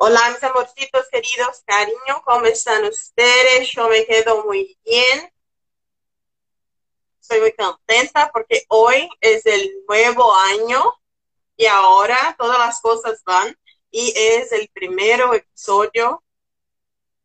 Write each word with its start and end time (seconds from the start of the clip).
Hola, 0.00 0.30
mis 0.30 0.42
amorcitos 0.44 1.08
queridos, 1.10 1.60
cariño, 1.66 2.22
¿cómo 2.24 2.46
están 2.46 2.84
ustedes? 2.84 3.68
Yo 3.72 3.88
me 3.88 4.06
quedo 4.06 4.44
muy 4.44 4.78
bien. 4.84 5.32
Estoy 7.20 7.40
muy 7.40 7.52
contenta 7.52 8.30
porque 8.32 8.62
hoy 8.68 9.08
es 9.20 9.44
el 9.44 9.68
nuevo 9.88 10.32
año 10.36 10.84
y 11.56 11.66
ahora 11.66 12.36
todas 12.38 12.60
las 12.60 12.80
cosas 12.80 13.24
van 13.24 13.58
y 13.90 14.12
es 14.16 14.52
el 14.52 14.68
primer 14.68 15.20
episodio 15.34 16.22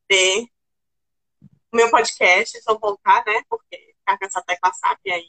de 0.09 0.51
meu 1.71 1.91
podcast. 1.91 2.57
Só 2.63 2.79
voltar, 2.79 3.23
né? 3.27 3.43
Porque 3.47 3.93
ficar 3.99 4.17
com 4.17 4.25
essa 4.25 4.41
tecla 4.41 4.73
SAP 4.73 5.11
aí 5.11 5.27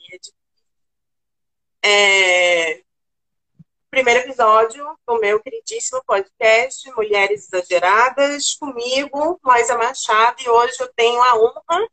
primeiro 3.95 4.23
episódio 4.23 4.85
do 5.07 5.21
meu 5.21 5.41
queridíssimo 5.41 6.03
podcast 6.05 6.91
Mulheres 6.97 7.45
Exageradas, 7.45 8.55
comigo, 8.55 9.39
Maisa 9.41 9.79
Machado, 9.79 10.43
e 10.43 10.49
hoje 10.49 10.75
eu 10.81 10.93
tenho 10.95 11.23
a 11.23 11.37
honra 11.37 11.89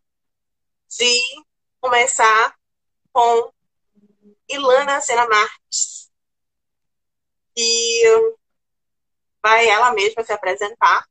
de 0.90 1.22
começar 1.80 2.56
com 3.14 3.54
Ilana 4.50 5.00
Sena 5.00 5.28
Marques, 5.28 6.10
e 7.56 8.02
vai 9.40 9.70
ela 9.70 9.94
mesma 9.94 10.24
se 10.24 10.34
apresentar. 10.34 11.06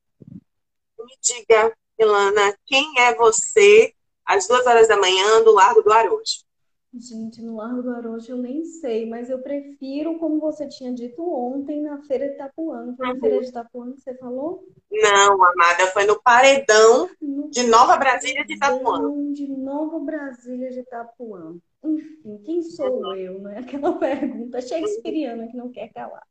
Me 0.99 1.17
diga, 1.21 1.73
Ilana, 2.01 2.59
quem 2.67 2.99
é 2.99 3.15
você 3.15 3.95
às 4.25 4.49
duas 4.49 4.67
horas 4.67 4.89
da 4.89 4.97
manhã 4.97 5.41
do 5.45 5.53
Largo 5.53 5.83
do 5.83 5.93
Arojo? 5.93 6.50
Gente, 6.93 7.41
no 7.41 7.57
Largo 7.57 7.83
do 7.83 7.91
Arojo 7.95 8.33
eu 8.33 8.37
nem 8.37 8.65
sei, 8.65 9.09
mas 9.09 9.31
eu 9.31 9.39
prefiro, 9.41 10.19
como 10.19 10.41
você 10.41 10.67
tinha 10.67 10.93
dito 10.93 11.23
ontem, 11.23 11.81
na 11.81 12.03
Feira 12.03 12.27
de 12.27 12.35
Itapuã. 12.35 12.95
Foi 12.97 13.07
na 13.07 13.21
Feira 13.21 13.41
de 13.41 13.49
Itapuã 13.49 13.93
que 13.93 14.01
você 14.01 14.15
falou? 14.17 14.67
Não, 14.91 15.45
amada, 15.45 15.87
foi 15.93 16.05
no 16.05 16.21
Paredão 16.21 17.09
no 17.23 17.49
de 17.49 17.63
Nova 17.63 17.97
Brasília 17.97 18.45
de 18.45 18.55
Itapuã. 18.55 19.33
De 19.33 19.47
Nova 19.47 20.01
Brasília 20.01 20.71
de 20.71 20.81
Itapuã. 20.81 21.57
Enfim, 21.85 22.39
quem 22.45 22.61
sou 22.61 23.15
eu, 23.15 23.39
né? 23.39 23.59
Aquela 23.65 23.97
pergunta 23.97 24.61
shakespeariana 24.61 25.47
que 25.47 25.57
não 25.57 25.71
quer 25.71 25.93
calar. 25.93 26.27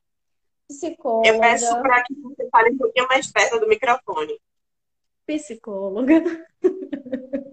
Psicóloga. 0.68 1.30
Eu 1.30 1.40
peço 1.40 1.82
para 1.82 2.04
que 2.04 2.14
você 2.16 2.50
fale 2.50 2.72
um 2.72 2.78
pouquinho 2.78 3.08
mais 3.08 3.32
perto 3.32 3.60
do 3.60 3.68
microfone. 3.68 4.38
Psicóloga. 5.26 6.22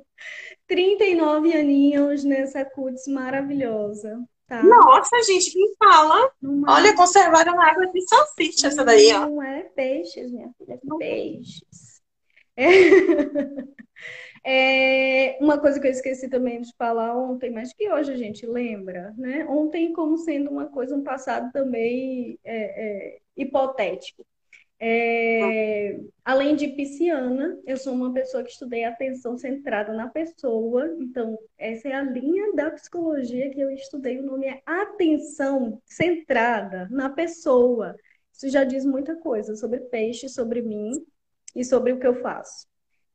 39 0.66 1.52
aninhos 1.52 2.24
nessa 2.24 2.64
cutis 2.64 3.06
maravilhosa. 3.06 4.20
Tá? 4.46 4.62
Nossa, 4.62 5.22
gente, 5.22 5.52
quem 5.52 5.74
fala? 5.76 6.30
Olha, 6.68 6.88
é... 6.88 6.96
conservaram 6.96 7.60
água 7.60 7.86
de 7.88 8.00
salsicha 8.08 8.68
essa 8.68 8.84
daí, 8.84 9.12
ó. 9.12 9.26
Não 9.26 9.42
é 9.42 9.62
peixes, 9.62 10.30
minha 10.30 10.50
filha, 10.56 10.74
é 10.74 10.98
peixes. 10.98 12.00
É... 12.56 12.64
é... 15.34 15.38
Uma 15.40 15.58
coisa 15.58 15.80
que 15.80 15.88
eu 15.88 15.90
esqueci 15.90 16.28
também 16.28 16.60
de 16.60 16.72
falar 16.78 17.16
ontem, 17.16 17.50
mas 17.50 17.72
que 17.72 17.90
hoje 17.90 18.12
a 18.12 18.16
gente 18.16 18.46
lembra, 18.46 19.12
né? 19.18 19.44
Ontem 19.48 19.92
como 19.92 20.16
sendo 20.16 20.48
uma 20.48 20.66
coisa, 20.66 20.94
um 20.94 21.02
passado 21.02 21.50
também 21.52 22.38
é, 22.44 22.56
é 22.56 23.18
hipotético. 23.36 24.24
É, 24.78 25.98
além 26.24 26.54
de 26.54 26.68
pisciana, 26.68 27.58
eu 27.66 27.76
sou 27.76 27.94
uma 27.94 28.12
pessoa 28.12 28.44
que 28.44 28.50
estudei 28.50 28.84
atenção 28.84 29.38
centrada 29.38 29.92
na 29.92 30.08
pessoa. 30.08 30.94
Então, 31.00 31.38
essa 31.56 31.88
é 31.88 31.92
a 31.92 32.02
linha 32.02 32.52
da 32.54 32.70
psicologia 32.70 33.50
que 33.50 33.60
eu 33.60 33.70
estudei. 33.70 34.18
O 34.18 34.26
nome 34.26 34.46
é 34.46 34.62
atenção 34.66 35.80
centrada 35.86 36.88
na 36.90 37.08
pessoa. 37.08 37.96
Isso 38.32 38.48
já 38.50 38.64
diz 38.64 38.84
muita 38.84 39.16
coisa 39.16 39.56
sobre 39.56 39.80
peixe, 39.80 40.28
sobre 40.28 40.60
mim 40.60 40.92
e 41.54 41.64
sobre 41.64 41.92
o 41.92 41.98
que 41.98 42.06
eu 42.06 42.20
faço. 42.20 42.66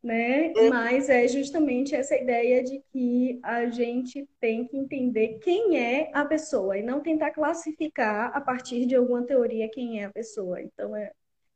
Né? 0.04 0.52
Mas 0.68 1.10
é 1.10 1.28
justamente 1.28 1.94
essa 1.94 2.16
ideia 2.16 2.64
de 2.64 2.82
que 2.92 3.40
a 3.44 3.70
gente 3.70 4.28
tem 4.40 4.66
que 4.66 4.76
entender 4.76 5.38
quem 5.44 5.78
é 5.78 6.10
a 6.12 6.26
pessoa 6.26 6.76
e 6.76 6.82
não 6.82 7.02
tentar 7.02 7.30
classificar 7.30 8.36
a 8.36 8.42
partir 8.42 8.88
de 8.88 8.96
alguma 8.96 9.24
teoria 9.24 9.70
quem 9.70 10.02
é 10.02 10.06
a 10.06 10.10
pessoa. 10.10 10.60
Então, 10.60 10.96
é, 10.96 11.12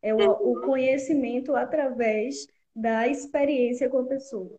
é 0.05 0.13
o, 0.13 0.31
o 0.31 0.61
conhecimento 0.61 1.55
através 1.55 2.45
da 2.75 3.07
experiência 3.07 3.89
com 3.89 3.97
a 3.97 4.05
pessoa. 4.05 4.55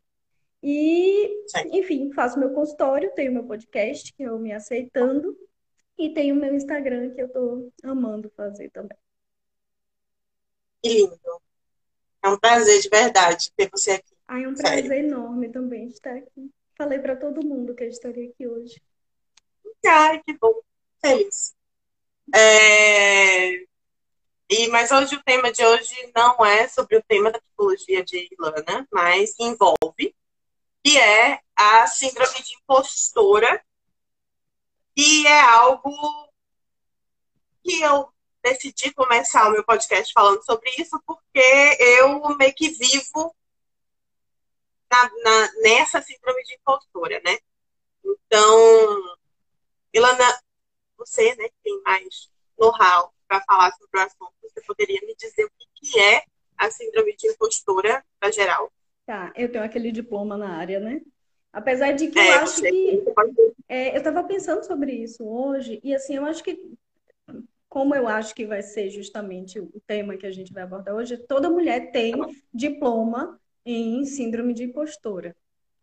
E, 0.60 1.44
enfim, 1.70 2.10
faço 2.12 2.36
meu 2.36 2.52
consultório, 2.52 3.12
tenho 3.14 3.32
meu 3.32 3.44
podcast, 3.44 4.12
que 4.12 4.24
eu 4.24 4.40
me 4.40 4.52
aceitando, 4.52 5.38
e 5.96 6.12
tenho 6.12 6.34
meu 6.34 6.52
Instagram, 6.52 7.14
que 7.14 7.22
eu 7.22 7.28
tô 7.28 7.70
amando 7.84 8.28
fazer 8.36 8.70
também. 8.70 8.98
Que 10.82 10.88
lindo. 10.88 11.20
É 12.24 12.28
um 12.28 12.38
prazer 12.38 12.80
de 12.80 12.88
verdade 12.88 13.52
ter 13.56 13.70
você 13.70 13.92
aqui. 13.92 14.16
Ah, 14.26 14.40
é 14.40 14.48
um 14.48 14.54
prazer 14.54 14.86
Sério. 14.86 15.06
enorme 15.06 15.48
também 15.48 15.86
estar 15.86 16.16
aqui. 16.16 16.50
Falei 16.76 16.98
para 16.98 17.14
todo 17.14 17.46
mundo 17.46 17.72
que 17.72 17.84
eu 17.84 17.88
estaria 17.88 18.28
aqui 18.28 18.48
hoje. 18.48 18.82
Ai, 19.86 20.20
que 20.24 20.36
bom. 20.36 20.60
Feliz. 21.00 21.54
É... 22.34 23.64
E, 24.48 24.68
mas 24.68 24.92
hoje 24.92 25.16
o 25.16 25.22
tema 25.24 25.50
de 25.50 25.64
hoje 25.64 26.12
não 26.14 26.44
é 26.44 26.68
sobre 26.68 26.96
o 26.96 27.02
tema 27.02 27.32
da 27.32 27.40
psicologia 27.40 28.04
de 28.04 28.28
Ilana, 28.32 28.86
mas 28.92 29.34
envolve, 29.40 30.14
que 30.84 30.96
é 30.96 31.40
a 31.56 31.86
síndrome 31.88 32.42
de 32.42 32.54
impostora, 32.54 33.64
e 34.96 35.26
é 35.26 35.40
algo 35.40 35.90
que 37.64 37.82
eu 37.82 38.08
decidi 38.40 38.94
começar 38.94 39.48
o 39.48 39.50
meu 39.50 39.64
podcast 39.64 40.12
falando 40.12 40.44
sobre 40.44 40.70
isso, 40.78 40.96
porque 41.04 41.76
eu 41.80 42.36
meio 42.36 42.54
que 42.54 42.68
vivo 42.68 43.34
na, 44.88 45.10
na, 45.24 45.52
nessa 45.62 46.00
síndrome 46.00 46.42
de 46.44 46.54
impostora, 46.54 47.20
né? 47.24 47.36
Então, 48.04 49.16
Ilana, 49.92 50.40
você, 50.96 51.34
né, 51.34 51.48
que 51.48 51.56
tem 51.64 51.82
mais 51.82 52.30
know-how 52.56 53.15
para 53.28 53.42
falar 53.42 53.72
sobre 53.72 54.00
o 54.00 54.02
assunto, 54.02 54.32
você 54.42 54.60
poderia 54.66 55.00
me 55.02 55.14
dizer 55.14 55.44
o 55.44 55.50
que 55.74 55.98
é 55.98 56.22
a 56.56 56.70
síndrome 56.70 57.14
de 57.16 57.28
impostora 57.28 58.04
para 58.18 58.30
geral? 58.30 58.72
Tá, 59.04 59.32
eu 59.36 59.50
tenho 59.50 59.64
aquele 59.64 59.92
diploma 59.92 60.36
na 60.36 60.56
área, 60.56 60.80
né? 60.80 61.00
Apesar 61.52 61.92
de 61.92 62.08
que 62.08 62.18
é, 62.18 62.30
eu 62.30 62.34
acho 62.40 62.60
que. 62.60 63.04
É, 63.68 63.94
eu 63.94 63.98
estava 63.98 64.22
pensando 64.24 64.64
sobre 64.64 64.92
isso 64.92 65.24
hoje, 65.24 65.80
e 65.82 65.94
assim, 65.94 66.16
eu 66.16 66.24
acho 66.26 66.42
que. 66.42 66.58
Como 67.68 67.94
eu 67.94 68.08
acho 68.08 68.34
que 68.34 68.46
vai 68.46 68.62
ser 68.62 68.88
justamente 68.90 69.60
o 69.60 69.80
tema 69.86 70.16
que 70.16 70.26
a 70.26 70.32
gente 70.32 70.52
vai 70.52 70.62
abordar 70.62 70.94
hoje, 70.94 71.18
toda 71.18 71.50
mulher 71.50 71.90
tem 71.90 72.14
diploma 72.52 73.38
em 73.64 74.04
síndrome 74.04 74.54
de 74.54 74.64
impostora, 74.64 75.36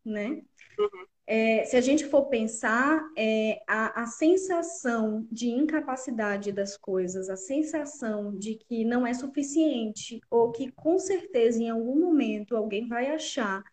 né? 0.04 0.42
Uhum. 0.80 1.06
É, 1.26 1.64
se 1.64 1.78
a 1.78 1.82
gente 1.82 2.06
for 2.06 2.26
pensar, 2.26 3.02
é, 3.18 3.62
a, 3.66 4.04
a, 4.04 4.06
sensação 4.08 5.26
de 5.32 5.50
incapacidade 5.50 6.52
das 6.52 6.76
coisas, 6.76 7.30
a 7.30 7.38
sensação 7.38 8.36
de 8.38 8.56
que 8.56 8.84
não 8.84 9.08
é 9.08 9.14
suficiente, 9.14 10.20
ou 10.30 10.52
que 10.52 10.70
com 10.74 11.00
certeza 11.00 11.62
em 11.62 11.70
algum 11.70 11.98
momento 11.98 12.58
alguém 12.58 12.88
vai 12.90 13.10
achar 13.10 13.64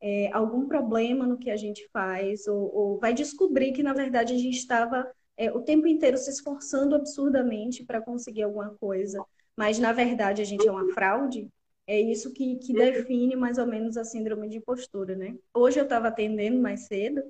é, 0.00 0.30
algum 0.32 0.66
problema 0.66 1.26
no 1.26 1.38
que 1.38 1.50
a 1.50 1.56
gente 1.56 1.88
faz, 1.92 2.48
ou, 2.48 2.74
ou, 2.74 2.98
vai 2.98 3.14
descobrir 3.14 3.72
que 3.72 3.84
na 3.84 3.92
verdade 3.92 4.34
a 4.34 4.38
gente 4.38 4.56
estava 4.56 5.08
é, 5.36 5.50
o 5.52 5.62
tempo 5.62 5.86
inteiro 5.86 6.16
se 6.16 6.30
esforçando 6.30 6.96
absurdamente 6.96 7.84
para 7.84 8.00
conseguir 8.00 8.42
alguma 8.42 8.70
coisa, 8.80 9.24
mas 9.56 9.78
na 9.78 9.92
verdade 9.92 10.42
a 10.42 10.44
gente 10.44 10.66
é 10.66 10.70
uma 10.70 10.92
fraude, 10.92 11.48
é 11.86 12.00
isso 12.00 12.32
que, 12.32 12.56
que 12.56 12.72
define 12.72 13.36
mais 13.36 13.58
ou 13.58 13.66
menos 13.66 13.96
a 13.96 14.04
síndrome 14.04 14.48
de 14.48 14.58
impostura, 14.58 15.14
né? 15.14 15.36
Hoje 15.54 15.78
eu 15.78 15.84
estava 15.84 16.08
atendendo 16.08 16.60
mais 16.60 16.86
cedo 16.86 17.22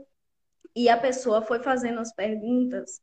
e 0.74 0.88
a 0.88 0.96
pessoa 0.96 1.42
foi 1.42 1.62
fazendo 1.62 2.00
as 2.00 2.12
perguntas 2.14 3.00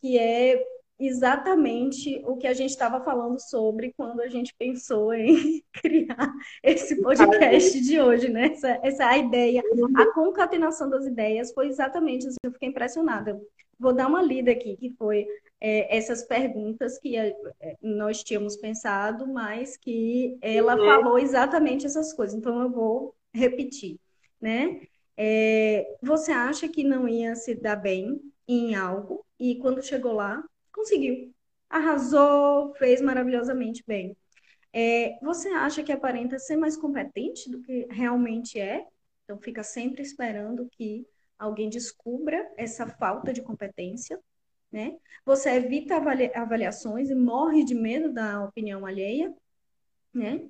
que 0.00 0.18
é 0.18 0.62
exatamente 0.98 2.22
o 2.24 2.36
que 2.36 2.46
a 2.46 2.52
gente 2.54 2.70
estava 2.70 3.02
falando 3.02 3.40
sobre 3.40 3.92
quando 3.96 4.20
a 4.20 4.28
gente 4.28 4.54
pensou 4.56 5.12
em 5.12 5.62
criar 5.74 6.32
esse 6.62 7.00
podcast 7.02 7.80
de 7.80 8.00
hoje, 8.00 8.28
né? 8.28 8.46
Essa, 8.52 8.80
essa 8.82 9.16
ideia, 9.16 9.62
a 9.96 10.14
concatenação 10.14 10.88
das 10.88 11.04
ideias 11.06 11.52
foi 11.52 11.68
exatamente 11.68 12.26
assim, 12.28 12.36
eu 12.44 12.52
fiquei 12.52 12.68
impressionada. 12.68 13.40
Vou 13.84 13.92
dar 13.92 14.06
uma 14.06 14.22
lida 14.22 14.50
aqui, 14.50 14.78
que 14.78 14.94
foi 14.96 15.26
é, 15.60 15.94
essas 15.94 16.22
perguntas 16.22 16.98
que 16.98 17.18
é, 17.18 17.36
nós 17.82 18.24
tínhamos 18.24 18.56
pensado, 18.56 19.26
mas 19.26 19.76
que 19.76 20.38
ela 20.40 20.74
uhum. 20.74 20.86
falou 20.86 21.18
exatamente 21.18 21.84
essas 21.84 22.10
coisas. 22.14 22.34
Então, 22.34 22.62
eu 22.62 22.70
vou 22.70 23.14
repetir, 23.30 24.00
né? 24.40 24.80
É, 25.18 25.96
você 26.02 26.32
acha 26.32 26.66
que 26.66 26.82
não 26.82 27.06
ia 27.06 27.36
se 27.36 27.54
dar 27.54 27.76
bem 27.76 28.18
em 28.48 28.74
algo 28.74 29.22
e 29.38 29.56
quando 29.56 29.82
chegou 29.82 30.12
lá, 30.12 30.42
conseguiu. 30.72 31.30
Arrasou, 31.68 32.74
fez 32.76 33.02
maravilhosamente 33.02 33.84
bem. 33.86 34.16
É, 34.72 35.18
você 35.20 35.50
acha 35.50 35.82
que 35.82 35.92
aparenta 35.92 36.38
ser 36.38 36.56
mais 36.56 36.74
competente 36.74 37.50
do 37.50 37.60
que 37.60 37.86
realmente 37.90 38.58
é? 38.58 38.86
Então, 39.24 39.38
fica 39.38 39.62
sempre 39.62 40.00
esperando 40.00 40.66
que 40.72 41.06
alguém 41.38 41.68
descubra 41.68 42.50
essa 42.56 42.86
falta 42.86 43.32
de 43.32 43.42
competência 43.42 44.18
né? 44.74 44.96
Você 45.24 45.50
evita 45.50 45.94
avaliações 46.34 47.08
e 47.08 47.14
morre 47.14 47.64
de 47.64 47.76
medo 47.76 48.12
da 48.12 48.44
opinião 48.44 48.84
alheia. 48.84 49.32
né? 50.12 50.42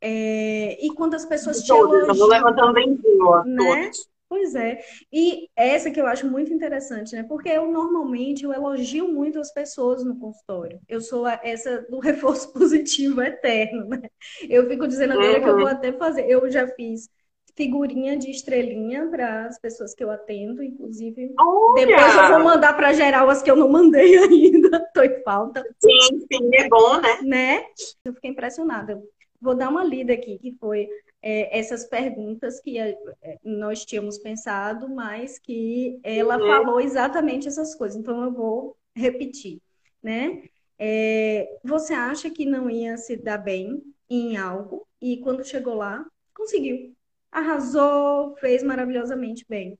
É, 0.00 0.78
e 0.84 0.94
quando 0.94 1.14
as 1.14 1.26
pessoas 1.26 1.60
te 1.60 1.72
elogiam, 1.72 2.14
eu 2.14 2.26
levantando 2.26 2.72
benzinho, 2.72 3.44
né? 3.44 3.90
Pois 4.28 4.54
é. 4.54 4.80
E 5.12 5.48
essa 5.56 5.90
que 5.90 6.00
eu 6.00 6.06
acho 6.06 6.26
muito 6.26 6.52
interessante, 6.52 7.16
né? 7.16 7.24
Porque 7.24 7.48
eu 7.48 7.70
normalmente 7.70 8.44
eu 8.44 8.52
elogio 8.52 9.08
muito 9.12 9.40
as 9.40 9.52
pessoas 9.52 10.04
no 10.04 10.18
consultório. 10.18 10.80
Eu 10.88 11.00
sou 11.00 11.26
a, 11.26 11.40
essa 11.42 11.82
do 11.90 11.98
reforço 12.00 12.52
positivo 12.52 13.22
eterno, 13.22 13.86
né? 13.86 14.02
Eu 14.48 14.68
fico 14.68 14.86
dizendo 14.86 15.14
agora 15.14 15.38
uhum. 15.38 15.42
que 15.42 15.48
eu 15.48 15.58
vou 15.58 15.66
até 15.66 15.92
fazer. 15.92 16.28
Eu 16.28 16.48
já 16.48 16.68
fiz 16.68 17.08
figurinha 17.56 18.16
de 18.16 18.30
estrelinha 18.30 19.08
para 19.08 19.46
as 19.46 19.58
pessoas 19.58 19.94
que 19.94 20.02
eu 20.02 20.10
atendo, 20.10 20.62
inclusive. 20.62 21.32
Olha! 21.38 21.86
Depois 21.86 22.14
eu 22.16 22.28
vou 22.28 22.44
mandar 22.44 22.74
para 22.74 22.92
geral 22.92 23.30
as 23.30 23.42
que 23.42 23.50
eu 23.50 23.56
não 23.56 23.68
mandei 23.68 24.16
ainda. 24.18 24.80
Tô 24.92 25.02
em 25.02 25.22
falta. 25.22 25.62
Sim, 25.78 26.20
sim, 26.20 26.50
é 26.54 26.68
bom, 26.68 27.00
né? 27.00 27.22
Né? 27.22 27.64
Eu 28.04 28.12
fiquei 28.14 28.30
impressionada. 28.30 29.00
Vou 29.40 29.54
dar 29.54 29.68
uma 29.68 29.84
lida 29.84 30.12
aqui, 30.12 30.38
que 30.38 30.56
foi 30.58 30.88
é, 31.22 31.58
essas 31.58 31.84
perguntas 31.84 32.60
que 32.60 32.78
é, 32.78 32.96
nós 33.44 33.84
tínhamos 33.84 34.18
pensado, 34.18 34.88
mas 34.88 35.38
que 35.38 35.98
ela 36.02 36.38
uhum. 36.38 36.46
falou 36.46 36.80
exatamente 36.80 37.46
essas 37.46 37.74
coisas. 37.74 37.96
Então 37.96 38.22
eu 38.24 38.32
vou 38.32 38.76
repetir, 38.96 39.60
né? 40.02 40.42
É, 40.78 41.58
você 41.62 41.94
acha 41.94 42.28
que 42.30 42.44
não 42.44 42.68
ia 42.68 42.96
se 42.96 43.16
dar 43.16 43.38
bem 43.38 43.82
em 44.10 44.36
algo 44.36 44.86
e 45.00 45.18
quando 45.18 45.44
chegou 45.44 45.74
lá 45.74 46.04
conseguiu? 46.34 46.93
Arrasou, 47.34 48.36
fez 48.36 48.62
maravilhosamente 48.62 49.44
bem. 49.48 49.76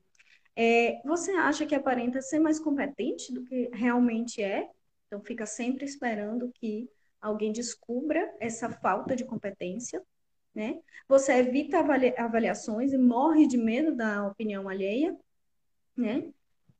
É, 0.55 1.01
você 1.05 1.31
acha 1.31 1.65
que 1.65 1.73
aparenta 1.73 2.21
ser 2.21 2.39
mais 2.39 2.59
competente 2.59 3.33
do 3.33 3.43
que 3.43 3.69
realmente 3.73 4.43
é? 4.43 4.69
Então 5.07 5.21
fica 5.21 5.45
sempre 5.45 5.85
esperando 5.85 6.51
que 6.53 6.89
alguém 7.21 7.51
descubra 7.51 8.29
essa 8.39 8.69
falta 8.69 9.15
de 9.15 9.23
competência, 9.23 10.01
né? 10.53 10.79
Você 11.07 11.33
evita 11.33 11.79
avaliações 12.17 12.93
e 12.93 12.97
morre 12.97 13.47
de 13.47 13.57
medo 13.57 13.95
da 13.95 14.27
opinião 14.27 14.67
alheia, 14.69 15.15
né? 15.95 16.25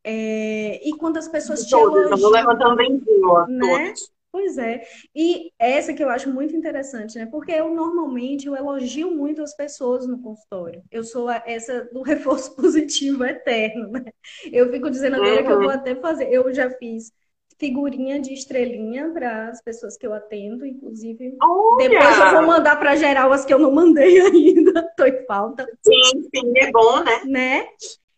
É, 0.03 0.87
e 0.87 0.95
quando 0.97 1.17
as 1.17 1.27
pessoas 1.27 1.65
te 1.65 1.73
elogiam... 1.73 2.11
Eu 2.11 2.17
vou 2.17 2.29
levantando 2.29 2.75
benzinho, 2.75 3.47
né? 3.47 3.87
Todos. 3.87 4.14
Pois 4.35 4.57
é. 4.57 4.81
E 5.15 5.53
essa 5.57 5.93
que 5.93 6.03
eu 6.03 6.09
acho 6.09 6.29
muito 6.29 6.53
interessante, 6.53 7.17
né? 7.17 7.25
Porque 7.25 7.53
eu 7.53 7.73
normalmente 7.73 8.47
eu 8.47 8.53
elogio 8.53 9.15
muito 9.15 9.41
as 9.41 9.55
pessoas 9.55 10.05
no 10.05 10.21
consultório. 10.21 10.83
Eu 10.91 11.05
sou 11.05 11.29
a, 11.29 11.41
essa 11.45 11.85
do 11.85 12.01
reforço 12.03 12.53
positivo 12.53 13.23
eterno, 13.23 13.87
né? 13.91 14.03
Eu 14.51 14.69
fico 14.69 14.89
dizendo 14.89 15.15
agora 15.15 15.39
uhum. 15.39 15.45
que 15.45 15.51
eu 15.53 15.59
vou 15.59 15.67
uhum. 15.67 15.73
até 15.73 15.95
fazer. 15.95 16.29
Eu 16.29 16.53
já 16.53 16.69
fiz 16.69 17.13
figurinha 17.57 18.19
de 18.19 18.33
estrelinha 18.33 19.09
para 19.13 19.47
as 19.47 19.61
pessoas 19.61 19.95
que 19.95 20.05
eu 20.05 20.13
atendo, 20.13 20.65
inclusive. 20.65 21.37
Olha! 21.41 21.87
Depois 21.87 22.17
eu 22.17 22.31
vou 22.31 22.47
mandar 22.47 22.75
para 22.77 22.97
geral 22.97 23.31
as 23.31 23.45
que 23.45 23.53
eu 23.53 23.59
não 23.59 23.71
mandei 23.71 24.19
ainda. 24.19 24.83
Tô 24.97 25.05
em 25.05 25.25
falta. 25.25 25.65
Sim, 25.81 26.23
sim, 26.23 26.53
é 26.57 26.69
bom, 26.73 27.01
né? 27.05 27.21
Né? 27.25 27.67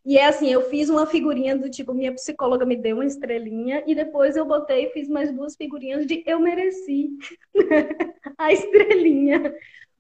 E 0.07 0.17
é 0.17 0.25
assim, 0.25 0.47
eu 0.47 0.61
fiz 0.69 0.87
uma 0.87 1.05
figurinha 1.05 1.57
do 1.57 1.69
tipo, 1.69 1.93
minha 1.93 2.13
psicóloga 2.13 2.65
me 2.65 2.77
deu 2.77 2.95
uma 2.95 3.05
estrelinha 3.05 3.83
e 3.85 3.93
depois 3.93 4.37
eu 4.37 4.45
botei 4.45 4.85
e 4.85 4.89
fiz 4.91 5.09
mais 5.09 5.29
duas 5.33 5.57
figurinhas 5.57 6.07
de 6.07 6.23
eu 6.25 6.39
mereci 6.39 7.09
a 8.37 8.53
estrelinha. 8.53 9.53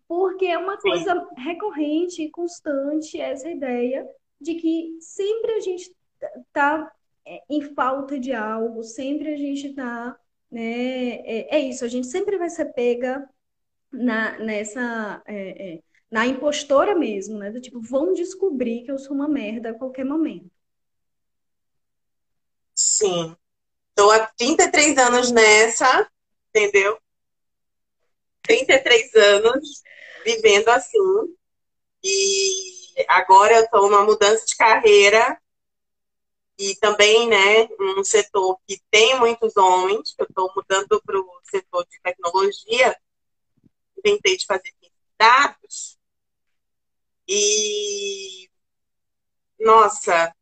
Porque 0.07 0.45
é 0.45 0.57
uma 0.57 0.77
coisa 0.77 1.27
recorrente 1.35 2.23
e 2.23 2.31
constante 2.31 3.19
essa 3.19 3.49
ideia 3.49 4.07
de 4.39 4.55
que 4.55 4.97
sempre 5.01 5.51
a 5.51 5.59
gente 5.59 5.93
tá 6.53 6.89
é, 7.25 7.41
em 7.49 7.61
falta 7.73 8.17
de 8.17 8.31
algo, 8.31 8.83
sempre 8.83 9.33
a 9.33 9.35
gente 9.35 9.73
tá, 9.73 10.17
né? 10.49 11.15
É, 11.15 11.57
é 11.57 11.59
isso, 11.59 11.83
a 11.83 11.89
gente 11.89 12.07
sempre 12.07 12.37
vai 12.37 12.49
ser 12.49 12.71
pega 12.71 13.27
na, 13.91 14.39
nessa 14.39 15.21
é, 15.25 15.73
é, 15.73 15.79
na 16.09 16.25
impostora 16.25 16.95
mesmo, 16.95 17.37
né? 17.37 17.51
Do 17.51 17.61
tipo, 17.61 17.81
vão 17.81 18.13
descobrir 18.13 18.83
que 18.83 18.91
eu 18.91 18.97
sou 18.97 19.13
uma 19.13 19.27
merda 19.27 19.71
a 19.71 19.73
qualquer 19.73 20.05
momento. 20.05 20.49
Sim. 22.73 23.35
Estou 23.89 24.11
há 24.11 24.27
33 24.37 24.97
anos 24.97 25.31
nessa, 25.31 26.09
entendeu? 26.49 26.97
33 28.43 29.13
anos 29.15 29.81
vivendo 30.23 30.69
assim. 30.69 31.35
E 32.03 33.05
agora 33.07 33.55
eu 33.55 33.63
estou 33.63 33.89
numa 33.89 34.03
mudança 34.03 34.45
de 34.45 34.55
carreira 34.55 35.41
e 36.57 36.75
também, 36.75 37.27
né, 37.27 37.67
um 37.79 38.03
setor 38.03 38.57
que 38.65 38.81
tem 38.89 39.19
muitos 39.19 39.55
homens. 39.57 40.15
Eu 40.17 40.25
estou 40.25 40.51
mudando 40.55 41.01
para 41.03 41.19
o 41.19 41.41
setor 41.43 41.85
de 41.85 41.99
tecnologia. 42.01 42.95
Tentei 44.01 44.37
de 44.37 44.45
fazer 44.45 44.73
dados 45.17 45.96
e 47.27 48.49
nossa, 49.59 50.33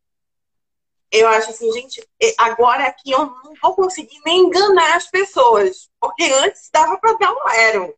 eu 1.12 1.28
acho 1.30 1.52
assim, 1.52 1.72
gente, 1.72 2.06
agora 2.38 2.86
aqui 2.86 3.12
eu 3.12 3.26
não 3.26 3.54
vou 3.62 3.76
conseguir 3.76 4.20
nem 4.26 4.42
enganar 4.42 4.98
as 4.98 5.08
pessoas, 5.10 5.90
porque 6.00 6.24
antes 6.24 6.70
dava 6.72 6.98
para 6.98 7.18
dar 7.18 7.32
um 7.32 7.50
ero 7.50 7.98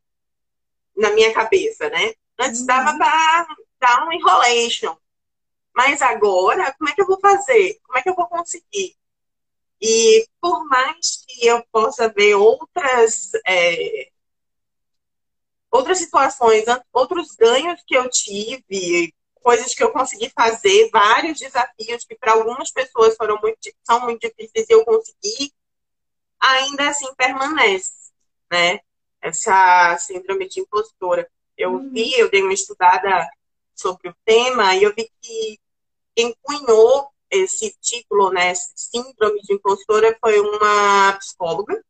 na 0.95 1.11
minha 1.11 1.33
cabeça, 1.33 1.89
né? 1.89 2.13
Antes 2.39 2.61
uhum. 2.61 2.65
dava 2.67 2.97
para 2.97 3.47
dar 3.79 4.07
um 4.07 4.11
enrolation. 4.11 4.95
Mas 5.75 6.01
agora, 6.01 6.73
como 6.73 6.89
é 6.89 6.93
que 6.93 7.01
eu 7.01 7.07
vou 7.07 7.19
fazer? 7.19 7.79
Como 7.83 7.97
é 7.97 8.01
que 8.01 8.09
eu 8.09 8.15
vou 8.15 8.27
conseguir? 8.27 8.95
E 9.81 10.27
por 10.41 10.67
mais 10.67 11.23
que 11.27 11.45
eu 11.45 11.63
possa 11.71 12.09
ver 12.09 12.35
outras 12.35 13.31
é, 13.45 14.09
outras 15.77 15.99
situações, 15.99 16.65
outros 16.91 17.35
ganhos 17.35 17.81
que 17.85 17.95
eu 17.95 18.09
tive, 18.09 19.13
coisas 19.35 19.73
que 19.73 19.83
eu 19.83 19.91
consegui 19.91 20.29
fazer, 20.29 20.89
vários 20.91 21.39
desafios 21.39 22.03
que 22.03 22.15
para 22.15 22.33
algumas 22.33 22.71
pessoas 22.71 23.15
foram 23.15 23.37
muito, 23.41 23.59
são 23.83 24.01
muito 24.01 24.19
difíceis 24.19 24.67
e 24.67 24.73
eu 24.73 24.83
consegui, 24.83 25.53
ainda 26.39 26.89
assim 26.89 27.07
permanece, 27.15 28.11
né? 28.51 28.79
Essa 29.21 29.97
síndrome 29.99 30.47
de 30.49 30.61
impostora. 30.61 31.29
Eu 31.57 31.71
uhum. 31.71 31.91
vi, 31.91 32.13
eu 32.19 32.29
dei 32.29 32.41
uma 32.41 32.53
estudada 32.53 33.27
sobre 33.75 34.09
o 34.09 34.15
tema 34.25 34.75
e 34.75 34.83
eu 34.83 34.93
vi 34.93 35.09
que 35.21 35.59
quem 36.15 36.35
cunhou 36.41 37.09
esse 37.29 37.75
título, 37.81 38.31
né, 38.31 38.53
síndrome 38.55 39.41
de 39.41 39.53
impostora, 39.53 40.17
foi 40.19 40.39
uma 40.39 41.13
psicóloga 41.13 41.83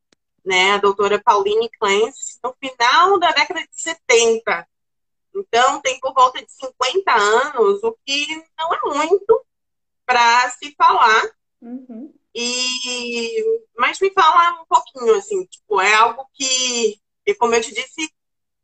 né, 0.48 0.72
a 0.72 0.78
doutora 0.78 1.22
Pauline 1.22 1.70
Clancy, 1.78 2.40
no 2.42 2.56
final 2.58 3.20
da 3.20 3.32
década 3.32 3.60
de 3.60 3.68
70. 3.74 4.68
Então, 5.36 5.82
tem 5.82 6.00
por 6.00 6.14
volta 6.14 6.44
de 6.44 6.52
50 6.52 7.14
anos, 7.14 7.84
o 7.84 7.96
que 8.06 8.44
não 8.58 8.74
é 8.74 8.80
muito 8.98 9.46
para 10.06 10.50
se 10.52 10.74
falar. 10.76 11.30
Uhum. 11.62 12.14
E, 12.34 13.44
mas 13.78 14.00
me 14.00 14.10
fala 14.14 14.62
um 14.62 14.66
pouquinho, 14.66 15.16
assim, 15.16 15.44
tipo, 15.46 15.82
é 15.82 15.94
algo 15.94 16.26
que, 16.34 17.00
como 17.38 17.54
eu 17.54 17.62
te 17.62 17.74
disse, 17.74 18.10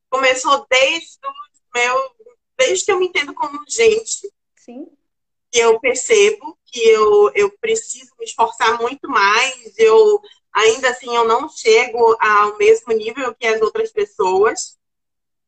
começou 0.10 0.65
desde 0.69 1.19
o 1.25 1.31
meu, 1.75 2.12
desde 2.57 2.86
que 2.86 2.91
eu 2.93 3.00
me 3.00 3.07
entendo 3.07 3.34
como 3.34 3.60
gente. 3.67 4.31
Sim. 4.55 4.88
Eu 5.51 5.79
percebo 5.79 6.57
que 6.65 6.79
eu, 6.79 7.31
eu 7.36 7.51
preciso 7.60 8.12
me 8.17 8.25
esforçar 8.25 8.79
muito 8.79 9.07
mais, 9.10 9.77
eu 9.77 10.22
ainda 10.53 10.89
assim 10.89 11.15
eu 11.15 11.27
não 11.27 11.50
chego 11.50 12.15
ao 12.19 12.57
mesmo 12.57 12.93
nível 12.93 13.33
que 13.36 13.48
as 13.48 13.62
outras 13.62 13.91
pessoas. 13.91 14.77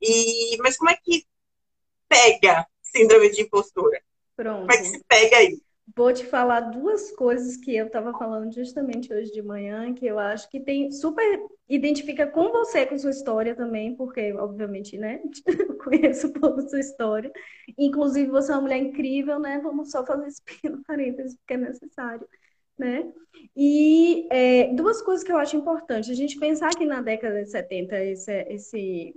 E 0.01 0.57
mas 0.57 0.77
como 0.77 0.89
é 0.89 0.95
que 0.95 1.25
pega 2.07 2.65
síndrome 2.81 3.29
de 3.31 3.43
impostura? 3.43 4.01
Pronto. 4.35 4.61
Como 4.61 4.71
é 4.71 4.77
que 4.77 4.85
se 4.85 5.03
pega 5.07 5.37
aí? 5.37 5.61
Vou 5.95 6.11
te 6.11 6.25
falar 6.25 6.61
duas 6.61 7.11
coisas 7.11 7.57
que 7.57 7.75
eu 7.75 7.85
estava 7.85 8.11
falando 8.17 8.51
justamente 8.51 9.13
hoje 9.13 9.31
de 9.31 9.41
manhã, 9.41 9.93
que 9.93 10.05
eu 10.05 10.17
acho 10.17 10.49
que 10.49 10.59
tem 10.59 10.91
super 10.91 11.45
identifica 11.69 12.27
com 12.27 12.51
você, 12.51 12.85
com 12.85 12.97
sua 12.97 13.11
história 13.11 13.55
também, 13.55 13.95
porque 13.95 14.33
obviamente, 14.33 14.97
né, 14.97 15.21
conheço 15.83 16.27
um 16.27 16.33
pouco 16.33 16.61
sua 16.61 16.79
história. 16.79 17.31
Inclusive 17.77 18.29
você 18.29 18.51
é 18.51 18.55
uma 18.55 18.61
mulher 18.61 18.77
incrível, 18.77 19.39
né? 19.39 19.59
Vamos 19.59 19.91
só 19.91 20.05
fazer 20.05 20.27
esse 20.27 20.41
pequeno 20.41 20.83
parênteses 20.83 21.35
porque 21.35 21.53
é 21.53 21.57
necessário 21.57 22.27
né? 22.77 23.11
E 23.55 24.27
é, 24.29 24.73
duas 24.73 25.01
coisas 25.01 25.23
que 25.23 25.31
eu 25.31 25.37
acho 25.37 25.55
importantes. 25.55 26.09
A 26.09 26.13
gente 26.13 26.37
pensar 26.37 26.69
que 26.69 26.85
na 26.85 27.01
década 27.01 27.43
de 27.43 27.49
70 27.49 28.03
esse, 28.03 28.31
esse, 28.49 29.15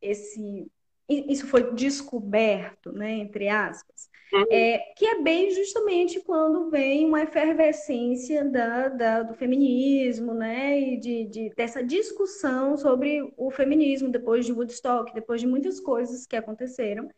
esse, 0.00 0.70
isso 1.08 1.46
foi 1.46 1.72
descoberto, 1.72 2.92
né, 2.92 3.12
entre 3.12 3.48
aspas, 3.48 4.08
uhum. 4.32 4.44
é, 4.50 4.78
que 4.96 5.06
é 5.06 5.22
bem 5.22 5.50
justamente 5.52 6.20
quando 6.20 6.68
vem 6.68 7.06
uma 7.06 7.22
efervescência 7.22 8.44
da, 8.44 8.88
da, 8.88 9.22
do 9.22 9.34
feminismo, 9.34 10.34
né, 10.34 10.80
e 10.80 10.96
de, 10.96 11.24
de, 11.26 11.50
dessa 11.56 11.82
discussão 11.82 12.76
sobre 12.76 13.32
o 13.36 13.50
feminismo 13.50 14.08
depois 14.08 14.44
de 14.44 14.52
Woodstock, 14.52 15.14
depois 15.14 15.40
de 15.40 15.46
muitas 15.46 15.78
coisas 15.78 16.26
que 16.26 16.36
aconteceram. 16.36 17.08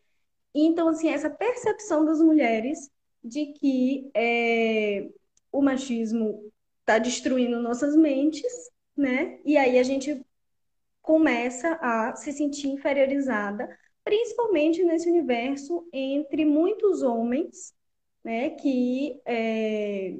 Então, 0.55 0.89
assim, 0.89 1.09
essa 1.09 1.31
percepção 1.31 2.05
das 2.05 2.21
mulheres 2.21 2.91
de 3.23 3.47
que 3.53 4.11
é, 4.15 5.09
o 5.53 5.63
machismo 5.63 6.51
está 6.81 6.99
destruindo 6.99 7.61
nossas 7.61 7.97
mentes, 7.97 8.53
né? 8.97 9.39
E 9.45 9.57
aí 9.57 9.79
a 9.79 9.83
gente 9.83 10.25
começa 11.03 11.79
a 11.81 12.15
se 12.17 12.33
sentir 12.33 12.69
inferiorizada, 12.69 13.69
principalmente 14.05 14.85
nesse 14.85 15.09
universo 15.09 15.87
entre 15.93 16.45
muitos 16.45 17.03
homens, 17.03 17.75
né, 18.23 18.51
que, 18.51 19.21
é, 19.25 20.17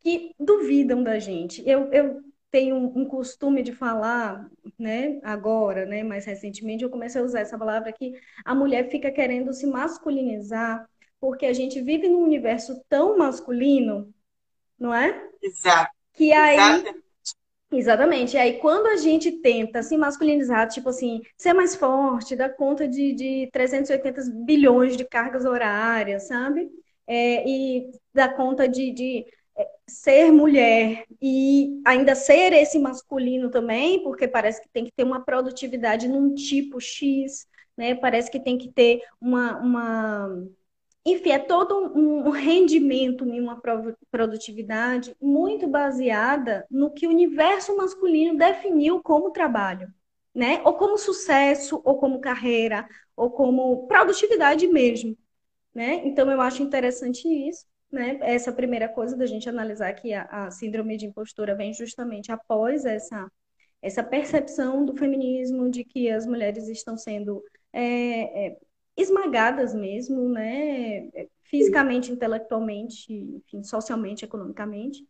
que 0.00 0.34
duvidam 0.38 1.02
da 1.02 1.18
gente. 1.18 1.62
Eu, 1.68 1.90
eu 1.92 2.22
tenho 2.50 2.76
um, 2.76 3.04
costume 3.06 3.62
de 3.62 3.72
falar, 3.72 4.50
né, 4.78 5.18
agora, 5.22 5.84
né, 5.86 6.02
mais 6.02 6.24
recentemente, 6.24 6.84
eu 6.84 6.90
comecei 6.90 7.20
a 7.20 7.24
usar 7.24 7.40
essa 7.40 7.58
palavra 7.58 7.92
que 7.92 8.12
a 8.44 8.54
mulher 8.54 8.90
fica 8.90 9.10
querendo 9.10 9.52
se 9.52 9.66
masculinizar 9.66 10.88
porque 11.22 11.46
a 11.46 11.52
gente 11.52 11.80
vive 11.80 12.08
num 12.08 12.22
universo 12.22 12.82
tão 12.88 13.16
masculino, 13.16 14.12
não 14.82 14.92
é? 14.92 15.28
Exato. 15.40 15.90
Que 16.12 16.32
aí 16.32 16.56
Exatamente. 16.56 17.02
Exatamente. 17.72 18.36
E 18.36 18.38
aí, 18.38 18.58
quando 18.58 18.86
a 18.88 18.96
gente 18.96 19.32
tenta 19.40 19.82
se 19.82 19.96
masculinizar, 19.96 20.68
tipo 20.68 20.90
assim, 20.90 21.22
ser 21.38 21.54
mais 21.54 21.74
forte, 21.74 22.36
dar 22.36 22.50
conta 22.50 22.86
de, 22.86 23.12
de 23.14 23.48
380 23.50 24.22
bilhões 24.44 24.94
de 24.96 25.06
cargas 25.06 25.46
horárias, 25.46 26.28
sabe? 26.28 26.68
É, 27.06 27.48
e 27.48 27.90
dar 28.12 28.36
conta 28.36 28.68
de, 28.68 28.92
de 28.92 29.24
é, 29.56 29.66
ser 29.88 30.30
mulher 30.30 31.06
e 31.20 31.80
ainda 31.86 32.14
ser 32.14 32.52
esse 32.52 32.78
masculino 32.78 33.50
também, 33.50 34.02
porque 34.02 34.28
parece 34.28 34.60
que 34.60 34.68
tem 34.68 34.84
que 34.84 34.92
ter 34.92 35.04
uma 35.04 35.24
produtividade 35.24 36.08
num 36.08 36.34
tipo 36.34 36.78
X, 36.78 37.46
né? 37.76 37.94
Parece 37.94 38.30
que 38.30 38.38
tem 38.38 38.58
que 38.58 38.70
ter 38.70 39.00
uma, 39.20 39.58
uma 39.58 40.46
enfim, 41.04 41.30
é 41.30 41.38
todo 41.38 41.92
um, 41.96 42.30
rendimento 42.30 43.26
e 43.26 43.40
uma 43.40 43.60
produtividade 44.10 45.16
muito 45.20 45.66
baseada 45.66 46.64
no 46.70 46.92
que 46.92 47.06
o 47.06 47.10
universo 47.10 47.76
masculino 47.76 48.38
definiu 48.38 49.02
como 49.02 49.32
trabalho, 49.32 49.92
né? 50.34 50.62
Ou 50.64 50.74
como 50.74 50.96
sucesso, 50.96 51.80
ou 51.84 51.98
como 51.98 52.20
carreira, 52.20 52.88
ou 53.16 53.30
como 53.30 53.86
produtividade 53.88 54.68
mesmo, 54.68 55.16
né? 55.74 56.02
Então 56.04 56.30
eu 56.30 56.40
acho 56.40 56.62
interessante 56.62 57.26
isso, 57.28 57.66
né? 57.90 58.18
Essa 58.22 58.52
primeira 58.52 58.88
coisa 58.88 59.16
da 59.16 59.26
gente 59.26 59.48
analisar 59.48 59.92
que 59.94 60.12
a, 60.14 60.24
a 60.24 60.50
síndrome 60.52 60.96
de 60.96 61.06
impostura 61.06 61.56
vem 61.56 61.74
justamente 61.74 62.30
após 62.30 62.84
essa 62.84 63.28
essa 63.82 64.02
percepção 64.04 64.84
do 64.84 64.96
feminismo 64.96 65.68
de 65.68 65.84
que 65.84 66.08
as 66.08 66.24
mulheres 66.24 66.68
estão 66.68 66.96
sendo 66.96 67.42
é, 67.72 68.46
é, 68.46 68.58
esmagadas 68.96 69.74
mesmo, 69.74 70.28
né? 70.28 71.08
Fisicamente, 71.44 72.12
intelectualmente, 72.12 73.12
enfim, 73.12 73.62
socialmente, 73.62 74.24
economicamente. 74.24 75.06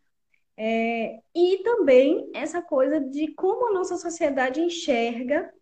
É, 0.56 1.20
e 1.34 1.58
também 1.64 2.30
essa 2.34 2.60
coisa 2.60 3.00
de 3.00 3.28
como 3.34 3.68
a 3.68 3.72
nossa 3.72 3.96
sociedade 3.96 4.60
enxerga 4.60 5.52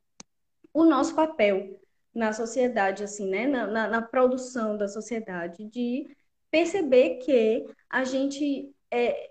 o 0.73 0.85
nosso 0.85 1.15
papel 1.15 1.81
na 2.15 2.33
sociedade, 2.33 3.05
assim, 3.05 3.29
né? 3.29 3.47
Na, 3.47 3.67
na, 3.67 3.89
na 3.89 4.03
produção 4.03 4.77
da 4.77 4.89
sociedade, 4.89 5.65
de 5.65 6.07
perceber 6.51 7.19
que 7.19 7.65
a 7.89 8.05
gente 8.05 8.75
é, 8.91 9.31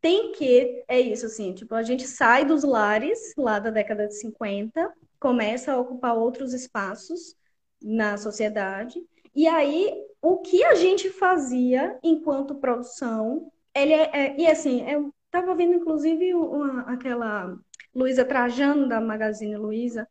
tem 0.00 0.32
que, 0.32 0.84
é 0.86 1.00
isso, 1.00 1.26
assim, 1.26 1.52
tipo, 1.52 1.74
a 1.74 1.82
gente 1.82 2.06
sai 2.06 2.44
dos 2.44 2.62
lares 2.62 3.32
lá 3.36 3.58
da 3.58 3.70
década 3.70 4.06
de 4.06 4.14
50, 4.14 4.92
começa 5.18 5.72
a 5.72 5.80
ocupar 5.80 6.16
outros 6.16 6.52
espaços, 6.52 7.34
na 7.82 8.16
sociedade. 8.16 9.00
E 9.34 9.46
aí, 9.46 9.92
o 10.22 10.38
que 10.38 10.64
a 10.64 10.74
gente 10.74 11.10
fazia 11.10 11.98
enquanto 12.02 12.54
produção, 12.56 13.50
ele 13.74 13.92
é, 13.92 14.10
é 14.12 14.40
e 14.40 14.46
assim, 14.46 14.88
eu 14.90 15.12
estava 15.26 15.54
vendo 15.54 15.74
inclusive 15.74 16.34
uma, 16.34 16.82
aquela 16.82 17.56
Luísa 17.94 18.24
Trajano 18.24 18.88
da 18.88 19.00
Magazine 19.00 19.56
Luiza, 19.56 20.08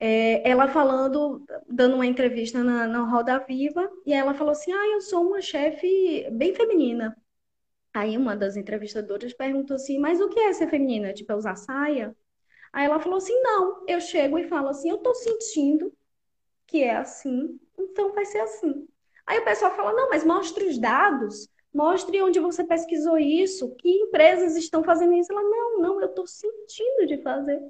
é, 0.00 0.48
ela 0.48 0.66
falando, 0.66 1.44
dando 1.68 1.94
uma 1.94 2.06
entrevista 2.06 2.64
na, 2.64 2.88
na 2.88 3.04
Roda 3.04 3.38
Viva, 3.38 3.88
e 4.04 4.12
ela 4.12 4.34
falou 4.34 4.50
assim: 4.50 4.72
Ah, 4.72 4.88
eu 4.94 5.00
sou 5.00 5.28
uma 5.28 5.40
chefe 5.40 6.28
bem 6.32 6.54
feminina. 6.54 7.16
Aí 7.94 8.16
uma 8.16 8.36
das 8.36 8.56
entrevistadoras 8.56 9.32
perguntou 9.32 9.76
assim: 9.76 9.98
Mas 10.00 10.20
o 10.20 10.28
que 10.28 10.40
é 10.40 10.52
ser 10.52 10.68
feminina? 10.68 11.12
Tipo, 11.12 11.32
é 11.32 11.36
usar 11.36 11.56
saia? 11.56 12.16
Aí 12.72 12.86
ela 12.86 12.98
falou 13.00 13.18
assim: 13.18 13.38
Não, 13.42 13.84
eu 13.86 14.00
chego 14.00 14.38
e 14.38 14.48
falo 14.48 14.68
assim: 14.68 14.90
Eu 14.90 14.98
tô 14.98 15.14
sentindo 15.14 15.92
que 16.66 16.82
é 16.82 16.96
assim, 16.96 17.58
então 17.78 18.12
vai 18.12 18.24
ser 18.24 18.40
assim. 18.40 18.86
Aí 19.26 19.38
o 19.38 19.44
pessoal 19.44 19.74
fala: 19.74 19.92
não, 19.92 20.08
mas 20.10 20.24
mostre 20.24 20.66
os 20.66 20.78
dados, 20.78 21.48
mostre 21.72 22.22
onde 22.22 22.40
você 22.40 22.64
pesquisou 22.64 23.18
isso, 23.18 23.74
que 23.76 23.88
empresas 23.88 24.56
estão 24.56 24.82
fazendo 24.82 25.14
isso. 25.14 25.32
Ela: 25.32 25.42
não, 25.42 25.80
não, 25.80 26.00
eu 26.00 26.08
estou 26.08 26.26
sentindo 26.26 27.06
de 27.06 27.22
fazer. 27.22 27.60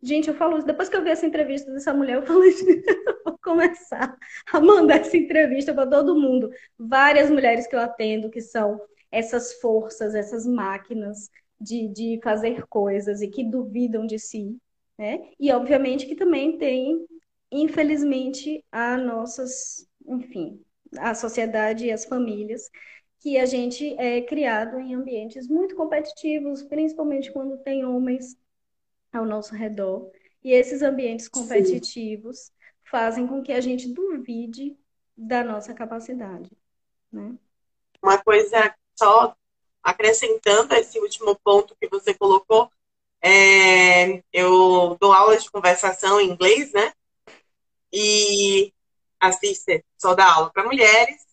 Gente, 0.00 0.28
eu 0.28 0.34
falo 0.34 0.58
isso. 0.58 0.66
Depois 0.66 0.88
que 0.88 0.96
eu 0.96 1.02
vi 1.02 1.10
essa 1.10 1.26
entrevista 1.26 1.72
dessa 1.72 1.92
mulher, 1.92 2.16
eu 2.16 2.26
falei: 2.26 2.52
vou 3.24 3.38
começar 3.42 4.16
a 4.52 4.60
mandar 4.60 5.00
essa 5.00 5.16
entrevista 5.16 5.74
para 5.74 5.88
todo 5.88 6.18
mundo. 6.18 6.50
Várias 6.78 7.30
mulheres 7.30 7.66
que 7.66 7.74
eu 7.74 7.80
atendo 7.80 8.30
que 8.30 8.40
são 8.40 8.80
essas 9.10 9.54
forças, 9.54 10.14
essas 10.14 10.46
máquinas 10.46 11.30
de, 11.60 11.88
de 11.88 12.20
fazer 12.22 12.66
coisas 12.68 13.20
e 13.20 13.28
que 13.28 13.42
duvidam 13.42 14.06
de 14.06 14.18
si. 14.18 14.56
Né? 14.96 15.30
E, 15.38 15.50
obviamente, 15.52 16.06
que 16.06 16.14
também 16.14 16.58
tem 16.58 17.06
infelizmente, 17.50 18.64
a 18.70 18.96
nossas, 18.96 19.88
enfim, 20.06 20.62
a 20.96 21.14
sociedade 21.14 21.86
e 21.86 21.92
as 21.92 22.04
famílias, 22.04 22.70
que 23.20 23.38
a 23.38 23.46
gente 23.46 23.94
é 23.98 24.22
criado 24.22 24.78
em 24.78 24.94
ambientes 24.94 25.48
muito 25.48 25.74
competitivos, 25.74 26.62
principalmente 26.62 27.32
quando 27.32 27.58
tem 27.58 27.84
homens 27.84 28.36
ao 29.12 29.24
nosso 29.24 29.54
redor. 29.54 30.10
E 30.42 30.52
esses 30.52 30.82
ambientes 30.82 31.28
competitivos 31.28 32.38
Sim. 32.38 32.52
fazem 32.84 33.26
com 33.26 33.42
que 33.42 33.52
a 33.52 33.60
gente 33.60 33.92
duvide 33.92 34.76
da 35.16 35.42
nossa 35.42 35.74
capacidade. 35.74 36.50
Né? 37.10 37.34
Uma 38.02 38.22
coisa 38.22 38.74
só 38.96 39.36
acrescentando 39.82 40.74
esse 40.74 40.98
último 41.00 41.36
ponto 41.42 41.76
que 41.80 41.88
você 41.88 42.14
colocou, 42.14 42.70
é, 43.20 44.22
eu 44.32 44.96
dou 45.00 45.12
aulas 45.12 45.42
de 45.42 45.50
conversação 45.50 46.20
em 46.20 46.30
inglês, 46.30 46.72
né? 46.72 46.92
E 47.92 48.72
assiste 49.20 49.84
só 49.96 50.14
dá 50.14 50.32
aula 50.32 50.50
para 50.50 50.64
mulheres. 50.64 51.26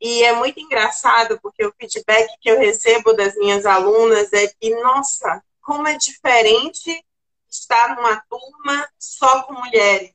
E 0.00 0.22
é 0.22 0.32
muito 0.34 0.60
engraçado 0.60 1.38
porque 1.40 1.64
o 1.64 1.72
feedback 1.78 2.28
que 2.40 2.50
eu 2.50 2.58
recebo 2.58 3.14
das 3.14 3.34
minhas 3.36 3.64
alunas 3.64 4.32
é 4.32 4.48
que, 4.48 4.70
nossa, 4.76 5.42
como 5.62 5.88
é 5.88 5.96
diferente 5.96 7.04
estar 7.48 7.96
numa 7.96 8.20
turma 8.28 8.88
só 8.98 9.44
com 9.44 9.54
mulheres. 9.54 10.12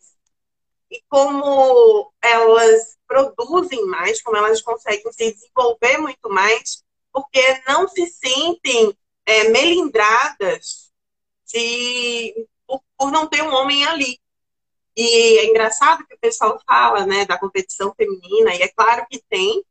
E 0.91 1.01
como 1.07 2.11
elas 2.21 2.97
produzem 3.07 3.85
mais, 3.85 4.21
como 4.21 4.37
elas 4.37 4.61
conseguem 4.61 5.11
se 5.11 5.33
desenvolver 5.33 5.97
muito 5.97 6.29
mais, 6.29 6.83
porque 7.11 7.61
não 7.67 7.87
se 7.87 8.07
sentem 8.07 8.95
é, 9.25 9.49
melindradas 9.49 10.91
de, 11.51 12.47
por, 12.67 12.81
por 12.97 13.11
não 13.11 13.27
ter 13.27 13.41
um 13.41 13.53
homem 13.53 13.85
ali. 13.85 14.19
E 15.01 15.39
é 15.39 15.45
engraçado 15.45 16.05
que 16.05 16.13
o 16.13 16.19
pessoal 16.19 16.61
fala, 16.67 17.05
né, 17.05 17.23
da 17.23 17.39
competição 17.39 17.93
feminina, 17.95 18.53
e 18.53 18.61
é 18.61 18.67
claro 18.67 19.07
que 19.09 19.23
tem, 19.29 19.63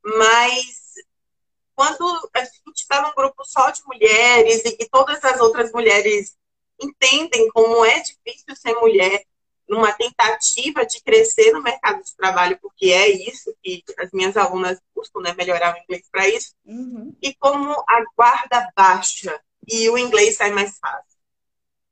mas 0.00 0.94
quando 1.74 2.30
a 2.32 2.44
gente 2.44 2.82
está 2.82 3.02
num 3.02 3.12
grupo 3.12 3.44
só 3.44 3.68
de 3.70 3.82
mulheres 3.84 4.64
e 4.64 4.76
que 4.76 4.88
todas 4.88 5.24
as 5.24 5.40
outras 5.40 5.72
mulheres 5.72 6.36
entendem 6.80 7.48
como 7.48 7.84
é 7.84 7.98
difícil 7.98 8.54
ser 8.54 8.74
mulher 8.74 9.24
numa 9.68 9.90
tentativa 9.92 10.86
de 10.86 11.02
crescer 11.02 11.50
no 11.50 11.60
mercado 11.60 12.00
de 12.04 12.14
trabalho, 12.14 12.56
porque 12.62 12.86
é 12.92 13.08
isso 13.08 13.52
que 13.60 13.82
as 13.98 14.12
minhas 14.12 14.36
alunas 14.36 14.80
buscam, 14.94 15.20
né, 15.20 15.34
melhorar 15.36 15.74
o 15.74 15.78
inglês 15.78 16.06
para 16.12 16.28
isso, 16.28 16.54
uhum. 16.64 17.12
e 17.20 17.34
como 17.34 17.72
a 17.72 18.04
guarda 18.16 18.70
baixa 18.76 19.42
e 19.66 19.90
o 19.90 19.98
inglês 19.98 20.36
sai 20.36 20.52
mais 20.52 20.78
fácil. 20.78 21.15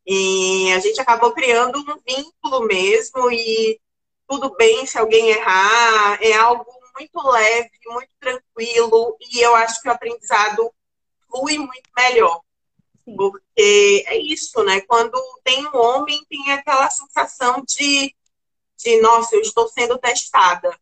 E 0.06 0.72
a 0.72 0.78
gente 0.80 1.00
acabou 1.00 1.32
criando 1.32 1.78
um 1.78 1.98
vínculo 2.06 2.66
mesmo 2.66 3.30
e 3.30 3.80
tudo 4.28 4.54
bem 4.56 4.84
se 4.86 4.98
alguém 4.98 5.30
errar, 5.30 6.18
é 6.22 6.34
algo 6.34 6.66
muito 6.94 7.28
leve, 7.28 7.70
muito 7.86 8.10
tranquilo 8.20 9.16
e 9.20 9.40
eu 9.40 9.54
acho 9.56 9.80
que 9.80 9.88
o 9.88 9.92
aprendizado 9.92 10.72
flui 11.28 11.58
muito 11.58 11.90
melhor. 11.96 12.40
Porque 13.04 14.04
é 14.06 14.16
isso, 14.16 14.62
né? 14.62 14.80
Quando 14.82 15.20
tem 15.42 15.66
um 15.66 15.76
homem, 15.76 16.24
tem 16.28 16.52
aquela 16.52 16.88
sensação 16.90 17.62
de, 17.66 18.14
de 18.78 19.00
nossa, 19.00 19.34
eu 19.34 19.40
estou 19.40 19.68
sendo 19.68 19.98
testada. 19.98 20.78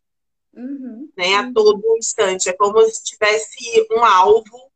Uhum. 0.55 1.11
Né, 1.17 1.35
a 1.35 1.51
todo 1.51 1.97
instante. 1.97 2.49
É 2.49 2.53
como 2.53 2.81
se 2.85 3.03
tivesse 3.03 3.87
um 3.91 4.05
alvo 4.05 4.71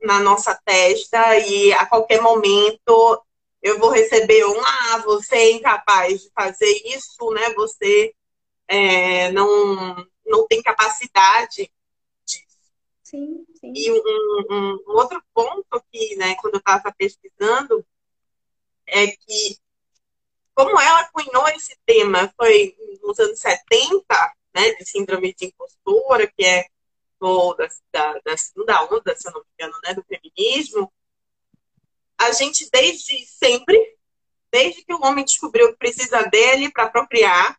na 0.00 0.18
nossa 0.18 0.58
testa 0.64 1.38
e 1.38 1.72
a 1.74 1.86
qualquer 1.86 2.20
momento 2.20 3.22
eu 3.62 3.78
vou 3.78 3.90
receber 3.90 4.44
um, 4.44 4.60
ah, 4.60 4.98
você 5.04 5.36
é 5.36 5.52
incapaz 5.52 6.22
de 6.22 6.30
fazer 6.30 6.70
isso, 6.84 7.30
né? 7.30 7.50
Você 7.54 8.12
é, 8.66 9.30
não, 9.30 10.06
não 10.26 10.46
tem 10.48 10.60
capacidade 10.60 11.72
disso. 12.24 12.58
Sim, 13.04 13.46
sim. 13.54 13.72
E 13.74 13.92
um, 13.92 14.02
um, 14.50 14.84
um 14.88 14.92
outro 14.96 15.22
ponto 15.32 15.84
que, 15.92 16.16
né, 16.16 16.34
quando 16.40 16.54
eu 16.54 16.58
estava 16.58 16.92
pesquisando, 16.96 17.86
é 18.86 19.06
que, 19.06 19.58
como 20.54 20.80
ela 20.80 21.08
cunhou 21.12 21.46
esse 21.48 21.78
tema, 21.86 22.32
foi 22.36 22.76
nos 23.02 23.18
anos 23.20 23.38
70, 23.38 24.04
né, 24.54 24.74
de 24.74 24.84
síndrome 24.84 25.34
de 25.34 25.46
impostora, 25.46 26.26
que 26.26 26.44
é 26.44 26.66
do, 27.20 27.54
da, 27.54 27.68
da, 27.92 28.20
da 28.24 28.36
segunda 28.36 28.84
onda, 28.84 29.14
se 29.16 29.28
eu 29.28 29.32
não 29.32 29.40
me 29.40 29.46
engano, 29.54 29.80
né, 29.84 29.94
do 29.94 30.04
feminismo, 30.04 30.92
a 32.22 32.32
gente 32.32 32.68
desde 32.70 33.26
sempre, 33.26 33.96
desde 34.50 34.84
que 34.84 34.94
o 34.94 35.02
homem 35.04 35.24
descobriu 35.24 35.72
que 35.72 35.78
precisa 35.78 36.22
dele 36.24 36.70
para 36.70 36.88
procriar, 36.88 37.58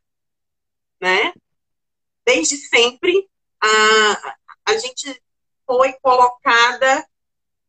né, 1.01 1.33
desde 2.25 2.57
sempre, 2.57 3.29
a, 3.61 4.35
a 4.65 4.77
gente 4.77 5.21
foi 5.65 5.93
colocada 6.01 7.07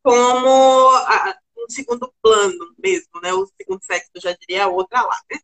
como 0.03 0.91
a, 0.91 1.37
um 1.59 1.69
segundo 1.69 2.13
plano 2.23 2.75
mesmo, 2.79 3.21
né? 3.23 3.33
O 3.33 3.47
segundo 3.47 3.83
sexo, 3.83 4.11
eu 4.15 4.21
já 4.21 4.33
diria 4.33 4.65
a 4.65 4.69
outra 4.69 5.03
lá, 5.03 5.19
né? 5.31 5.41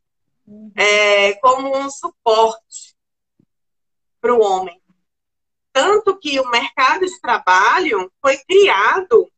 Uhum. 0.47 0.73
É, 0.77 1.35
como 1.35 1.77
um 1.77 1.91
suporte 1.91 2.95
para 4.21 4.35
o 4.35 4.41
homem. 4.41 4.81
Tanto 5.73 6.19
que 6.19 6.39
o 6.41 6.51
mercado 6.51 7.07
de 7.07 7.21
trabalho 7.21 8.13
foi 8.21 8.37
criado, 8.39 9.31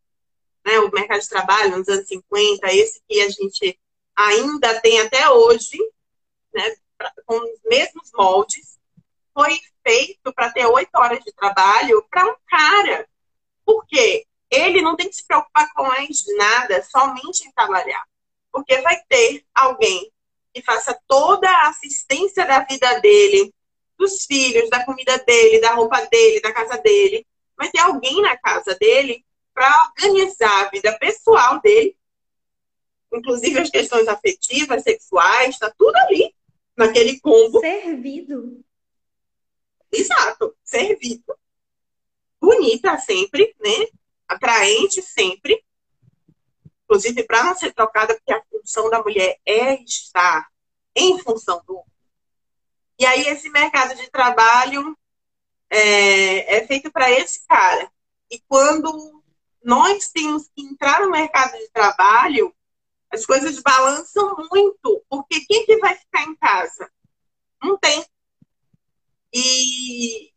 né? 0.64 0.78
O 0.81 0.90
mercado 0.90 1.21
de 1.21 1.28
trabalho 1.28 1.76
nos 1.78 1.88
anos 1.88 2.07
50, 2.07 2.73
esse 2.73 3.02
que 3.09 3.21
a 3.21 3.28
gente 3.28 3.78
ainda 4.16 4.81
tem 4.81 5.00
até 5.00 5.28
hoje, 5.31 5.78
né? 6.54 6.75
Com 7.26 7.37
os 7.37 7.61
mesmos 7.64 8.11
moldes, 8.14 8.78
foi 9.35 9.59
feito 9.83 10.33
para 10.33 10.50
ter 10.50 10.66
oito 10.66 10.90
horas 10.95 11.23
de 11.25 11.33
trabalho 11.33 12.07
para 12.11 12.31
um 12.31 12.37
cara. 12.47 13.09
Por 13.64 13.87
quê? 13.87 14.26
Ele 14.50 14.83
não 14.83 14.97
tem 14.97 15.09
que 15.09 15.16
se 15.16 15.26
preocupar 15.26 15.73
com 15.73 15.85
mais 15.85 16.25
nada, 16.37 16.83
somente 16.85 17.47
em 17.47 17.52
trabalhar. 17.52 18.04
Porque 18.52 18.78
vai 18.83 19.00
ter 19.09 19.45
alguém 19.54 20.12
que 20.52 20.62
faça 20.62 20.99
toda 21.09 21.49
a 21.49 21.69
assistência 21.69 22.45
da 22.45 22.61
vida 22.61 23.00
dele, 23.00 23.52
dos 23.97 24.26
filhos, 24.26 24.69
da 24.69 24.85
comida 24.85 25.16
dele, 25.19 25.61
da 25.61 25.73
roupa 25.73 26.04
dele, 26.07 26.40
da 26.40 26.52
casa 26.52 26.76
dele. 26.78 27.26
Vai 27.57 27.71
ter 27.71 27.78
alguém 27.78 28.21
na 28.21 28.37
casa 28.37 28.75
dele 28.75 29.25
para 29.54 29.92
organizar 29.97 30.66
a 30.66 30.71
vida 30.71 30.97
pessoal 30.99 31.61
dele, 31.61 31.97
inclusive 33.12 33.59
as 33.59 33.71
questões 33.71 34.09
afetivas, 34.09 34.82
sexuais, 34.82 35.50
está 35.50 35.71
tudo 35.76 35.94
ali, 35.97 36.35
naquele 36.76 37.21
combo. 37.21 37.61
Servido. 37.61 38.64
Exato, 39.90 40.56
servido. 40.64 41.23
Bonita 42.40 42.99
sempre, 42.99 43.54
né? 43.61 43.87
Atraente 44.26 45.02
sempre. 45.02 45.62
Inclusive, 46.85 47.23
para 47.25 47.44
não 47.44 47.54
ser 47.54 47.73
trocada, 47.73 48.14
porque 48.14 48.32
a 48.32 48.42
função 48.50 48.90
da 48.90 49.02
mulher 49.02 49.38
é 49.47 49.82
estar 49.82 50.49
em 50.94 51.18
função 51.18 51.62
do 51.66 51.75
homem. 51.75 51.87
E 52.99 53.06
aí, 53.06 53.26
esse 53.28 53.49
mercado 53.50 53.94
de 53.94 54.11
trabalho 54.11 54.97
é, 55.71 56.56
é 56.56 56.66
feito 56.66 56.90
para 56.90 57.11
esse 57.11 57.47
cara. 57.47 57.90
E 58.30 58.40
quando 58.49 59.22
nós 59.64 60.09
temos 60.09 60.49
que 60.49 60.62
entrar 60.62 61.00
no 61.00 61.11
mercado 61.11 61.52
de 61.52 61.69
trabalho, 61.71 62.54
as 63.11 63.26
coisas 63.26 63.61
balançam 63.61 64.35
muito. 64.50 65.04
Porque 65.09 65.40
quem 65.47 65.66
que 65.66 65.76
vai 65.78 65.95
ficar 65.95 66.25
em 66.25 66.35
casa? 66.37 66.90
Não 67.62 67.78
tem. 67.78 68.04
E 69.33 70.33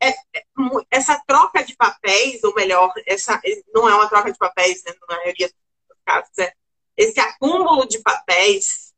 é, 0.00 0.10
é, 0.10 0.44
essa 0.90 1.22
troca 1.26 1.64
de 1.64 1.74
papéis, 1.76 2.42
ou 2.44 2.54
melhor, 2.54 2.92
essa 3.06 3.40
não 3.72 3.88
é 3.88 3.94
uma 3.94 4.08
troca 4.08 4.32
de 4.32 4.38
papéis, 4.38 4.82
né, 4.84 4.92
na 5.08 5.16
maioria 5.16 5.48
dos 5.48 5.98
casos, 6.04 6.38
é, 6.38 6.52
esse 6.96 7.18
acúmulo 7.20 7.86
de 7.86 7.98
papéis 8.00 8.92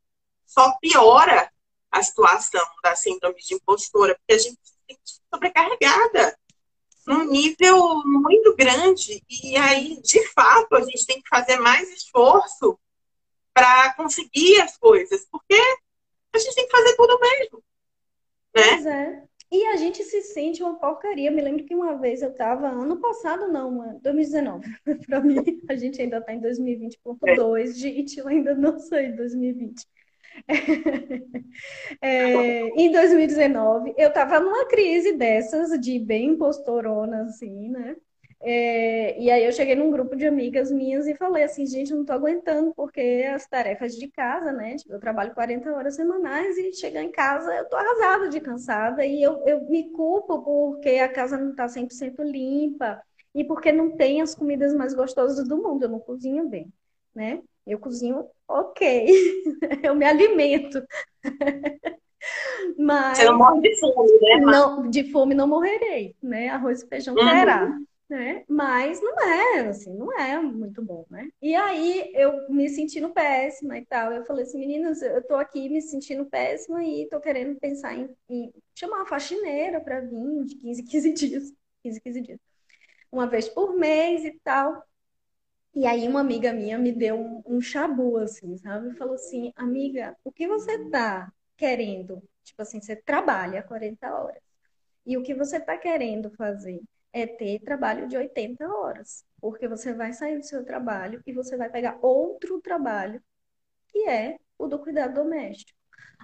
só 0.44 0.76
piora 0.80 1.50
a 1.90 2.02
situação 2.02 2.64
da 2.82 2.96
síndrome 2.96 3.40
de 3.40 3.54
impostora, 3.54 4.16
porque 4.16 4.34
a 4.34 4.38
gente 4.38 4.58
se 4.62 4.74
sente 4.86 5.20
sobrecarregada 5.32 6.38
num 7.06 7.24
nível 7.24 8.02
muito 8.04 8.54
grande. 8.56 9.22
E 9.30 9.56
aí, 9.56 10.00
de 10.02 10.26
fato, 10.28 10.74
a 10.74 10.80
gente 10.80 11.06
tem 11.06 11.20
que 11.20 11.28
fazer 11.28 11.58
mais 11.58 11.88
esforço 11.90 12.78
para 13.54 13.94
conseguir 13.94 14.60
as 14.60 14.76
coisas, 14.76 15.26
porque 15.30 15.56
a 16.34 16.38
gente 16.38 16.54
tem 16.54 16.66
que 16.66 16.76
fazer 16.76 16.96
tudo 16.96 17.18
mesmo. 17.20 17.62
Né? 18.54 18.62
Pois 18.62 18.86
é. 18.86 19.22
E 19.50 19.64
a 19.66 19.76
gente 19.76 20.02
se 20.02 20.22
sente 20.22 20.62
uma 20.62 20.78
porcaria. 20.78 21.30
Me 21.30 21.40
lembro 21.40 21.64
que 21.64 21.74
uma 21.74 21.96
vez 21.96 22.20
eu 22.20 22.30
estava, 22.30 22.68
ano 22.68 23.00
passado, 23.00 23.48
não, 23.48 23.98
2019. 24.00 24.68
Para 25.06 25.20
mim, 25.20 25.36
a 25.68 25.76
gente 25.76 26.02
ainda 26.02 26.18
está 26.18 26.32
em 26.32 26.40
2020.2, 26.40 27.60
é. 27.60 27.66
gente, 27.66 28.18
eu 28.18 28.26
ainda 28.26 28.54
não 28.54 28.78
sei 28.78 29.12
2020. 29.12 29.86
É, 32.02 32.68
em 32.80 32.90
2019, 32.92 33.94
eu 33.96 34.08
estava 34.08 34.40
numa 34.40 34.66
crise 34.66 35.12
dessas, 35.16 35.78
de 35.80 35.98
bem 35.98 36.30
impostorona, 36.30 37.22
assim, 37.24 37.70
né? 37.70 37.96
É, 38.40 39.18
e 39.20 39.30
aí 39.30 39.44
eu 39.44 39.52
cheguei 39.52 39.74
num 39.74 39.90
grupo 39.90 40.14
de 40.14 40.26
amigas 40.26 40.70
minhas 40.70 41.06
e 41.06 41.14
falei 41.16 41.42
assim, 41.44 41.66
gente, 41.66 41.92
não 41.92 42.04
tô 42.04 42.12
aguentando, 42.12 42.72
porque 42.74 43.26
as 43.34 43.46
tarefas 43.46 43.96
de 43.96 44.08
casa, 44.08 44.52
né? 44.52 44.76
Tipo, 44.76 44.92
eu 44.94 45.00
trabalho 45.00 45.34
40 45.34 45.72
horas 45.72 45.96
semanais 45.96 46.56
e 46.58 46.72
chegar 46.74 47.02
em 47.02 47.10
casa 47.10 47.52
eu 47.54 47.68
tô 47.68 47.76
arrasada 47.76 48.28
de 48.28 48.40
cansada 48.40 49.04
e 49.06 49.22
eu, 49.22 49.42
eu 49.46 49.68
me 49.68 49.90
culpo 49.90 50.42
porque 50.42 50.90
a 50.98 51.08
casa 51.08 51.36
não 51.38 51.54
tá 51.54 51.68
100% 51.68 52.22
limpa 52.22 53.02
e 53.34 53.44
porque 53.44 53.72
não 53.72 53.96
tem 53.96 54.20
as 54.22 54.34
comidas 54.34 54.74
mais 54.74 54.94
gostosas 54.94 55.46
do 55.48 55.56
mundo, 55.56 55.84
eu 55.84 55.88
não 55.88 56.00
cozinho 56.00 56.48
bem, 56.48 56.72
né? 57.14 57.42
Eu 57.66 57.78
cozinho 57.78 58.26
ok, 58.48 59.06
eu 59.82 59.94
me 59.94 60.04
alimento. 60.04 60.82
Mas... 62.78 63.18
Você 63.18 63.24
não 63.24 63.38
morre 63.38 63.60
de 63.60 63.78
fome, 63.78 64.12
né? 64.20 64.36
Não, 64.40 64.90
de 64.90 65.12
fome 65.12 65.34
não 65.34 65.46
morrerei, 65.46 66.14
né? 66.22 66.48
Arroz 66.48 66.82
e 66.82 66.88
feijão 66.88 67.14
uhum. 67.14 67.24
terá 67.24 67.70
né? 68.08 68.44
Mas 68.48 69.00
não 69.00 69.20
é, 69.20 69.68
assim, 69.68 69.92
não 69.96 70.12
é 70.18 70.40
muito 70.40 70.82
bom, 70.82 71.04
né? 71.10 71.28
E 71.42 71.54
aí 71.54 72.12
eu 72.14 72.48
me 72.48 72.68
sentindo 72.68 73.10
péssima 73.10 73.78
e 73.78 73.84
tal. 73.84 74.12
Eu 74.12 74.24
falei 74.24 74.44
assim, 74.44 74.58
meninas, 74.58 75.02
eu 75.02 75.22
tô 75.26 75.34
aqui 75.34 75.68
me 75.68 75.82
sentindo 75.82 76.24
péssima 76.26 76.84
e 76.84 77.08
tô 77.08 77.20
querendo 77.20 77.58
pensar 77.58 77.94
em, 77.94 78.08
em 78.28 78.52
chamar 78.74 78.98
uma 78.98 79.06
faxineira 79.06 79.80
para 79.80 80.00
vir 80.00 80.44
de 80.44 80.56
15, 80.56 80.82
15 80.84 81.12
dias. 81.12 81.52
15, 81.82 82.00
15 82.00 82.20
dias. 82.22 82.40
Uma 83.10 83.26
vez 83.26 83.48
por 83.48 83.76
mês 83.76 84.24
e 84.24 84.32
tal. 84.44 84.82
E 85.76 85.86
aí 85.86 86.08
uma 86.08 86.20
amiga 86.20 86.52
minha 86.52 86.78
me 86.78 86.90
deu 86.90 87.16
um, 87.16 87.42
um 87.46 87.60
chabu, 87.60 88.16
assim, 88.16 88.56
sabe? 88.58 88.96
Falou 88.96 89.14
assim, 89.14 89.52
amiga, 89.54 90.16
o 90.24 90.32
que 90.32 90.48
você 90.48 90.90
tá 90.90 91.30
querendo? 91.56 92.22
Tipo 92.42 92.62
assim, 92.62 92.80
você 92.80 92.96
trabalha 92.96 93.62
40 93.62 94.12
horas. 94.12 94.42
E 95.04 95.16
o 95.16 95.22
que 95.22 95.34
você 95.34 95.60
tá 95.60 95.76
querendo 95.78 96.30
fazer? 96.32 96.80
é 97.16 97.26
ter 97.26 97.60
trabalho 97.60 98.06
de 98.06 98.14
80 98.14 98.68
horas, 98.68 99.24
porque 99.40 99.66
você 99.66 99.94
vai 99.94 100.12
sair 100.12 100.38
do 100.38 100.44
seu 100.44 100.62
trabalho 100.62 101.22
e 101.26 101.32
você 101.32 101.56
vai 101.56 101.70
pegar 101.70 101.98
outro 102.02 102.60
trabalho, 102.60 103.22
que 103.88 104.06
é 104.06 104.36
o 104.58 104.66
do 104.66 104.78
cuidado 104.78 105.14
doméstico. 105.14 105.72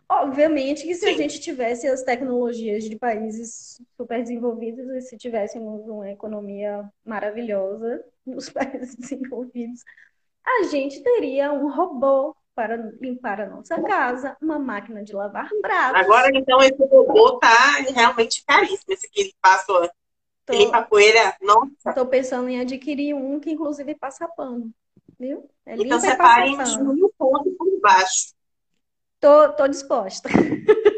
Obviamente 0.06 0.82
que 0.82 0.94
se 0.94 1.06
Sim. 1.06 1.14
a 1.14 1.16
gente 1.16 1.40
tivesse 1.40 1.86
as 1.86 2.02
tecnologias 2.02 2.84
de 2.84 2.98
países 2.98 3.80
super 3.96 4.20
desenvolvidos 4.20 4.86
e 4.90 5.00
se 5.00 5.16
tivéssemos 5.16 5.88
uma 5.88 6.10
economia 6.10 6.86
maravilhosa 7.02 8.04
nos 8.26 8.48
países 8.50 8.94
desenvolvidos, 8.94 9.82
a 10.44 10.64
gente 10.64 11.02
teria 11.02 11.52
um 11.52 11.70
robô 11.70 12.36
para 12.54 12.76
limpar 13.00 13.40
a 13.40 13.48
nossa 13.48 13.80
casa, 13.82 14.36
uma 14.40 14.58
máquina 14.58 15.02
de 15.02 15.12
lavar 15.14 15.48
pratos. 15.60 16.00
Agora, 16.00 16.30
então, 16.34 16.60
esse 16.60 16.84
robô 16.84 17.38
tá 17.38 17.76
realmente 17.94 18.44
caríssimo. 18.44 18.92
Esse 18.92 19.10
que 19.10 19.20
ele 19.20 19.34
passa 19.40 19.90
Tô, 20.44 20.52
limpa 20.52 20.82
poeira, 20.82 21.36
nossa. 21.40 21.94
Tô 21.94 22.04
pensando 22.04 22.48
em 22.48 22.60
adquirir 22.60 23.14
um 23.14 23.38
que 23.38 23.52
inclusive 23.52 23.94
passa 23.94 24.28
pano, 24.28 24.70
viu? 25.18 25.48
É 25.64 25.76
então 25.76 26.00
separe 26.00 26.50
em 26.50 26.82
um 26.82 27.08
ponto 27.16 27.50
por 27.52 27.80
baixo. 27.80 28.34
Tô, 29.20 29.52
tô 29.52 29.68
disposta. 29.68 30.28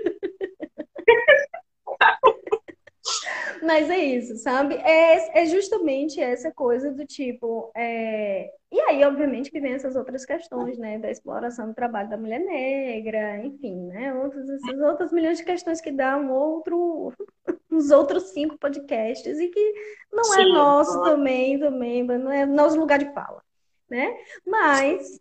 Mas 3.64 3.88
é 3.88 3.98
isso, 3.98 4.36
sabe? 4.36 4.74
É, 4.74 5.42
é 5.42 5.46
justamente 5.46 6.20
essa 6.20 6.52
coisa 6.52 6.92
do 6.92 7.06
tipo. 7.06 7.72
É... 7.74 8.50
E 8.70 8.80
aí, 8.80 9.04
obviamente, 9.04 9.50
que 9.50 9.60
vem 9.60 9.72
essas 9.72 9.96
outras 9.96 10.26
questões, 10.26 10.76
né? 10.78 10.98
Da 10.98 11.10
exploração 11.10 11.68
do 11.68 11.74
trabalho 11.74 12.10
da 12.10 12.16
mulher 12.16 12.40
negra, 12.40 13.38
enfim, 13.44 13.86
né? 13.86 14.12
Outras, 14.14 14.48
essas 14.48 14.80
outras 14.80 15.12
milhões 15.12 15.38
de 15.38 15.44
questões 15.44 15.80
que 15.80 15.90
dão 15.90 16.30
outro, 16.30 17.12
uns 17.70 17.90
outros 17.90 18.30
cinco 18.30 18.58
podcasts 18.58 19.38
e 19.38 19.48
que 19.48 19.74
não 20.12 20.34
é 20.34 20.36
Sim, 20.36 20.42
é 20.42 20.52
nosso 20.52 21.02
também, 21.02 21.58
também, 21.58 22.02
não 22.02 22.30
é 22.30 22.44
nosso 22.44 22.78
lugar 22.78 22.98
de 22.98 23.12
fala, 23.14 23.42
né? 23.88 24.14
Mas 24.46 25.20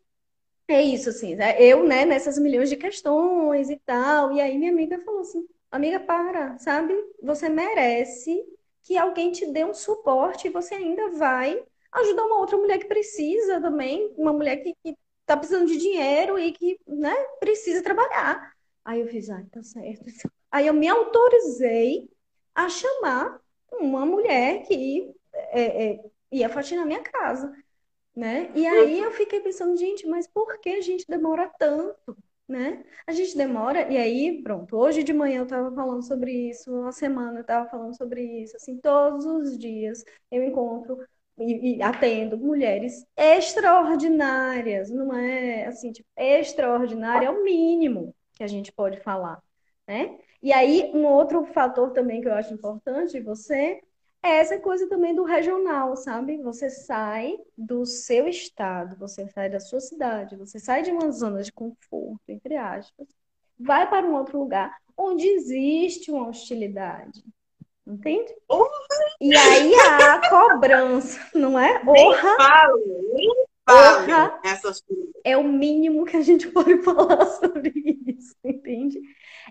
é 0.67 0.81
isso, 0.81 1.09
assim, 1.09 1.35
né? 1.35 1.61
eu, 1.61 1.85
né, 1.85 2.05
nessas 2.05 2.39
milhões 2.39 2.69
de 2.69 2.77
questões 2.77 3.69
e 3.69 3.75
tal, 3.85 4.31
e 4.31 4.41
aí 4.41 4.57
minha 4.57 4.71
amiga 4.71 4.97
falou 4.99 5.21
assim, 5.21 5.45
amiga, 5.73 5.99
para, 5.99 6.57
sabe? 6.59 6.93
Você 7.21 7.49
merece 7.49 8.43
que 8.83 8.97
alguém 8.97 9.31
te 9.31 9.45
dê 9.51 9.65
um 9.65 9.73
suporte 9.73 10.47
e 10.47 10.51
você 10.51 10.75
ainda 10.75 11.09
vai 11.11 11.61
ajudar 11.91 12.25
uma 12.25 12.39
outra 12.39 12.57
mulher 12.57 12.77
que 12.77 12.85
precisa 12.85 13.59
também, 13.59 14.13
uma 14.17 14.31
mulher 14.31 14.57
que, 14.57 14.75
que 14.83 14.95
tá 15.25 15.35
precisando 15.35 15.67
de 15.67 15.77
dinheiro 15.77 16.37
e 16.37 16.51
que, 16.51 16.79
né, 16.87 17.15
precisa 17.39 17.83
trabalhar. 17.83 18.53
Aí 18.85 19.01
eu 19.01 19.07
fiz, 19.07 19.29
ah, 19.29 19.43
tá 19.51 19.63
certo. 19.63 20.05
Aí 20.51 20.67
eu 20.67 20.73
me 20.73 20.87
autorizei 20.87 22.07
a 22.53 22.69
chamar 22.69 23.39
uma 23.71 24.05
mulher 24.05 24.63
que 24.67 25.11
é, 25.33 25.85
é, 25.85 25.99
ia 26.31 26.47
faxinar 26.49 26.85
minha 26.85 27.01
casa, 27.01 27.51
né? 28.15 28.51
E 28.53 28.67
aí 28.67 28.99
eu 28.99 29.11
fiquei 29.11 29.39
pensando, 29.39 29.75
gente, 29.75 30.05
mas 30.05 30.27
por 30.27 30.59
que 30.59 30.69
a 30.69 30.81
gente 30.81 31.07
demora 31.07 31.51
tanto? 31.57 32.15
Né? 32.47 32.83
A 33.07 33.13
gente 33.13 33.37
demora, 33.37 33.89
e 33.91 33.97
aí, 33.97 34.43
pronto, 34.43 34.75
hoje 34.75 35.01
de 35.01 35.13
manhã 35.13 35.39
eu 35.39 35.43
estava 35.43 35.73
falando 35.73 36.03
sobre 36.05 36.49
isso, 36.49 36.71
uma 36.71 36.91
semana 36.91 37.39
eu 37.39 37.41
estava 37.41 37.69
falando 37.69 37.95
sobre 37.95 38.21
isso, 38.43 38.57
assim, 38.57 38.77
todos 38.77 39.25
os 39.25 39.57
dias 39.57 40.03
eu 40.29 40.43
encontro 40.43 40.97
e, 41.37 41.77
e, 41.77 41.81
atendo 41.81 42.37
mulheres 42.37 43.05
extraordinárias, 43.17 44.89
não 44.91 45.13
é 45.13 45.65
assim, 45.67 45.91
tipo, 45.91 46.07
extraordinária 46.17 47.27
é 47.27 47.31
o 47.31 47.43
mínimo 47.43 48.13
que 48.33 48.43
a 48.43 48.47
gente 48.47 48.71
pode 48.71 48.99
falar, 49.01 49.41
né? 49.87 50.19
E 50.41 50.51
aí, 50.51 50.91
um 50.93 51.05
outro 51.05 51.45
fator 51.45 51.91
também 51.91 52.21
que 52.21 52.27
eu 52.27 52.33
acho 52.33 52.53
importante 52.53 53.19
você 53.21 53.81
é 54.23 54.37
essa 54.37 54.57
coisa 54.57 54.87
também 54.87 55.13
do 55.13 55.23
regional, 55.23 55.95
sabe? 55.97 56.41
Você 56.41 56.69
sai 56.69 57.37
do 57.57 57.85
seu 57.85 58.27
estado, 58.27 58.95
você 58.97 59.27
sai 59.27 59.49
da 59.49 59.59
sua 59.59 59.81
cidade, 59.81 60.37
você 60.37 60.59
sai 60.59 60.81
de 60.81 60.91
uma 60.91 61.11
zona 61.11 61.43
de 61.43 61.51
conforto, 61.51 62.21
entre 62.29 62.55
aspas, 62.55 63.07
vai 63.59 63.87
para 63.89 64.07
um 64.07 64.15
outro 64.15 64.39
lugar 64.39 64.73
onde 64.97 65.27
existe 65.27 66.09
uma 66.09 66.29
hostilidade. 66.29 67.23
Entende? 67.85 68.33
E 69.19 69.35
aí 69.35 69.75
a 69.75 70.29
cobrança, 70.29 71.19
não 71.35 71.59
é? 71.59 71.83
Honra. 73.69 74.39
Honra 74.43 74.73
é 75.23 75.37
o 75.37 75.43
mínimo 75.43 76.05
que 76.05 76.17
a 76.17 76.21
gente 76.21 76.49
pode 76.49 76.77
falar 76.83 77.25
sobre 77.25 77.71
isso, 78.05 78.35
entende? 78.43 78.99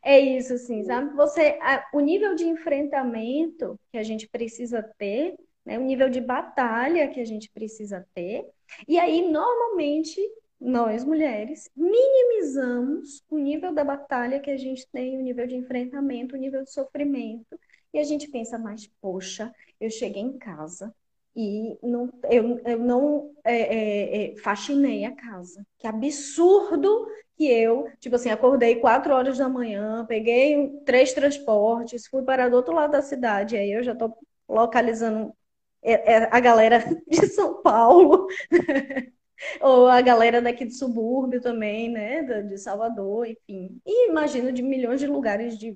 É 0.05 0.18
isso, 0.20 0.55
assim, 0.55 0.83
sabe? 0.85 1.14
Você, 1.14 1.59
a, 1.62 1.88
o 1.94 2.01
nível 2.01 2.35
de 2.35 2.44
enfrentamento 2.44 3.79
que 3.90 3.98
a 3.98 4.03
gente 4.03 4.29
precisa 4.29 4.83
ter, 4.98 5.35
né? 5.64 5.79
O 5.79 5.83
nível 5.83 6.11
de 6.11 6.20
batalha 6.20 7.09
que 7.09 7.20
a 7.20 7.25
gente 7.25 7.51
precisa 7.51 8.07
ter. 8.14 8.46
E 8.87 8.98
aí, 8.98 9.31
normalmente, 9.31 10.20
nós 10.61 11.05
mulheres 11.05 11.70
minimizamos 11.75 13.22
o 13.31 13.38
nível 13.38 13.72
da 13.72 13.85
batalha 13.85 14.40
que 14.40 14.51
a 14.51 14.57
gente 14.57 14.87
tem, 14.92 15.18
o 15.18 15.22
nível 15.22 15.46
de 15.46 15.57
enfrentamento, 15.57 16.35
o 16.35 16.38
nível 16.38 16.62
de 16.62 16.72
sofrimento. 16.72 17.59
E 17.94 17.98
a 17.98 18.05
gente 18.05 18.29
pensa, 18.29 18.59
mas 18.59 18.87
poxa, 19.01 19.53
eu 19.81 19.90
cheguei 19.90 20.22
em 20.22 20.38
casa 20.38 20.94
e 21.34 21.78
não, 21.82 22.10
eu, 22.30 22.60
eu 22.64 22.78
não 22.78 23.30
é, 23.44 23.56
é, 23.56 24.32
é, 24.32 24.36
faxinei 24.36 25.04
a 25.04 25.14
casa. 25.14 25.66
Que 25.78 25.86
absurdo 25.86 27.06
que 27.36 27.46
eu, 27.46 27.88
tipo 27.98 28.16
assim, 28.16 28.30
acordei 28.30 28.76
quatro 28.76 29.14
horas 29.14 29.38
da 29.38 29.48
manhã, 29.48 30.04
peguei 30.06 30.70
três 30.84 31.12
transportes, 31.12 32.06
fui 32.06 32.22
para 32.22 32.48
do 32.48 32.56
outro 32.56 32.74
lado 32.74 32.92
da 32.92 33.02
cidade, 33.02 33.56
aí 33.56 33.72
eu 33.72 33.82
já 33.82 33.92
estou 33.92 34.16
localizando 34.48 35.34
é, 35.82 36.14
é, 36.14 36.28
a 36.30 36.40
galera 36.40 36.78
de 37.08 37.26
São 37.28 37.62
Paulo, 37.62 38.26
ou 39.60 39.88
a 39.88 40.00
galera 40.02 40.40
daqui 40.42 40.64
do 40.66 40.72
subúrbio 40.72 41.40
também, 41.40 41.88
né, 41.90 42.22
de 42.42 42.58
Salvador, 42.58 43.26
enfim. 43.26 43.80
E 43.86 44.10
imagino 44.10 44.52
de 44.52 44.62
milhões 44.62 45.00
de 45.00 45.06
lugares, 45.06 45.58
de 45.58 45.74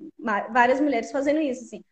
várias 0.50 0.80
mulheres 0.80 1.10
fazendo 1.10 1.40
isso, 1.40 1.64
assim. 1.64 1.82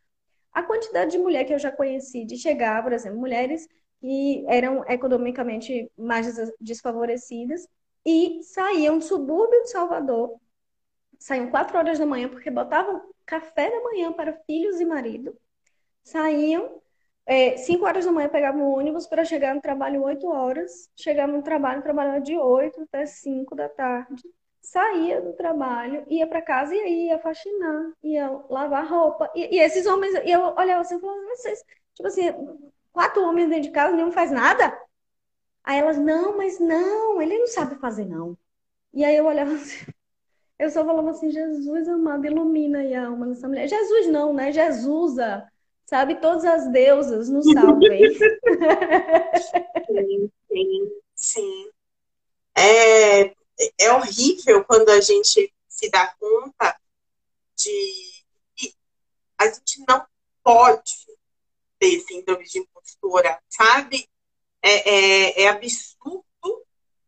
A 0.54 0.62
quantidade 0.62 1.10
de 1.12 1.18
mulher 1.18 1.44
que 1.44 1.52
eu 1.52 1.58
já 1.58 1.72
conheci 1.72 2.24
de 2.24 2.38
chegar, 2.38 2.82
por 2.82 2.92
exemplo, 2.92 3.18
mulheres 3.18 3.68
que 4.00 4.44
eram 4.48 4.84
economicamente 4.88 5.90
mais 5.98 6.26
desfavorecidas 6.60 7.66
e 8.06 8.40
saíam 8.42 8.98
do 8.98 9.04
subúrbio 9.04 9.62
de 9.62 9.70
Salvador, 9.70 10.38
saíam 11.18 11.50
quatro 11.50 11.76
horas 11.76 11.98
da 11.98 12.06
manhã 12.06 12.28
porque 12.28 12.50
botavam 12.50 13.02
café 13.26 13.70
da 13.70 13.82
manhã 13.82 14.12
para 14.12 14.34
filhos 14.46 14.80
e 14.80 14.84
marido, 14.84 15.36
saíam 16.04 16.80
é, 17.26 17.56
cinco 17.56 17.86
horas 17.86 18.04
da 18.04 18.12
manhã 18.12 18.28
pegavam 18.28 18.62
um 18.62 18.76
ônibus 18.78 19.06
para 19.06 19.24
chegar 19.24 19.54
no 19.54 19.60
trabalho 19.60 20.02
oito 20.02 20.28
horas, 20.28 20.90
chegavam 20.94 21.36
no 21.38 21.42
trabalho, 21.42 21.82
trabalhava 21.82 22.20
de 22.20 22.36
oito 22.36 22.82
até 22.82 23.06
cinco 23.06 23.56
da 23.56 23.68
tarde, 23.68 24.22
saía 24.64 25.20
do 25.20 25.34
trabalho, 25.34 26.04
ia 26.08 26.26
para 26.26 26.40
casa 26.40 26.74
e 26.74 26.80
aí 26.80 27.06
ia 27.08 27.18
faxinar, 27.18 27.92
ia 28.02 28.30
lavar 28.48 28.88
roupa. 28.88 29.30
E, 29.34 29.56
e 29.56 29.60
esses 29.60 29.86
homens, 29.86 30.14
e 30.24 30.30
eu 30.30 30.54
olhava 30.56 30.80
assim 30.80 30.96
e 30.96 31.00
falava, 31.00 31.20
vocês, 31.26 31.62
tipo 31.94 32.08
assim, 32.08 32.22
quatro 32.92 33.22
homens 33.22 33.48
dentro 33.48 33.64
de 33.64 33.70
casa, 33.70 33.94
nenhum 33.94 34.10
faz 34.10 34.30
nada? 34.30 34.76
Aí 35.62 35.78
elas, 35.78 35.98
não, 35.98 36.36
mas 36.36 36.58
não, 36.58 37.20
ele 37.20 37.38
não 37.38 37.46
sabe 37.46 37.76
fazer, 37.76 38.06
não. 38.06 38.36
E 38.92 39.04
aí 39.04 39.16
eu 39.16 39.26
olhava 39.26 39.52
assim, 39.52 39.84
eu 40.58 40.70
só 40.70 40.84
falava 40.84 41.10
assim, 41.10 41.30
Jesus 41.30 41.88
amado, 41.88 42.26
ilumina 42.26 42.78
aí 42.78 42.94
a 42.94 43.06
alma 43.06 43.26
dessa 43.26 43.46
mulher. 43.46 43.68
Jesus 43.68 44.06
não, 44.06 44.32
né? 44.32 44.50
Jesusa, 44.50 45.46
sabe? 45.84 46.14
Todas 46.16 46.44
as 46.46 46.68
deusas 46.72 47.28
nos 47.28 47.44
salvem. 47.52 48.02
sim, 49.86 50.30
sim, 50.48 50.90
sim. 51.14 51.70
É, 52.56 53.34
é 53.78 53.92
horrível 53.92 54.64
quando 54.64 54.88
a 54.90 55.00
gente 55.00 55.52
se 55.68 55.90
dá 55.90 56.06
conta 56.18 56.76
de 57.56 58.24
que 58.54 58.74
a 59.38 59.46
gente 59.46 59.84
não 59.88 60.04
pode 60.42 60.92
ter 61.78 62.00
síndrome 62.00 62.44
de 62.44 62.58
impostora, 62.58 63.38
sabe? 63.48 64.08
É, 64.62 64.90
é, 64.90 65.42
é, 65.42 65.48
absurdo 65.48 66.24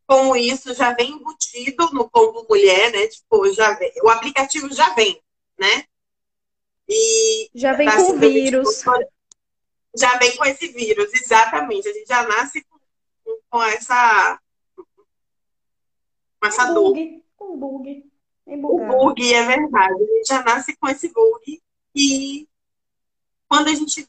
como 0.07 0.37
isso 0.37 0.73
já 0.75 0.93
vem 0.93 1.13
embutido 1.13 1.91
no 1.93 2.09
combo 2.09 2.47
mulher, 2.49 2.93
né? 2.93 3.07
Tipo, 3.09 3.53
já 3.53 3.73
vem, 3.73 3.93
o 4.03 4.09
aplicativo 4.09 4.73
já 4.73 4.95
vem, 4.95 5.21
né? 5.59 5.85
E 6.89 7.51
já 7.55 7.73
vem 7.73 7.91
com 7.91 8.13
o 8.13 8.19
vírus. 8.19 8.83
Já 9.99 10.19
vem 10.19 10.37
com 10.37 10.45
esse 10.45 10.69
vírus, 10.69 11.13
exatamente. 11.15 11.89
A 11.89 11.93
gente 11.93 12.07
já 12.07 12.23
nasce 12.27 12.63
com, 12.65 12.79
com 13.49 13.63
essa 13.63 14.39
com 16.47 16.55
essa 16.55 16.71
um 16.71 16.75
bug, 16.75 17.23
dor. 17.39 17.49
Um 17.49 17.59
bug. 17.59 18.11
O 18.47 18.87
bug, 18.87 19.35
é 19.35 19.45
verdade. 19.45 19.95
A 19.95 19.99
gente 19.99 20.29
já 20.29 20.43
nasce 20.43 20.77
com 20.77 20.89
esse 20.89 21.13
bug. 21.13 21.63
E 21.95 22.49
quando 23.49 23.69
a 23.69 23.75
gente 23.75 24.09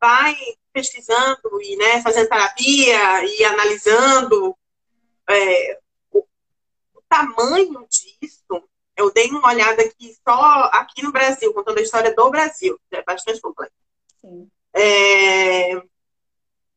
vai 0.00 0.36
pesquisando 0.72 1.62
e 1.62 1.76
né, 1.76 2.02
fazendo 2.02 2.28
terapia 2.28 3.24
e 3.24 3.44
analisando 3.44 4.56
é, 5.28 5.80
o, 6.12 6.18
o, 6.94 7.02
tamanho 7.08 7.86
disso, 7.88 8.68
eu 8.96 9.12
dei 9.12 9.30
uma 9.30 9.48
olhada 9.48 9.82
aqui 9.82 10.14
só 10.26 10.70
aqui 10.72 11.02
no 11.02 11.12
Brasil, 11.12 11.52
contando 11.54 11.78
a 11.78 11.82
história 11.82 12.14
do 12.14 12.30
Brasil, 12.30 12.78
que 12.90 12.96
é 12.96 13.02
bastante 13.02 13.40
complexo. 13.40 13.74
É, 14.74 15.76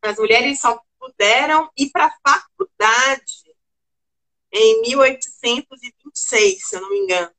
as 0.01 0.17
mulheres 0.17 0.59
só 0.59 0.79
puderam 0.99 1.69
ir 1.77 1.89
para 1.89 2.05
a 2.05 2.17
faculdade 2.31 3.36
em 4.57 4.81
1826, 4.81 6.67
se 6.67 6.75
eu 6.75 6.81
não 6.81 6.89
me 6.89 6.97
engano. 6.99 7.31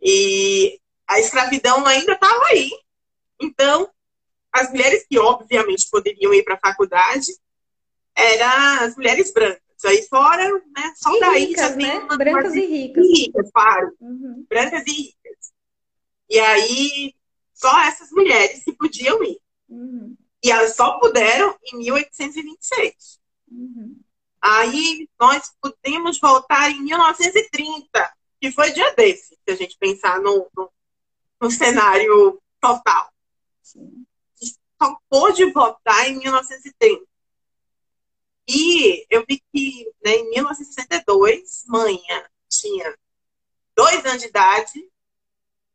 E 0.00 0.80
a 1.06 1.18
escravidão 1.18 1.84
ainda 1.86 2.12
estava 2.12 2.44
aí. 2.46 2.70
Então, 3.40 3.90
as 4.52 4.70
mulheres 4.70 5.04
que, 5.08 5.18
obviamente, 5.18 5.88
poderiam 5.90 6.32
ir 6.32 6.42
para 6.44 6.54
a 6.54 6.60
faculdade 6.60 7.26
eram 8.14 8.84
as 8.84 8.96
mulheres 8.96 9.32
brancas. 9.32 9.60
Aí 9.84 10.02
fora, 10.08 10.50
né? 10.74 10.94
Só 10.96 11.14
e 11.14 11.20
daí 11.20 11.44
ricas, 11.46 11.60
já 11.60 11.76
tem 11.76 11.86
né? 11.86 11.98
uma, 11.98 12.16
brancas 12.16 12.52
uma... 12.52 12.60
e 12.60 12.66
ricas. 12.66 13.06
Ricas, 13.06 13.50
claro. 13.52 13.96
Uhum. 14.00 14.46
Brancas 14.48 14.86
e 14.86 14.90
ricas. 14.90 15.52
E 16.30 16.38
aí, 16.38 17.14
só 17.52 17.80
essas 17.82 18.10
mulheres 18.10 18.64
que 18.64 18.72
podiam 18.72 19.22
ir. 19.22 19.38
Uhum. 19.68 20.16
E 20.42 20.50
elas 20.50 20.74
só 20.74 20.98
puderam 20.98 21.56
em 21.64 21.78
1826. 21.78 23.20
Uhum. 23.50 23.96
Aí 24.48 25.08
nós 25.18 25.52
podemos 25.60 26.20
voltar 26.20 26.70
em 26.70 26.80
1930, 26.80 28.14
que 28.40 28.52
foi 28.52 28.70
dia 28.70 28.94
desse, 28.94 29.34
se 29.34 29.50
a 29.50 29.56
gente 29.56 29.76
pensar 29.76 30.20
no, 30.20 30.48
no, 30.56 30.70
no 31.40 31.50
cenário 31.50 32.40
total. 32.60 33.12
Sim. 33.60 34.06
Só 34.80 34.96
pôde 35.08 35.50
votar 35.52 36.08
em 36.08 36.18
1930. 36.18 37.04
E 38.48 39.04
eu 39.10 39.24
vi 39.28 39.42
que 39.52 39.92
né, 40.04 40.12
em 40.12 40.30
1962, 40.30 41.64
manhã 41.66 42.24
tinha 42.48 42.96
dois 43.74 44.06
anos 44.06 44.22
de 44.22 44.28
idade 44.28 44.88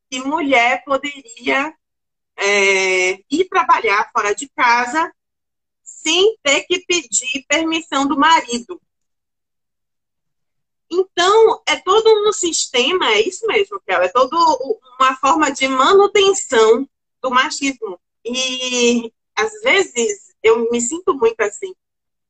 e 0.09 0.21
mulher 0.21 0.81
poderia 0.85 1.75
é, 2.37 3.19
ir 3.29 3.49
trabalhar 3.49 4.09
fora 4.13 4.33
de 4.33 4.47
casa 4.47 5.13
sem 5.91 6.37
ter 6.43 6.63
que 6.63 6.79
pedir 6.79 7.45
permissão 7.47 8.07
do 8.07 8.17
marido. 8.17 8.81
Então, 10.89 11.61
é 11.65 11.77
todo 11.77 12.27
um 12.27 12.33
sistema, 12.33 13.11
é 13.11 13.21
isso 13.21 13.47
mesmo, 13.47 13.79
Kel, 13.81 14.01
é 14.01 14.09
toda 14.09 14.35
uma 14.99 15.15
forma 15.15 15.49
de 15.51 15.67
manutenção 15.67 16.87
do 17.21 17.31
machismo. 17.31 17.99
E, 18.25 19.11
às 19.35 19.53
vezes, 19.61 20.33
eu 20.43 20.69
me 20.69 20.81
sinto 20.81 21.13
muito 21.13 21.39
assim, 21.39 21.73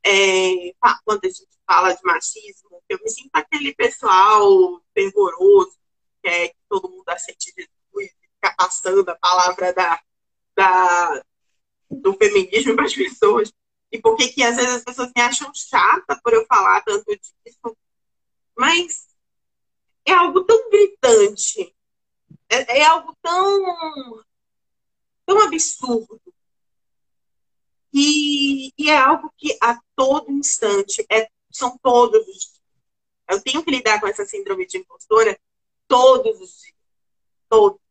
é, 0.06 0.74
quando 1.04 1.26
a 1.26 1.28
gente 1.28 1.48
fala 1.66 1.94
de 1.94 2.04
machismo, 2.04 2.84
eu 2.88 3.00
me 3.04 3.10
sinto 3.10 3.32
aquele 3.34 3.74
pessoal 3.74 4.82
fervoroso, 4.94 5.78
que 6.22 6.30
é 6.30 6.48
que 6.50 6.56
todo 6.70 6.90
mundo 6.90 7.10
aceite 7.10 7.54
Jesus, 7.58 8.12
fica 8.36 8.54
passando 8.56 9.10
a 9.10 9.16
palavra 9.16 9.74
da, 9.74 10.00
da, 10.56 11.24
do 11.92 12.14
feminismo 12.14 12.76
para 12.76 12.86
as 12.86 12.96
pessoas. 12.96 13.52
E 13.92 14.00
por 14.00 14.16
que 14.16 14.30
que 14.30 14.44
às 14.44 14.56
vezes 14.56 14.76
as 14.76 14.84
pessoas 14.84 15.12
me 15.16 15.22
acham 15.22 15.52
chata 15.54 16.20
por 16.24 16.34
eu 16.34 16.46
falar 16.46 16.82
tanto 16.82 17.06
disso. 17.06 17.78
Mas 18.58 19.08
é 20.06 20.14
algo 20.14 20.44
tão 20.44 20.70
gritante, 20.70 21.76
é, 22.50 22.80
é 22.80 22.86
algo 22.86 23.16
tão, 23.22 24.24
tão 25.26 25.42
absurdo. 25.42 26.22
E, 27.94 28.72
e, 28.78 28.90
é 28.90 28.98
algo 28.98 29.34
que 29.38 29.58
a 29.62 29.80
todo 29.96 30.32
instante, 30.32 31.06
é, 31.12 31.30
são 31.52 31.78
todos 31.80 32.26
os 32.26 32.38
dias. 32.38 32.62
Eu 33.30 33.42
tenho 33.42 33.64
que 33.64 33.72
lidar 33.72 34.00
com 34.00 34.08
essa 34.08 34.26
síndrome 34.26 34.66
de 34.66 34.78
impostora 34.78 35.38
todos 35.88 36.40
os 36.40 36.62
dias. 36.62 36.76
Todos. 37.50 37.82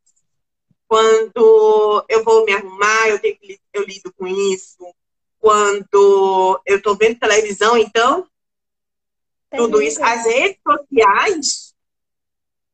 Quando 0.91 2.05
eu 2.09 2.21
vou 2.21 2.43
me 2.43 2.51
arrumar, 2.51 3.07
eu, 3.07 3.17
tenho 3.17 3.37
que, 3.37 3.57
eu 3.71 3.85
lido 3.85 4.11
com 4.11 4.27
isso. 4.27 4.93
Quando 5.39 6.61
eu 6.65 6.75
estou 6.75 6.97
vendo 6.97 7.17
televisão, 7.17 7.77
então, 7.77 8.27
tudo 9.49 9.81
isso. 9.81 10.03
As 10.03 10.25
redes 10.25 10.59
sociais, 10.61 11.73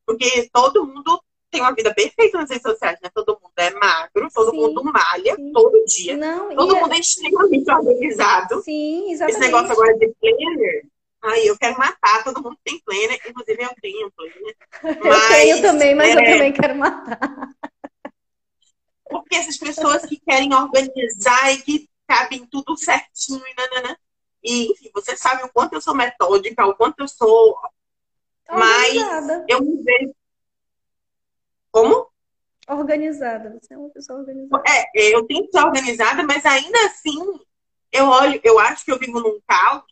porque 0.03 0.49
todo 0.51 0.87
mundo 0.87 1.21
tem 1.51 1.61
uma 1.61 1.75
vida 1.75 1.93
perfeita 1.93 2.39
nas 2.39 2.49
redes 2.49 2.63
sociais, 2.63 2.97
né? 3.03 3.09
Todo 3.13 3.39
mundo 3.39 3.53
é 3.55 3.69
magro, 3.75 4.27
todo 4.33 4.49
sim, 4.49 4.57
mundo 4.57 4.83
malha 4.83 5.35
sim. 5.35 5.51
todo 5.51 5.85
dia. 5.85 6.17
Não, 6.17 6.55
todo 6.55 6.75
mundo 6.75 6.93
é... 6.93 6.97
é 6.97 6.99
extremamente 6.99 7.71
organizado. 7.71 8.63
Sim, 8.63 9.11
exatamente. 9.11 9.37
Esse 9.37 9.45
negócio 9.45 9.71
agora 9.73 9.95
de 9.95 10.11
planner, 10.19 10.87
ai, 11.21 11.47
eu 11.47 11.55
quero 11.55 11.77
matar, 11.77 12.23
todo 12.23 12.41
mundo 12.41 12.57
tem 12.63 12.81
planner, 12.83 13.21
inclusive 13.29 13.61
eu 13.61 13.75
tenho 13.79 14.11
planner. 14.11 14.57
eu 15.05 15.27
tenho 15.29 15.61
também, 15.61 15.93
mas 15.93 16.15
é... 16.15 16.19
eu 16.19 16.33
também 16.33 16.51
quero 16.51 16.75
matar. 16.75 17.47
Porque 19.09 19.35
essas 19.35 19.57
pessoas 19.57 20.05
que 20.05 20.19
querem 20.19 20.53
organizar 20.53 21.51
e 21.53 21.61
que 21.61 21.89
cabem 22.07 22.45
tudo 22.45 22.77
certinho 22.77 23.41
e. 23.45 23.97
E, 24.43 24.71
enfim, 24.71 24.89
você 24.93 25.17
sabe 25.17 25.43
o 25.43 25.49
quanto 25.49 25.73
eu 25.73 25.81
sou 25.81 25.95
metódica, 25.95 26.65
o 26.65 26.75
quanto 26.75 26.99
eu 26.99 27.07
sou. 27.07 27.57
Mas 28.49 28.95
eu 29.47 29.61
me 29.61 29.83
vejo 29.83 30.15
como? 31.71 32.09
Organizada. 32.67 33.57
Você 33.61 33.73
é 33.73 33.77
uma 33.77 33.89
pessoa 33.89 34.19
organizada. 34.19 34.63
É, 34.67 35.13
eu 35.13 35.25
tenho 35.25 35.45
que 35.45 35.51
ser 35.51 35.65
organizada, 35.65 36.23
mas 36.23 36.45
ainda 36.45 36.77
assim, 36.85 37.19
eu 37.91 38.05
olho, 38.05 38.39
eu 38.43 38.59
acho 38.59 38.85
que 38.85 38.91
eu 38.91 38.99
vivo 38.99 39.19
num 39.19 39.39
caos. 39.45 39.83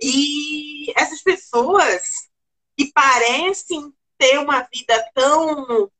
E 0.00 0.92
essas 0.98 1.22
pessoas 1.22 2.02
que 2.76 2.90
parecem 2.92 3.92
ter 4.18 4.38
uma 4.38 4.66
vida 4.72 5.10
tão 5.14 5.90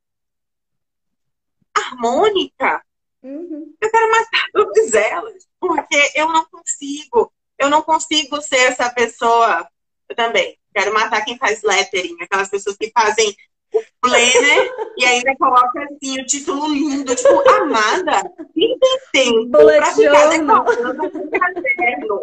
harmônica, 1.91 2.81
uhum. 3.23 3.73
eu 3.81 3.91
quero 3.91 4.11
matar 4.11 4.45
todas 4.53 4.93
elas, 4.93 5.47
porque 5.59 6.11
eu 6.15 6.27
não 6.29 6.45
consigo, 6.45 7.33
eu 7.57 7.69
não 7.69 7.81
consigo 7.81 8.41
ser 8.41 8.71
essa 8.71 8.89
pessoa. 8.91 9.67
Eu 10.07 10.15
também 10.15 10.57
quero 10.73 10.93
matar 10.93 11.23
quem 11.23 11.37
faz 11.37 11.63
lettering, 11.63 12.17
aquelas 12.21 12.49
pessoas 12.49 12.77
que 12.77 12.91
fazem 12.91 13.35
o 13.73 13.81
planner 13.99 14.73
e 14.97 15.05
ainda 15.05 15.35
coloca 15.37 15.83
assim 15.83 16.21
o 16.21 16.25
título 16.25 16.67
lindo, 16.67 17.15
tipo, 17.15 17.49
amada, 17.49 18.21
quem 18.53 18.77
tem 18.77 18.99
tempo 19.11 19.49
pra 19.51 19.93
ficar 19.93 20.29
decorando 20.29 21.29
caderno? 21.31 22.21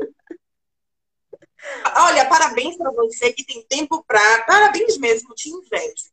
Olha, 1.96 2.29
parabéns 2.29 2.77
para 2.77 2.90
você 2.90 3.33
que 3.33 3.44
tem 3.44 3.62
tempo 3.68 4.05
para. 4.05 4.44
Parabéns 4.44 4.98
mesmo, 4.98 5.35
te 5.35 5.48
invejo. 5.48 6.12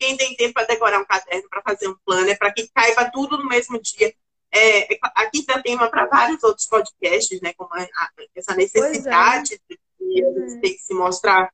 Quem 0.00 0.16
tem 0.16 0.34
tempo 0.34 0.54
para 0.54 0.66
decorar 0.66 0.98
um 0.98 1.04
caderno, 1.04 1.46
para 1.50 1.60
fazer 1.60 1.86
um 1.86 1.96
planner, 2.06 2.38
para 2.38 2.50
que 2.54 2.66
caiba 2.74 3.10
tudo 3.10 3.36
no 3.36 3.46
mesmo 3.46 3.78
dia. 3.78 4.14
É, 4.50 4.98
aqui 5.14 5.44
dá 5.44 5.62
tema 5.62 5.90
para 5.90 6.06
vários 6.06 6.42
outros 6.42 6.66
podcasts, 6.66 7.38
né? 7.42 7.52
Como 7.52 7.68
a, 7.74 7.82
a, 7.82 8.10
essa 8.34 8.54
necessidade 8.56 9.54
é. 9.54 9.58
de, 9.68 9.78
de, 10.00 10.60
de 10.60 10.78
se 10.78 10.94
mostrar 10.94 11.52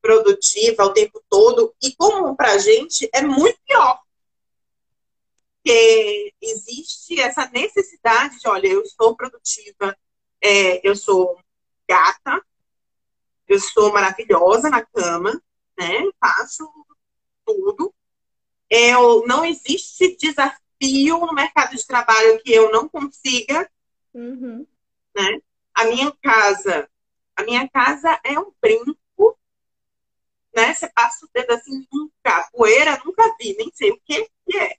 produtiva 0.00 0.86
o 0.86 0.94
tempo 0.94 1.22
todo. 1.28 1.74
E 1.82 1.94
como 1.94 2.34
para 2.34 2.52
a 2.52 2.58
gente 2.58 3.06
é 3.12 3.20
muito 3.20 3.60
pior. 3.66 4.00
Porque 5.62 6.32
existe 6.40 7.20
essa 7.20 7.46
necessidade 7.50 8.38
de, 8.38 8.48
olha, 8.48 8.68
eu 8.68 8.86
sou 8.86 9.14
produtiva, 9.14 9.94
é, 10.40 10.88
eu 10.88 10.96
sou 10.96 11.38
gata, 11.86 12.42
eu 13.46 13.60
sou 13.60 13.92
maravilhosa 13.92 14.70
na 14.70 14.82
cama, 14.82 15.40
né? 15.78 16.10
Faço 16.18 16.66
tudo. 17.54 17.94
Eu, 18.70 19.26
não 19.26 19.44
existe 19.44 20.16
desafio 20.16 21.18
no 21.18 21.34
mercado 21.34 21.76
de 21.76 21.86
trabalho 21.86 22.40
que 22.42 22.52
eu 22.52 22.70
não 22.72 22.88
consiga. 22.88 23.70
Uhum. 24.14 24.66
Né? 25.14 25.40
A 25.74 25.84
minha 25.84 26.12
casa, 26.22 26.88
a 27.36 27.42
minha 27.42 27.68
casa 27.68 28.18
é 28.24 28.38
um 28.38 28.52
brinco 28.60 29.02
né? 30.54 30.74
Você 30.74 30.88
passa 30.90 31.24
o 31.24 31.28
dedo 31.32 31.52
assim, 31.52 31.86
nunca, 31.92 32.48
poeira, 32.52 33.00
nunca 33.04 33.34
vi, 33.40 33.56
nem 33.56 33.70
sei 33.74 33.90
o 33.90 34.00
que, 34.04 34.28
que 34.46 34.58
é, 34.58 34.76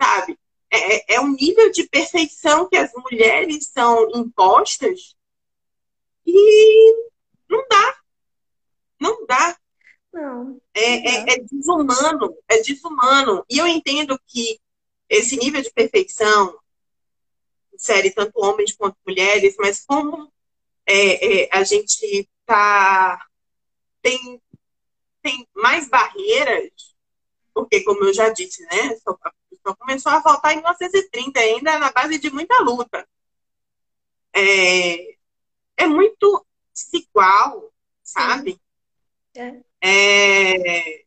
sabe? 0.00 0.38
É, 0.70 0.96
é, 0.96 1.16
é 1.16 1.20
um 1.20 1.32
nível 1.32 1.70
de 1.70 1.88
perfeição 1.88 2.68
que 2.68 2.76
as 2.76 2.92
mulheres 2.94 3.66
são 3.66 4.08
impostas 4.14 5.16
e 6.26 7.08
não 7.48 7.66
dá. 7.68 7.96
Não 9.00 9.26
dá. 9.26 9.58
Não. 10.14 10.60
É, 10.72 10.80
é, 10.80 11.34
é, 11.34 11.38
desumano, 11.40 12.38
é 12.48 12.62
desumano. 12.62 13.44
E 13.50 13.58
eu 13.58 13.66
entendo 13.66 14.16
que 14.28 14.60
esse 15.08 15.36
nível 15.36 15.60
de 15.60 15.72
perfeição 15.72 16.56
insere 17.72 18.12
tanto 18.12 18.32
homens 18.36 18.72
quanto 18.76 18.96
mulheres, 19.04 19.56
mas 19.58 19.84
como 19.84 20.32
é, 20.86 21.42
é, 21.42 21.48
a 21.52 21.64
gente 21.64 22.28
tá 22.46 23.26
tem 24.00 24.40
tem 25.20 25.48
mais 25.52 25.88
barreiras, 25.88 26.70
porque, 27.52 27.82
como 27.82 28.04
eu 28.04 28.14
já 28.14 28.28
disse, 28.28 28.62
né, 28.66 28.94
só, 29.02 29.18
só 29.66 29.74
começou 29.74 30.12
a 30.12 30.20
voltar 30.20 30.52
em 30.52 30.56
1930, 30.56 31.40
ainda 31.40 31.78
na 31.78 31.90
base 31.90 32.18
de 32.18 32.30
muita 32.30 32.62
luta. 32.62 33.08
É, 34.32 35.16
é 35.78 35.86
muito 35.86 36.46
desigual, 36.72 37.72
sabe? 38.02 38.60
É. 39.34 39.60
é. 39.84 41.04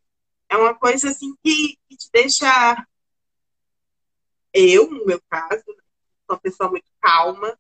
É 0.50 0.56
uma 0.56 0.74
coisa 0.74 1.10
assim 1.10 1.36
que, 1.44 1.78
que 1.90 1.98
te 1.98 2.10
deixa. 2.12 2.88
Eu, 4.54 4.90
no 4.90 5.06
meu 5.06 5.22
caso, 5.30 5.64
sou 5.66 6.36
uma 6.36 6.40
pessoa 6.40 6.70
muito 6.70 6.90
calma, 7.02 7.58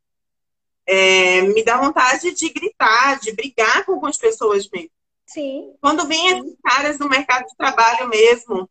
é, 0.85 1.41
me 1.41 1.63
dá 1.63 1.77
vontade 1.77 2.33
de 2.33 2.49
gritar, 2.49 3.19
de 3.19 3.33
brigar 3.33 3.85
com 3.85 3.93
algumas 3.93 4.17
pessoas 4.17 4.69
mesmo. 4.69 4.89
Sim. 5.25 5.75
Quando 5.81 6.07
vem 6.07 6.27
esses 6.29 6.55
caras 6.63 6.97
no 6.97 7.09
mercado 7.09 7.45
de 7.45 7.57
trabalho 7.57 8.07
mesmo, 8.07 8.69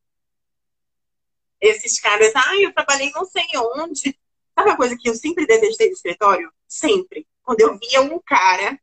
esses 1.61 2.01
caras, 2.01 2.33
ah, 2.35 2.57
eu 2.59 2.73
trabalhei 2.73 3.11
não 3.11 3.27
sei 3.27 3.47
onde. 3.77 4.19
Sabe 4.59 4.71
a 4.71 4.77
coisa 4.77 4.97
que 4.99 5.09
eu 5.09 5.15
sempre 5.15 5.47
detestei 5.47 5.91
do 5.91 5.95
escritório? 5.95 6.51
Sempre. 6.67 7.27
Quando 7.43 7.61
eu 7.61 7.79
via 7.79 8.01
um 8.01 8.19
cara 8.21 8.81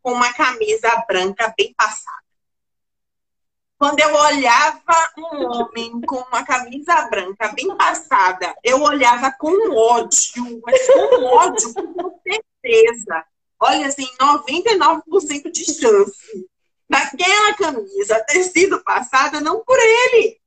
com 0.00 0.12
uma 0.12 0.32
camisa 0.32 1.04
branca 1.06 1.52
bem 1.56 1.74
passada. 1.74 2.23
Quando 3.84 4.00
eu 4.00 4.14
olhava 4.14 5.12
um 5.18 5.44
homem 5.44 6.00
com 6.06 6.16
uma 6.16 6.42
camisa 6.42 7.06
branca 7.10 7.48
bem 7.48 7.76
passada, 7.76 8.56
eu 8.64 8.80
olhava 8.80 9.30
com 9.38 9.76
ódio, 9.76 10.62
mas 10.64 10.86
com 10.86 11.22
ódio, 11.22 11.74
com 11.74 12.18
certeza. 12.22 13.26
Olha, 13.60 13.86
assim, 13.86 14.08
99% 14.18 15.50
de 15.52 15.66
chance 15.66 16.48
daquela 16.88 17.52
camisa 17.58 18.24
ter 18.26 18.44
sido 18.44 18.82
passada 18.82 19.38
não 19.38 19.62
por 19.62 19.78
ele. 19.78 20.40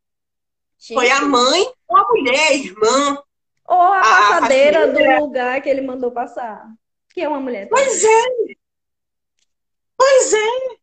Gente. 0.79 0.95
Foi 0.95 1.11
a 1.11 1.21
mãe 1.21 1.71
ou 1.87 1.95
a 1.95 2.07
mulher, 2.07 2.47
a 2.47 2.53
irmã. 2.55 3.23
Ou 3.67 3.79
a, 3.79 3.99
a 3.99 4.01
passadeira 4.01 4.87
do 4.87 5.25
lugar 5.25 5.61
que 5.61 5.69
ele 5.69 5.81
mandou 5.81 6.09
passar. 6.09 6.67
Que 7.13 7.21
é 7.21 7.29
uma 7.29 7.39
mulher. 7.39 7.69
Pois 7.69 8.03
é. 8.03 8.23
Pois 9.95 10.33
é. 10.33 10.76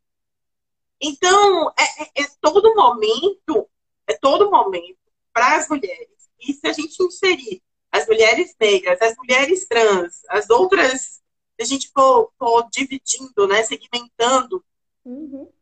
Então, 1.06 1.70
é, 1.78 2.02
é, 2.02 2.22
é 2.22 2.26
todo 2.40 2.74
momento, 2.74 3.68
é 4.06 4.14
todo 4.14 4.50
momento 4.50 4.98
para 5.32 5.56
as 5.56 5.68
mulheres. 5.68 6.08
E 6.40 6.52
se 6.52 6.66
a 6.66 6.72
gente 6.72 7.02
inserir 7.02 7.62
as 7.90 8.06
mulheres 8.06 8.54
negras, 8.60 9.00
as 9.00 9.16
mulheres 9.16 9.66
trans, 9.66 10.22
as 10.28 10.50
outras, 10.50 11.22
se 11.56 11.62
a 11.62 11.64
gente 11.64 11.90
for, 11.92 12.32
for 12.38 12.68
dividindo, 12.70 13.46
né, 13.46 13.62
segmentando 13.62 14.64
Uhum. 15.04 15.52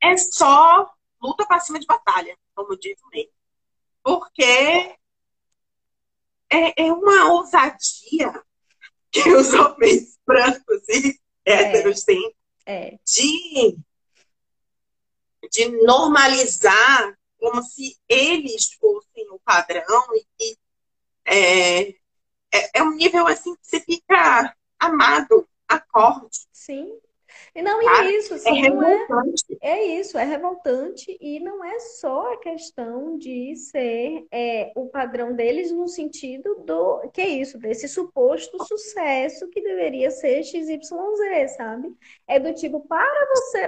É 0.00 0.16
só 0.16 0.90
luta 1.20 1.46
para 1.46 1.60
cima 1.60 1.78
de 1.78 1.86
batalha, 1.86 2.36
como 2.54 2.78
diz 2.78 2.98
o 3.02 3.10
Ney. 3.10 3.30
Porque 4.02 4.42
é, 4.42 4.96
é 6.76 6.92
uma 6.92 7.32
ousadia 7.32 8.42
que 9.10 9.28
os 9.30 9.52
homens 9.52 10.18
brancos 10.26 10.88
e 10.88 11.18
héteros 11.44 12.04
têm. 12.04 12.34
é. 12.64 12.98
de, 13.04 13.78
de 15.50 15.68
normalizar 15.82 17.16
como 17.38 17.62
se 17.62 17.96
eles 18.08 18.72
fossem 18.74 19.30
o 19.30 19.38
padrão 19.38 20.04
e 20.14 20.26
que 20.36 20.58
é, 21.24 21.80
é, 22.52 22.78
é 22.78 22.82
um 22.82 22.94
nível 22.94 23.26
assim 23.26 23.54
que 23.54 23.66
você 23.66 23.80
fica 23.80 24.56
amado, 24.78 25.48
acorde. 25.68 26.38
Sim. 26.52 26.98
E 27.54 27.62
não, 27.62 27.80
é 27.80 28.10
isso, 28.12 28.34
assim, 28.34 28.48
é 28.48 28.62
revoltante. 28.62 29.58
É, 29.60 29.70
é, 29.70 29.84
isso, 30.00 30.18
é 30.18 30.24
revoltante 30.24 31.16
e 31.20 31.40
não 31.40 31.64
é 31.64 31.78
só 31.78 32.32
a 32.32 32.38
questão 32.38 33.18
de 33.18 33.56
ser 33.56 34.26
é, 34.30 34.72
o 34.76 34.88
padrão 34.88 35.34
deles 35.34 35.72
no 35.72 35.88
sentido 35.88 36.62
do 36.64 37.08
que 37.10 37.20
é 37.20 37.28
isso, 37.28 37.58
desse 37.58 37.88
suposto 37.88 38.62
sucesso 38.64 39.48
que 39.48 39.60
deveria 39.60 40.10
ser 40.10 40.42
XYZ, 40.42 40.88
sabe? 41.56 41.94
É 42.26 42.38
do 42.38 42.54
tipo, 42.54 42.80
para 42.86 43.26
você, 43.34 43.66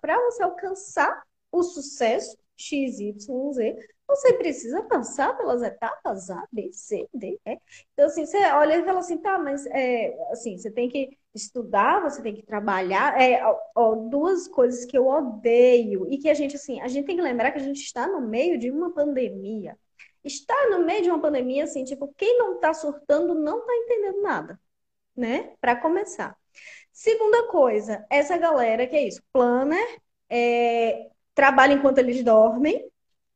para 0.00 0.20
você 0.24 0.42
alcançar 0.42 1.22
o 1.50 1.62
sucesso 1.62 2.36
XYZ, 2.56 3.26
você 4.06 4.34
precisa 4.34 4.82
passar 4.82 5.36
pelas 5.36 5.62
etapas 5.62 6.30
A, 6.30 6.46
B, 6.52 6.70
C, 6.72 7.08
D, 7.12 7.38
E. 7.46 7.58
Então, 7.92 8.06
assim, 8.06 8.26
você 8.26 8.38
olha 8.52 8.76
e 8.76 8.84
fala 8.84 8.98
assim, 8.98 9.18
tá, 9.18 9.38
mas 9.38 9.64
é, 9.66 10.14
assim, 10.30 10.56
você 10.58 10.70
tem 10.70 10.88
que 10.88 11.16
estudar, 11.34 12.00
você 12.00 12.22
tem 12.22 12.34
que 12.34 12.42
trabalhar. 12.42 13.20
É, 13.20 13.42
ó, 13.74 13.94
duas 13.94 14.46
coisas 14.48 14.84
que 14.84 14.96
eu 14.96 15.06
odeio 15.06 16.06
e 16.10 16.18
que 16.18 16.30
a 16.30 16.34
gente, 16.34 16.56
assim, 16.56 16.80
a 16.80 16.88
gente 16.88 17.06
tem 17.06 17.16
que 17.16 17.22
lembrar 17.22 17.50
que 17.50 17.58
a 17.58 17.62
gente 17.62 17.82
está 17.82 18.06
no 18.06 18.20
meio 18.20 18.58
de 18.58 18.70
uma 18.70 18.92
pandemia. 18.92 19.76
Está 20.22 20.54
no 20.70 20.84
meio 20.84 21.02
de 21.02 21.10
uma 21.10 21.20
pandemia, 21.20 21.64
assim, 21.64 21.84
tipo, 21.84 22.14
quem 22.16 22.38
não 22.38 22.54
está 22.54 22.72
surtando 22.72 23.34
não 23.34 23.60
está 23.60 23.74
entendendo 23.74 24.22
nada, 24.22 24.60
né? 25.16 25.54
Para 25.60 25.76
começar. 25.76 26.36
Segunda 26.92 27.48
coisa, 27.48 28.06
essa 28.08 28.36
galera 28.38 28.86
que 28.86 28.96
é 28.96 29.06
isso, 29.06 29.22
planner, 29.32 30.00
é, 30.30 31.08
trabalha 31.34 31.74
enquanto 31.74 31.98
eles 31.98 32.22
dormem, 32.22 32.88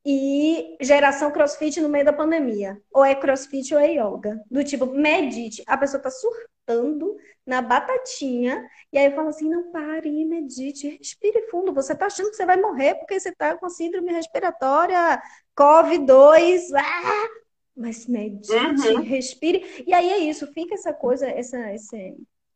e 0.05 0.77
geração 0.81 1.31
crossfit 1.31 1.81
no 1.81 1.89
meio 1.89 2.05
da 2.05 2.13
pandemia. 2.13 2.81
Ou 2.93 3.05
é 3.05 3.15
crossfit 3.15 3.75
ou 3.75 3.81
é 3.81 3.93
yoga. 3.93 4.41
Do 4.51 4.65
tipo, 4.65 4.87
medite. 4.87 5.63
A 5.67 5.77
pessoa 5.77 6.03
tá 6.03 6.11
surtando 6.11 7.17
na 7.47 7.61
batatinha. 7.61 8.67
E 8.93 8.99
aí 8.99 9.11
fala 9.15 9.31
assim: 9.31 9.49
não 9.49 9.71
pare, 9.71 10.25
medite, 10.25 10.97
respire 10.99 11.49
fundo. 11.51 11.73
Você 11.75 11.95
tá 11.95 12.07
achando 12.07 12.31
que 12.31 12.37
você 12.37 12.47
vai 12.47 12.61
morrer 12.61 12.95
porque 12.97 13.19
você 13.19 13.33
tá 13.33 13.57
com 13.57 13.69
síndrome 13.69 14.13
respiratória, 14.13 15.21
COVID-2. 15.57 16.73
Ah! 16.77 17.29
Mas 17.77 18.07
medite, 18.07 18.53
uhum. 18.53 19.03
respire. 19.03 19.85
E 19.87 19.95
aí 19.95 20.11
é 20.11 20.19
isso, 20.19 20.47
fica 20.49 20.75
essa 20.75 20.93
coisa, 20.93 21.29
essa, 21.29 21.59
essa 21.59 21.97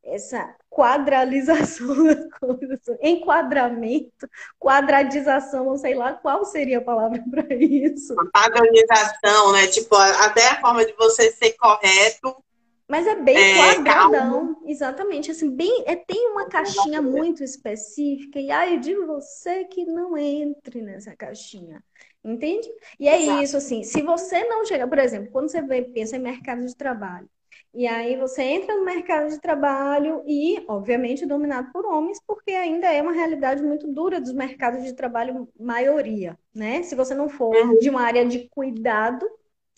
essa 0.05 0.55
quadralização 0.69 2.05
das 2.05 2.29
coisas, 2.38 2.81
enquadramento, 3.01 4.29
quadradização, 4.59 5.65
não 5.67 5.77
sei 5.77 5.95
lá 5.95 6.15
qual 6.15 6.45
seria 6.45 6.79
a 6.79 6.83
palavra 6.83 7.23
para 7.31 7.55
isso. 7.55 8.15
Padronização, 8.33 9.53
né? 9.53 9.67
Tipo, 9.67 9.95
até 9.97 10.49
a 10.49 10.61
forma 10.61 10.85
de 10.85 10.93
você 10.95 11.31
ser 11.33 11.53
correto. 11.53 12.43
Mas 12.88 13.07
é 13.07 13.15
bem 13.15 13.37
é, 13.38 13.57
quadradão, 13.57 14.55
calma. 14.55 14.59
exatamente. 14.67 15.31
Assim, 15.31 15.51
bem, 15.51 15.85
é, 15.87 15.97
tem 15.97 16.29
uma 16.31 16.47
caixinha 16.47 17.01
muito 17.01 17.43
específica, 17.43 18.38
e 18.38 18.51
aí 18.51 18.79
de 18.79 18.95
você 18.95 19.65
que 19.65 19.85
não 19.85 20.19
entre 20.19 20.83
nessa 20.83 21.17
caixinha. 21.17 21.83
Entende? 22.25 22.69
E 23.01 23.09
é 23.09 23.21
Exato. 23.21 23.43
isso, 23.43 23.57
assim, 23.57 23.83
se 23.83 24.01
você 24.03 24.45
não 24.45 24.65
chegar, 24.65 24.87
por 24.87 24.99
exemplo, 24.99 25.33
quando 25.33 25.51
você 25.51 25.61
vê, 25.61 25.83
pensa 25.83 26.17
em 26.17 26.21
mercado 26.21 26.65
de 26.65 26.77
trabalho, 26.77 27.29
e 27.75 27.87
aí 27.87 28.17
você 28.17 28.43
entra 28.43 28.77
no 28.77 28.85
mercado 28.85 29.31
de 29.31 29.41
trabalho 29.41 30.23
e, 30.27 30.63
obviamente, 30.69 31.25
dominado 31.25 31.73
por 31.73 31.87
homens, 31.87 32.21
porque 32.27 32.51
ainda 32.51 32.93
é 32.93 33.01
uma 33.01 33.13
realidade 33.13 33.63
muito 33.63 33.91
dura 33.91 34.21
dos 34.21 34.33
mercados 34.33 34.85
de 34.85 34.93
trabalho 34.93 35.49
maioria, 35.59 36.39
né? 36.55 36.83
Se 36.83 36.95
você 36.95 37.15
não 37.15 37.31
for 37.31 37.57
uhum. 37.57 37.79
de 37.79 37.89
uma 37.89 38.03
área 38.03 38.27
de 38.27 38.47
cuidado, 38.51 39.27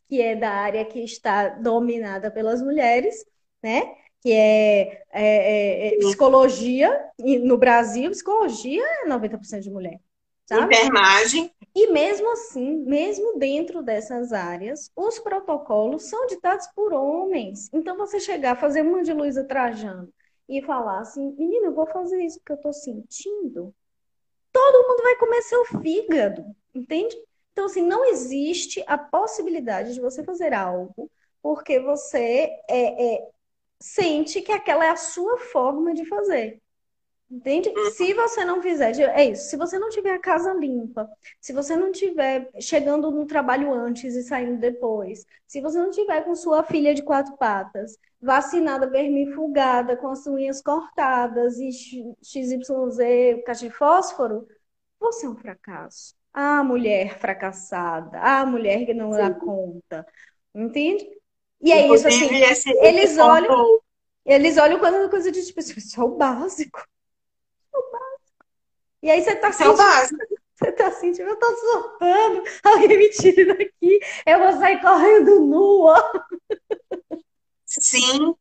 que 0.09 0.21
é 0.21 0.35
da 0.35 0.51
área 0.51 0.85
que 0.85 1.01
está 1.05 1.51
dominada 1.51 2.33
pelas 2.33 2.61
mulheres, 2.61 3.25
né? 3.63 3.95
Que 4.21 4.33
é, 4.33 5.05
é, 5.13 5.89
é, 5.93 5.95
é 5.95 5.99
psicologia, 5.99 7.01
e 7.19 7.39
no 7.39 7.57
Brasil, 7.57 8.11
psicologia 8.11 8.85
é 8.85 9.09
90% 9.09 9.61
de 9.61 9.71
mulher. 9.71 10.01
Sabe? 10.47 10.75
E 11.75 11.89
mesmo 11.89 12.31
assim, 12.33 12.85
mesmo 12.85 13.39
dentro 13.39 13.83
dessas 13.83 14.33
áreas, 14.33 14.91
os 14.95 15.19
protocolos 15.19 16.05
são 16.05 16.27
ditados 16.27 16.67
por 16.69 16.93
homens. 16.93 17.69
Então, 17.73 17.97
você 17.97 18.21
chegar, 18.21 18.57
fazer 18.57 18.83
uma 18.83 19.03
de 19.03 19.13
Luísa 19.13 19.45
Trajano 19.45 20.13
e 20.49 20.63
falar 20.63 21.01
assim, 21.01 21.33
menina, 21.37 21.67
eu 21.67 21.75
vou 21.75 21.87
fazer 21.87 22.23
isso 22.23 22.39
porque 22.39 22.53
eu 22.53 22.61
tô 22.61 22.73
sentindo, 22.73 23.75
todo 24.53 24.89
mundo 24.89 25.03
vai 25.03 25.17
comer 25.17 25.43
seu 25.43 25.65
fígado, 25.65 26.45
entende? 26.75 27.17
Então, 27.53 27.67
assim, 27.67 27.83
não 27.83 28.05
existe 28.05 28.85
a 28.87 28.97
possibilidade 28.97 29.95
de 29.95 30.01
você 30.01 30.23
fazer 30.23 30.53
algo 30.53 31.11
porque 31.43 31.79
você 31.81 32.51
é, 32.71 33.15
é, 33.15 33.29
sente 33.81 34.41
que 34.41 34.53
aquela 34.53 34.87
é 34.87 34.91
a 34.91 34.97
sua 34.97 35.39
forma 35.39 35.93
de 35.93 36.07
fazer. 36.07 36.61
Entende? 37.35 37.69
Uhum. 37.71 37.91
Se 37.91 38.15
você 38.15 38.45
não 38.45 38.63
fizer, 38.63 38.97
é 39.11 39.25
isso. 39.25 39.51
Se 39.51 39.57
você 39.57 39.77
não 39.77 39.89
tiver 39.89 40.13
a 40.13 40.21
casa 40.21 40.53
limpa, 40.53 41.11
se 41.41 41.53
você 41.53 41.75
não 41.75 41.91
tiver 41.91 42.49
chegando 42.61 43.11
no 43.11 43.27
trabalho 43.27 43.75
antes 43.75 44.15
e 44.15 44.23
saindo 44.23 44.61
depois, 44.61 45.27
se 45.45 45.61
você 45.61 45.77
não 45.77 45.91
tiver 45.91 46.23
com 46.23 46.37
sua 46.37 46.63
filha 46.63 46.95
de 46.95 47.03
quatro 47.03 47.37
patas, 47.37 47.99
vacinada, 48.23 48.89
vermifugada, 48.89 49.97
com 49.97 50.11
as 50.11 50.25
unhas 50.29 50.63
cortadas 50.63 51.59
e 51.59 51.73
XYZ, 52.23 53.43
caixa 53.45 53.67
de 53.67 53.71
fósforo, 53.71 54.47
você 55.01 55.27
é 55.27 55.29
um 55.29 55.35
fracasso. 55.35 56.15
Ah, 56.33 56.63
mulher 56.63 57.19
fracassada. 57.19 58.21
Ah, 58.21 58.47
mulher 58.47 58.87
que 58.87 58.95
não 58.95 59.11
Sim. 59.11 59.19
dá 59.19 59.35
conta. 59.35 60.07
Entende? 60.55 61.05
E 61.61 61.73
é 61.73 61.93
isso 61.93 62.07
assim. 62.07 62.33
Esse, 62.33 62.71
eles 62.79 63.11
esse 63.11 63.21
olham. 63.21 63.49
Ponto... 63.49 63.83
Eles 64.25 64.57
olham 64.57 64.79
quando 64.79 65.11
coisa 65.11 65.33
de 65.33 65.45
tipo, 65.45 65.59
isso 65.59 66.01
é 66.01 66.05
o 66.05 66.11
básico. 66.17 66.81
E 69.03 69.11
aí 69.11 69.23
você 69.23 69.37
tá 69.37 69.53
sentindo. 69.53 69.77
Você 70.55 70.73
tá 70.73 70.91
sentindo, 70.93 71.29
eu 71.29 71.37
tô 71.39 71.57
surtando. 71.57 72.43
Alguém 72.65 72.97
me 72.97 73.11
tire 73.11 73.45
daqui. 73.45 74.01
Eu 74.25 74.39
vou 74.39 74.53
sair 74.53 74.81
correndo 74.81 75.41
nua. 75.41 76.27
Sim, 77.67 78.35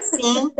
sim. 0.00 0.54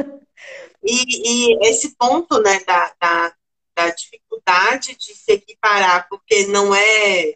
E, 0.82 1.52
e 1.52 1.68
esse 1.68 1.94
ponto, 1.96 2.40
né, 2.40 2.60
da, 2.60 2.94
da, 3.00 3.34
da 3.76 3.90
dificuldade 3.90 4.96
de 4.96 5.14
se 5.14 5.32
equiparar, 5.32 6.08
porque 6.08 6.46
não 6.46 6.74
é. 6.74 7.34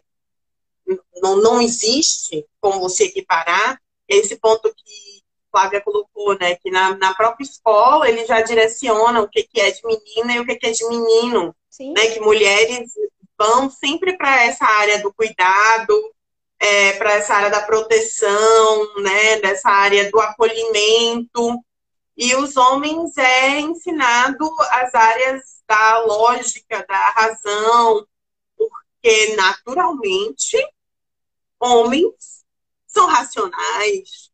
Não, 1.21 1.37
não 1.37 1.61
existe 1.61 2.45
como 2.59 2.79
você 2.79 3.05
equiparar, 3.05 3.79
esse 4.07 4.35
ponto 4.37 4.73
que 4.75 5.12
Flávia 5.53 5.81
colocou, 5.81 6.35
né? 6.39 6.55
Que 6.55 6.71
na, 6.71 6.97
na 6.97 7.13
própria 7.13 7.45
escola 7.45 8.09
ele 8.09 8.25
já 8.25 8.41
direciona 8.41 9.21
o 9.21 9.29
que, 9.29 9.43
que 9.43 9.61
é 9.61 9.69
de 9.69 9.81
menina 9.85 10.33
e 10.33 10.39
o 10.39 10.45
que, 10.45 10.55
que 10.55 10.65
é 10.65 10.71
de 10.71 10.87
menino. 10.87 11.55
Sim. 11.69 11.93
Né, 11.93 12.07
que 12.07 12.19
mulheres 12.19 12.91
vão 13.37 13.69
sempre 13.69 14.17
para 14.17 14.43
essa 14.43 14.65
área 14.65 15.01
do 15.01 15.13
cuidado, 15.13 16.13
é, 16.59 16.93
para 16.93 17.13
essa 17.13 17.35
área 17.35 17.49
da 17.49 17.61
proteção, 17.61 18.95
né, 19.01 19.39
dessa 19.39 19.69
área 19.69 20.09
do 20.09 20.19
acolhimento. 20.19 21.63
E 22.15 22.35
os 22.35 22.57
homens 22.57 23.15
é 23.17 23.59
ensinado 23.59 24.49
as 24.71 24.93
áreas 24.93 25.41
da 25.67 25.99
lógica, 25.99 26.85
da 26.87 27.09
razão, 27.09 28.07
porque 28.55 29.35
naturalmente 29.35 30.57
homens 31.59 32.43
são 32.85 33.07
racionais, 33.07 34.31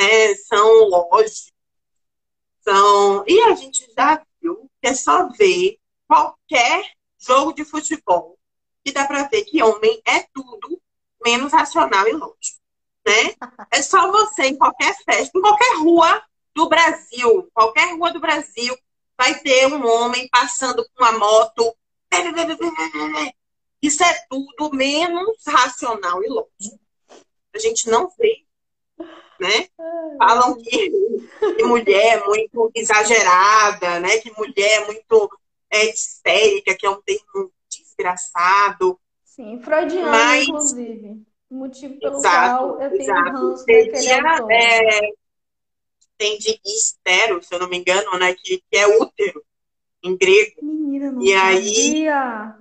né, 0.00 0.34
são 0.34 0.88
lógicos, 0.88 1.52
são. 2.60 3.22
E 3.26 3.38
a 3.42 3.54
gente 3.54 3.86
já 3.94 4.22
viu 4.40 4.70
que 4.80 4.88
é 4.88 4.94
só 4.94 5.28
ver 5.28 5.78
qualquer 6.08 6.90
jogo 7.18 7.52
de 7.52 7.66
futebol 7.66 8.38
que 8.82 8.92
dá 8.92 9.06
para 9.06 9.24
ver 9.24 9.44
que 9.44 9.62
homem 9.62 10.00
é 10.06 10.22
tudo 10.32 10.80
menos 11.22 11.52
racional 11.52 12.08
e 12.08 12.12
lógico, 12.12 12.58
né? 13.06 13.34
É 13.70 13.82
só 13.82 14.10
você 14.10 14.44
em 14.44 14.56
qualquer 14.56 14.96
festa, 15.04 15.36
em 15.36 15.40
qualquer 15.42 15.76
rua 15.76 16.22
do 16.54 16.66
Brasil, 16.66 17.50
qualquer 17.52 17.94
rua 17.94 18.10
do 18.10 18.20
Brasil, 18.20 18.74
vai 19.18 19.38
ter 19.40 19.66
um 19.66 19.86
homem 19.86 20.26
passando 20.30 20.82
com 20.94 21.04
uma 21.04 21.12
moto. 21.12 21.76
Isso 23.82 24.02
é 24.02 24.26
tudo 24.30 24.74
menos 24.74 25.36
racional 25.46 26.24
e 26.24 26.28
lógico. 26.28 26.80
A 27.54 27.58
gente 27.58 27.88
não 27.90 28.08
vê 28.16 28.46
né? 29.40 29.68
Falam 30.18 30.56
que, 30.56 30.90
que, 31.56 31.64
mulher 31.64 32.18
é 32.18 32.26
muito 32.26 32.70
exagerada, 32.74 33.98
né? 34.00 34.18
Que 34.18 34.30
mulher 34.36 34.82
é 34.82 34.86
muito 34.86 35.30
é, 35.70 35.90
histérica, 35.90 36.76
que 36.76 36.86
é 36.86 36.90
um 36.90 37.00
termo 37.00 37.50
desgraçado. 37.68 39.00
Sim, 39.24 39.60
freudiano, 39.62 40.10
Mas... 40.10 40.48
inclusive. 40.48 41.22
O 41.48 41.54
motivo 41.56 41.98
pelo 41.98 42.18
exato, 42.18 42.58
qual 42.58 42.80
eu 42.80 42.90
tenho 42.90 43.02
exato. 43.02 43.30
ranço 43.30 43.66
daquele 43.66 44.52
é, 44.52 45.00
Tem 46.16 46.38
de 46.38 46.60
estero, 46.64 47.42
se 47.42 47.52
eu 47.52 47.58
não 47.58 47.68
me 47.68 47.76
engano, 47.76 48.16
né? 48.18 48.34
Que, 48.34 48.62
que 48.70 48.76
é 48.76 48.86
útero. 48.86 49.44
em 50.04 50.16
grego. 50.16 50.62
Menina, 50.62 51.10
não 51.10 51.20
e 51.20 51.32
sabia. 51.32 51.48
aí. 51.48 52.56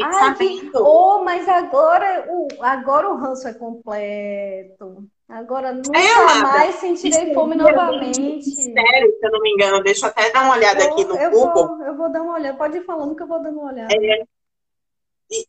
Ai, 0.00 0.34
que... 0.36 0.70
oh, 0.76 1.24
mas 1.24 1.48
agora 1.48 2.26
o, 2.28 2.48
agora 2.60 3.10
o 3.10 3.16
ranço 3.16 3.48
é 3.48 3.54
completo. 3.54 5.08
Agora 5.28 5.74
nunca 5.74 5.98
é, 5.98 6.42
mais 6.42 6.76
sentirei 6.76 7.34
fome 7.34 7.54
novamente. 7.54 8.50
Sério, 8.50 9.16
se 9.18 9.26
eu 9.26 9.30
não 9.30 9.40
me 9.40 9.50
engano. 9.50 9.82
Deixa 9.82 10.06
eu 10.06 10.10
até 10.10 10.30
dar 10.30 10.42
uma 10.44 10.54
olhada 10.54 10.82
eu, 10.82 10.92
aqui 10.92 11.04
no 11.04 11.16
eu 11.16 11.30
Google. 11.30 11.66
Vou, 11.66 11.86
eu 11.86 11.96
vou 11.96 12.10
dar 12.10 12.22
uma 12.22 12.32
olhada. 12.32 12.56
Pode 12.56 12.78
ir 12.78 12.84
falando 12.84 13.14
que 13.14 13.22
eu 13.22 13.26
vou 13.26 13.42
dando 13.42 13.58
uma 13.58 13.70
olhada. 13.70 13.94
É, 13.94 14.24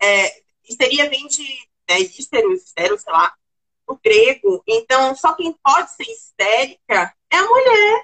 é, 0.01 0.41
histeria 0.67 1.09
vem 1.09 1.25
de 1.27 1.43
né, 1.89 1.99
histero, 2.01 2.51
histero, 2.51 2.99
sei 2.99 3.13
lá, 3.13 3.33
o 3.87 3.95
grego. 3.95 4.61
Então, 4.67 5.15
só 5.15 5.33
quem 5.33 5.55
pode 5.63 5.91
ser 5.91 6.03
histérica 6.03 7.13
é 7.31 7.37
a 7.37 7.47
mulher. 7.47 8.03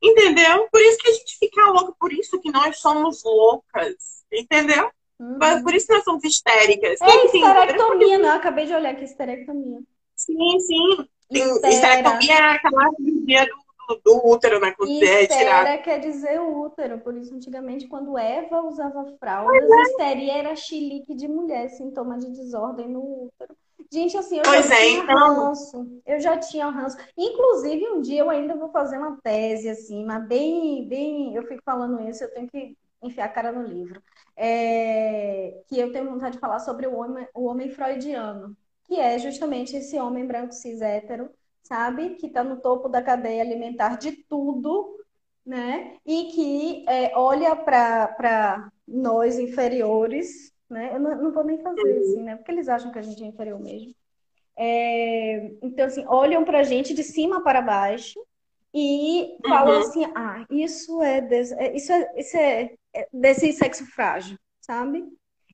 Entendeu? 0.00 0.68
Por 0.70 0.80
isso 0.80 0.98
que 0.98 1.08
a 1.08 1.12
gente 1.12 1.38
fica 1.38 1.70
louco, 1.72 1.96
por 1.98 2.12
isso 2.12 2.40
que 2.40 2.52
nós 2.52 2.78
somos 2.78 3.24
loucas. 3.24 4.24
Entendeu? 4.32 4.88
Uhum. 5.18 5.62
Por 5.64 5.74
isso 5.74 5.88
que 5.88 5.94
nós 5.94 6.04
somos 6.04 6.22
histéricas. 6.22 7.00
É 7.00 7.24
esterectomia, 7.26 8.18
não. 8.18 8.36
Acabei 8.36 8.66
de 8.66 8.74
olhar 8.74 8.92
aqui, 8.92 9.02
esterectomia. 9.02 9.80
Sim, 10.18 10.60
sim. 10.60 11.08
Esterectomia 11.30 12.34
é 12.34 12.56
aquela 12.56 12.90
cirurgia 12.96 13.46
do, 13.46 14.00
do 14.04 14.26
útero, 14.26 14.60
né? 14.60 14.72
Quando 14.72 15.02
é 15.02 15.26
tirado. 15.26 15.82
quer 15.82 16.00
dizer 16.00 16.40
útero. 16.40 16.98
Por 16.98 17.16
isso, 17.16 17.34
antigamente, 17.34 17.86
quando 17.86 18.18
Eva 18.18 18.60
usava 18.62 19.14
fraldas, 19.18 19.62
é. 19.62 19.82
histeria 19.82 20.32
era 20.38 20.56
chilique 20.56 21.14
de 21.14 21.28
mulher, 21.28 21.68
sintoma 21.70 22.18
de 22.18 22.30
desordem 22.30 22.88
no 22.88 23.26
útero. 23.26 23.56
Gente, 23.90 24.18
assim, 24.18 24.36
eu 24.36 24.42
pois 24.42 24.66
já 24.66 24.74
é, 24.74 24.86
tinha 24.86 25.02
então... 25.02 25.34
ranço. 25.34 26.02
Eu 26.04 26.20
já 26.20 26.36
tinha 26.36 26.68
ranço. 26.68 26.98
Inclusive, 27.16 27.88
um 27.90 28.00
dia 28.00 28.20
eu 28.20 28.28
ainda 28.28 28.54
vou 28.54 28.70
fazer 28.70 28.98
uma 28.98 29.18
tese, 29.22 29.68
assim, 29.68 30.04
mas 30.04 30.26
bem, 30.26 30.86
bem. 30.86 31.34
Eu 31.34 31.44
fico 31.44 31.62
falando 31.64 32.06
isso, 32.08 32.24
eu 32.24 32.34
tenho 32.34 32.48
que 32.48 32.76
enfiar 33.02 33.26
a 33.26 33.30
cara 33.30 33.52
no 33.52 33.62
livro. 33.62 34.02
É... 34.36 35.62
Que 35.68 35.78
eu 35.78 35.92
tenho 35.92 36.10
vontade 36.10 36.34
de 36.34 36.40
falar 36.40 36.58
sobre 36.58 36.86
o 36.86 36.96
homem, 36.96 37.26
o 37.32 37.44
homem 37.44 37.70
freudiano, 37.70 38.54
que 38.88 38.98
é 38.98 39.18
justamente 39.18 39.76
esse 39.76 39.98
homem 39.98 40.26
branco 40.26 40.52
cis 40.52 40.80
hétero, 40.80 41.30
sabe? 41.62 42.16
Que 42.16 42.26
está 42.26 42.42
no 42.42 42.60
topo 42.60 42.88
da 42.88 43.02
cadeia 43.02 43.42
alimentar 43.42 43.96
de 43.96 44.12
tudo, 44.12 44.96
né? 45.46 45.96
E 46.04 46.24
que 46.32 46.84
é, 46.88 47.16
olha 47.16 47.54
para 47.54 48.70
nós 48.86 49.38
inferiores 49.38 50.52
né? 50.68 50.94
Eu 50.94 51.00
não, 51.00 51.22
não 51.22 51.32
vou 51.32 51.44
nem 51.44 51.58
fazer 51.58 51.98
assim, 51.98 52.22
né? 52.22 52.36
Porque 52.36 52.52
eles 52.52 52.68
acham 52.68 52.92
que 52.92 52.98
a 52.98 53.02
gente 53.02 53.22
é 53.22 53.26
inferior 53.26 53.58
mesmo. 53.58 53.94
É, 54.56 55.52
então, 55.62 55.86
assim, 55.86 56.04
olham 56.06 56.44
pra 56.44 56.62
gente 56.62 56.92
de 56.92 57.02
cima 57.02 57.42
para 57.42 57.62
baixo 57.62 58.20
e 58.74 59.36
falam 59.46 59.76
uhum. 59.76 59.80
assim, 59.80 60.04
ah, 60.14 60.44
isso 60.50 61.00
é, 61.00 61.20
desse, 61.20 61.54
é, 61.54 61.76
isso 61.76 61.92
é, 61.92 62.12
isso 62.16 62.36
é, 62.36 62.74
é 62.94 63.08
desse 63.12 63.52
sexo 63.52 63.86
frágil, 63.86 64.36
sabe? 64.60 65.04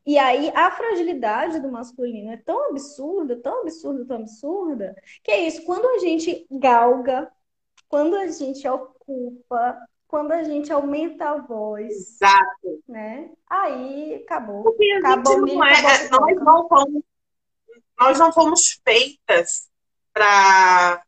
E 0.07 0.19
aí 0.19 0.51
a 0.55 0.71
fragilidade 0.71 1.61
do 1.61 1.73
masculino 1.73 2.31
é 2.31 2.37
tão 2.37 2.71
absurda, 2.71 3.37
tão 3.41 3.63
absurda, 3.63 4.05
tão 4.05 4.17
absurda, 4.19 4.95
que 5.23 5.31
é 5.31 5.47
isso, 5.47 5.65
quando 5.65 5.87
a 5.89 5.99
gente 5.99 6.47
galga, 6.51 7.31
quando 7.89 8.15
a 8.17 8.27
gente 8.27 8.69
ocupa, 8.69 9.79
quando 10.07 10.33
a 10.33 10.43
gente 10.45 10.73
aumenta 10.73 11.31
a 11.31 11.39
voz. 11.39 11.91
Exato. 11.91 12.83
Né? 12.87 13.31
Aí 13.49 14.17
acabou. 14.17 14.63
Porque 14.63 14.93
a 14.93 14.99
acabou 14.99 15.47
gente 15.47 15.55
não 15.55 15.65
é, 15.65 16.09
nós, 16.11 16.37
não 16.37 16.69
fomos, 16.69 17.03
nós 17.99 18.19
não 18.19 18.33
fomos 18.33 18.81
feitas 18.85 19.71
para 20.13 21.03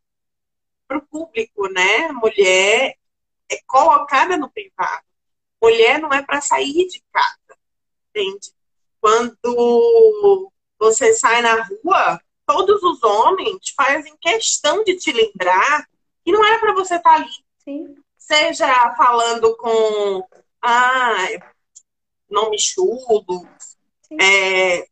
o 0.91 1.01
público, 1.03 1.69
né? 1.69 2.11
Mulher 2.13 2.95
é 3.51 3.59
colocada 3.67 4.37
no 4.37 4.51
privado. 4.51 5.05
Mulher 5.63 6.01
não 6.01 6.13
é 6.13 6.23
para 6.23 6.41
sair 6.41 6.87
de 6.87 7.03
casa, 7.13 7.59
entende? 8.09 8.56
Quando 9.07 10.51
você 10.79 11.15
sai 11.15 11.43
na 11.43 11.63
rua, 11.63 12.21
todos 12.45 12.83
os 12.83 13.03
homens 13.03 13.71
fazem 13.77 14.17
questão 14.21 14.83
de 14.83 14.97
te 14.97 15.13
lembrar 15.13 15.87
que 16.25 16.33
não 16.33 16.45
era 16.45 16.59
para 16.59 16.75
você 16.75 16.97
estar 16.97 17.11
tá 17.11 17.17
ali. 17.17 17.31
Sim 17.65 17.95
seja 18.27 18.95
falando 18.97 19.57
com 19.57 20.27
ah, 20.61 21.29
nome 22.29 22.59
chulo, 22.59 23.49
é, 24.21 24.85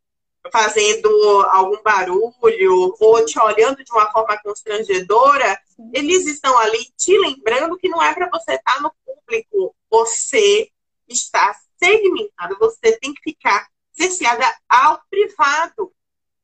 fazendo 0.51 1.09
algum 1.49 1.81
barulho 1.83 2.95
ou 2.97 3.25
te 3.25 3.37
olhando 3.37 3.83
de 3.83 3.91
uma 3.91 4.09
forma 4.11 4.39
constrangedora, 4.41 5.59
Sim. 5.75 5.91
eles 5.93 6.25
estão 6.27 6.57
ali 6.57 6.85
te 6.95 7.17
lembrando 7.17 7.77
que 7.77 7.89
não 7.89 8.01
é 8.01 8.13
para 8.13 8.29
você 8.29 8.53
estar 8.53 8.81
no 8.81 8.93
público, 9.05 9.75
você 9.89 10.69
está 11.09 11.53
segmentado, 11.77 12.57
você 12.57 12.97
tem 12.99 13.13
que 13.13 13.21
ficar 13.21 13.67
cerceada 13.95 14.45
ao 14.69 15.01
privado. 15.09 15.91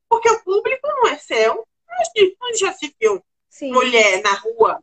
Porque 0.10 0.30
o 0.30 0.44
público 0.44 0.88
não 0.88 1.08
é 1.08 1.18
seu. 1.18 1.66
Onde 2.42 2.58
já 2.58 2.74
se 2.74 2.94
viu 3.00 3.24
Sim. 3.50 3.72
mulher 3.72 4.22
na 4.24 4.34
rua? 4.34 4.82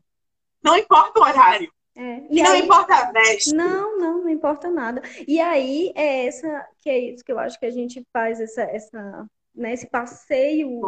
Não 0.63 0.77
importa 0.77 1.21
o 1.21 1.23
horário. 1.23 1.73
É. 1.97 2.19
E, 2.31 2.39
e 2.39 2.43
não 2.43 2.53
aí... 2.53 2.63
importa 2.63 2.95
a 2.95 3.11
veste. 3.11 3.55
Não, 3.55 3.99
não, 3.99 4.23
não 4.23 4.29
importa 4.29 4.71
nada. 4.71 5.03
E 5.27 5.41
aí 5.41 5.93
é 5.97 6.27
essa 6.27 6.69
que 6.79 6.89
é 6.89 6.99
isso 6.99 7.25
que 7.25 7.33
eu 7.33 7.39
acho 7.39 7.59
que 7.59 7.67
a 7.67 7.71
gente 7.71 8.07
faz 8.13 8.41
essa, 8.41 8.63
essa 8.63 9.27
né, 9.59 9.75
esse 9.75 9.87
passeio 9.87 10.81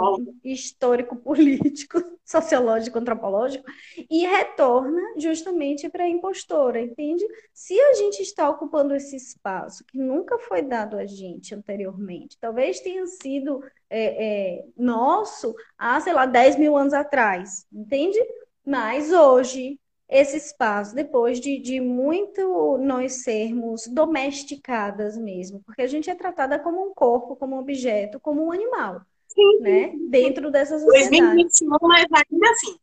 histórico, 0.45 1.17
político, 1.17 1.99
sociológico, 2.25 2.99
antropológico 2.99 3.65
e 4.09 4.25
retorna 4.25 5.01
justamente 5.19 5.89
para 5.89 6.05
a 6.05 6.09
impostora, 6.09 6.81
entende? 6.81 7.27
Se 7.53 7.79
a 7.79 7.95
gente 7.95 8.23
está 8.23 8.49
ocupando 8.49 8.95
esse 8.95 9.17
espaço 9.17 9.85
que 9.85 9.99
nunca 9.99 10.39
foi 10.39 10.63
dado 10.63 10.97
a 10.97 11.05
gente 11.05 11.55
anteriormente, 11.55 12.39
talvez 12.41 12.81
tenha 12.81 13.05
sido 13.07 13.63
é, 13.91 14.59
é, 14.59 14.65
nosso 14.77 15.55
há, 15.77 16.01
sei 16.01 16.13
lá, 16.13 16.25
10 16.25 16.57
mil 16.57 16.77
anos 16.77 16.95
atrás, 16.95 17.67
entende? 17.73 18.19
Mas 18.65 19.13
hoje, 19.13 19.81
esse 20.11 20.37
espaço, 20.37 20.95
depois 20.95 21.41
de, 21.41 21.59
de 21.61 21.81
muito 21.81 22.77
nós 22.79 23.23
sermos 23.23 23.87
domesticadas 23.87 25.17
mesmo, 25.17 25.63
porque 25.65 25.83
a 25.83 25.87
gente 25.87 26.11
é 26.11 26.15
tratada 26.15 26.59
como 26.59 26.85
um 26.85 26.93
corpo, 26.93 27.37
como 27.37 27.55
um 27.55 27.61
objeto, 27.61 28.19
como 28.19 28.45
um 28.45 28.51
animal, 28.51 29.03
Sim. 29.29 29.61
né? 29.61 29.93
Dentro 30.09 30.51
dessa 30.51 30.79
sociedade. 30.79 31.11
2021, 31.11 31.79
mas 31.83 32.07
ainda 32.13 32.51
assim. 32.51 32.77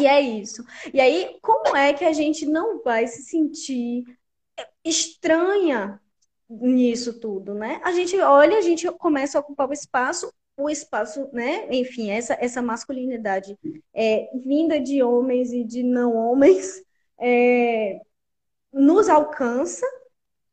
E 0.00 0.06
é 0.06 0.20
isso. 0.20 0.64
E 0.92 1.00
aí, 1.00 1.38
como 1.40 1.76
é 1.76 1.92
que 1.92 2.04
a 2.04 2.12
gente 2.12 2.44
não 2.44 2.82
vai 2.82 3.06
se 3.06 3.22
sentir 3.22 4.04
estranha 4.84 6.00
nisso 6.48 7.20
tudo, 7.20 7.54
né? 7.54 7.80
A 7.84 7.92
gente 7.92 8.18
olha, 8.18 8.58
a 8.58 8.62
gente 8.62 8.90
começa 8.92 9.38
a 9.38 9.40
ocupar 9.40 9.68
o 9.68 9.72
espaço 9.72 10.32
o 10.58 10.68
espaço, 10.68 11.28
né? 11.32 11.68
Enfim, 11.74 12.10
essa, 12.10 12.36
essa 12.40 12.60
masculinidade 12.62 13.56
é, 13.94 14.28
vinda 14.44 14.80
de 14.80 15.02
homens 15.02 15.52
e 15.52 15.64
de 15.64 15.82
não 15.82 16.16
homens 16.16 16.82
é, 17.20 18.00
nos 18.72 19.08
alcança. 19.08 19.86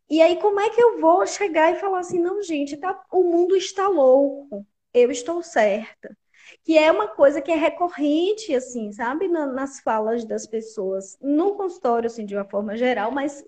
E 0.10 0.22
aí, 0.22 0.38
como 0.40 0.60
é 0.60 0.70
que 0.70 0.82
eu 0.82 1.00
vou 1.02 1.26
chegar 1.28 1.74
e 1.74 1.80
falar 1.80 2.00
assim, 2.00 2.20
não, 2.20 2.42
gente, 2.44 2.78
tá, 2.78 3.04
o 3.12 3.24
mundo 3.24 3.56
está 3.56 3.88
louco, 3.88 4.66
eu 4.94 5.12
estou 5.12 5.42
certa. 5.44 6.16
Que 6.64 6.78
é 6.78 6.92
uma 6.92 7.08
coisa 7.08 7.42
que 7.42 7.52
é 7.52 7.56
recorrente, 7.56 8.54
assim, 8.56 8.92
sabe, 8.92 9.28
Na, 9.28 9.46
nas 9.48 9.80
falas 9.82 10.26
das 10.26 10.48
pessoas, 10.48 11.18
no 11.22 11.56
consultório, 11.56 12.08
assim, 12.08 12.26
de 12.26 12.36
uma 12.36 12.46
forma 12.46 12.78
geral, 12.78 13.12
mas 13.12 13.44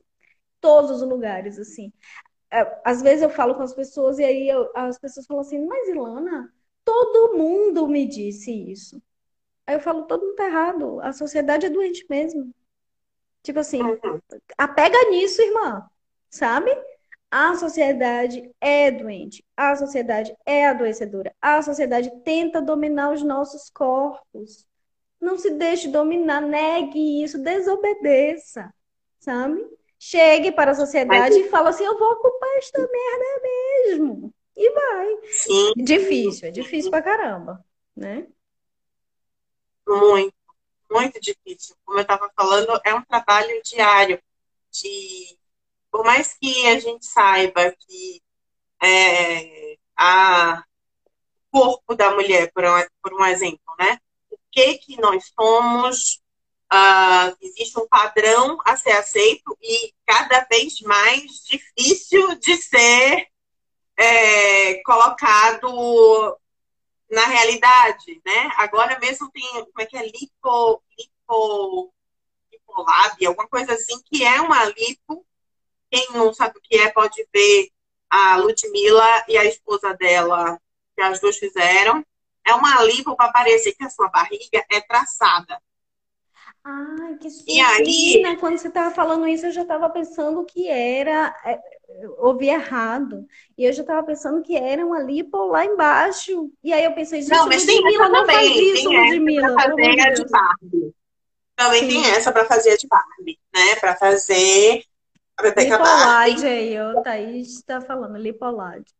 todos 0.62 0.92
os 1.02 1.08
lugares, 1.08 1.60
assim. 1.60 1.92
É, 2.52 2.82
às 2.86 3.02
vezes 3.02 3.22
eu 3.22 3.30
falo 3.30 3.56
com 3.56 3.64
as 3.64 3.74
pessoas 3.74 4.20
e 4.20 4.24
aí 4.24 4.50
eu, 4.50 4.72
as 4.76 4.98
pessoas 4.98 5.26
falam 5.26 5.42
assim, 5.42 5.66
mas 5.66 5.90
Ilana, 5.90 6.54
todo 6.86 7.38
mundo 7.38 7.88
me 7.88 8.08
disse 8.08 8.52
isso. 8.52 9.02
Aí 9.66 9.76
eu 9.76 9.82
falo, 9.82 10.04
todo 10.04 10.26
mundo 10.26 10.36
tá 10.36 10.46
errado. 10.46 11.02
A 11.02 11.12
sociedade 11.12 11.66
é 11.66 11.70
doente 11.70 12.06
mesmo. 12.10 12.54
Tipo 13.44 13.60
assim, 13.60 13.82
uhum. 13.82 14.22
apega 14.58 15.10
nisso, 15.10 15.42
irmã. 15.42 15.86
Sabe? 16.30 16.72
A 17.30 17.56
sociedade 17.56 18.50
é 18.62 18.90
doente. 18.90 19.44
A 19.56 19.76
sociedade 19.76 20.34
é 20.46 20.68
adoecedora. 20.68 21.36
A 21.42 21.62
sociedade 21.62 22.10
tenta 22.24 22.62
dominar 22.62 23.12
os 23.12 23.22
nossos 23.22 23.70
corpos. 23.70 24.66
Não 25.20 25.38
se 25.38 25.50
deixe 25.52 25.90
dominar, 25.90 26.42
negue 26.42 27.24
isso, 27.24 27.38
desobedeça. 27.38 28.74
Sabe? 29.20 29.62
Chegue 30.00 30.52
para 30.52 30.72
a 30.72 30.76
sociedade 30.76 31.36
Mas... 31.36 31.46
e 31.46 31.50
fala 31.50 31.70
assim: 31.70 31.86
eu 31.86 31.98
vou 31.98 32.12
ocupar 32.12 32.58
esta 32.58 32.80
merda 32.80 33.42
mesmo. 33.44 34.34
E 34.56 34.72
vai. 34.72 35.18
Sim. 35.32 35.74
Difícil, 35.78 36.48
é 36.48 36.52
difícil 36.52 36.90
pra 36.90 37.02
caramba, 37.02 37.64
né? 37.96 38.28
Muito, 39.88 40.34
muito 40.92 41.20
difícil. 41.22 41.76
Como 41.86 42.00
eu 42.00 42.02
estava 42.02 42.30
falando, 42.36 42.80
é 42.84 42.94
um 42.94 43.04
trabalho 43.04 43.62
diário. 43.64 44.22
De, 44.72 45.38
por 45.90 46.04
mais 46.04 46.34
que 46.34 46.68
a 46.68 46.80
gente 46.80 47.06
saiba 47.06 47.72
que 47.72 48.22
é, 48.84 49.78
a 49.96 50.64
corpo 51.52 51.96
da 51.96 52.12
mulher, 52.14 52.52
por 52.52 52.64
um, 52.66 52.86
por 53.02 53.14
um 53.14 53.26
exemplo, 53.26 53.76
né? 53.80 53.98
O 54.30 54.38
que 54.52 54.78
que 54.80 55.00
nós 55.00 55.32
somos 55.40 56.22
uh, 56.72 57.38
existe 57.42 57.80
um 57.80 57.88
padrão 57.88 58.58
a 58.66 58.76
ser 58.76 58.92
aceito 58.92 59.58
e 59.62 59.94
cada 60.06 60.42
vez 60.50 60.82
mais 60.82 61.44
difícil 61.46 62.36
de 62.36 62.56
ser 62.58 63.28
é, 63.98 64.82
colocado 64.84 66.38
na 67.10 67.26
realidade, 67.26 68.22
né? 68.26 68.52
Agora 68.58 69.00
mesmo 69.00 69.30
tem, 69.32 69.44
como 69.44 69.82
é 69.82 69.86
que 69.86 69.98
é, 69.98 70.04
lipo, 70.04 70.84
lipo, 70.98 71.94
lipolab, 72.52 73.26
alguma 73.26 73.48
coisa 73.48 73.74
assim, 73.74 74.00
que 74.04 74.24
é 74.24 74.40
uma 74.42 74.66
lipo. 74.66 75.26
Quem 75.90 76.12
não 76.12 76.34
sabe 76.34 76.58
o 76.58 76.62
que 76.62 76.76
é 76.78 76.92
pode 76.92 77.28
ver 77.34 77.72
a 78.10 78.38
Ludmilla 78.38 79.26
e 79.28 79.38
a 79.38 79.46
esposa 79.46 79.94
dela, 79.94 80.60
que 80.96 81.02
as 81.02 81.20
duas 81.20 81.38
fizeram. 81.38 82.06
É 82.46 82.54
uma 82.54 82.84
lipo 82.84 83.16
para 83.16 83.32
parecer 83.32 83.74
que 83.74 83.84
a 83.84 83.90
sua 83.90 84.10
barriga 84.10 84.66
é 84.70 84.82
traçada. 84.82 85.62
Ai, 86.70 87.16
que 87.16 87.30
susto. 87.30 87.50
Aí, 87.50 88.38
quando 88.42 88.58
você 88.58 88.68
estava 88.68 88.94
falando 88.94 89.26
isso, 89.26 89.46
eu 89.46 89.52
já 89.54 89.62
estava 89.62 89.90
pensando 89.90 90.44
que 90.44 90.68
era. 90.68 91.34
É, 91.46 91.62
ouvi 92.18 92.50
errado. 92.50 93.26
E 93.58 93.64
eu 93.64 93.72
já 93.72 93.84
estava 93.84 94.06
pensando 94.06 94.42
que 94.42 94.58
era 94.58 94.86
uma 94.86 95.00
lipo 95.00 95.46
lá 95.46 95.64
embaixo. 95.64 96.52
E 96.62 96.74
aí 96.74 96.84
eu 96.84 96.94
pensei, 96.94 97.22
gente, 97.22 97.32
não, 97.32 97.48
mas 97.48 97.66
tem 97.66 97.78
Ludmilla 97.80 98.10
não 98.10 98.26
faz 98.26 98.52
isso, 98.52 98.90
tem 98.90 99.12
Ludmilla. 99.12 99.54
Pra 99.54 99.64
fazer 99.64 100.02
a 100.02 100.10
de 100.12 100.26
Barbie. 100.26 100.96
Também 101.56 101.80
Sim. 101.80 101.88
tem 101.88 102.12
essa 102.12 102.32
para 102.34 102.46
fazer 102.46 102.72
a 102.72 102.78
de 102.78 102.88
Barbie, 102.88 103.40
né? 103.56 103.76
Para 103.80 103.96
fazer 103.96 104.84
a 105.38 105.44
Pepeca 105.44 105.78
Lipolade 105.78 106.46
aí, 106.46 106.82
o 106.82 107.02
Thaís 107.02 107.48
está 107.48 107.80
falando, 107.80 108.18
lipolade. 108.18 108.94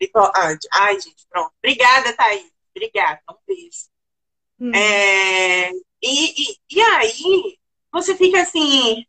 Lipolade. 0.00 0.66
Ai, 0.72 0.94
gente, 0.94 1.24
pronto. 1.30 1.52
Obrigada, 1.62 2.12
Thaís. 2.12 2.50
Obrigada. 2.74 3.20
Um 3.30 3.34
beijo. 3.46 3.86
Hum. 4.58 4.72
É, 4.74 5.70
e, 6.06 6.50
e, 6.52 6.58
e 6.70 6.80
aí, 6.80 7.58
você 7.92 8.16
fica 8.16 8.42
assim, 8.42 9.04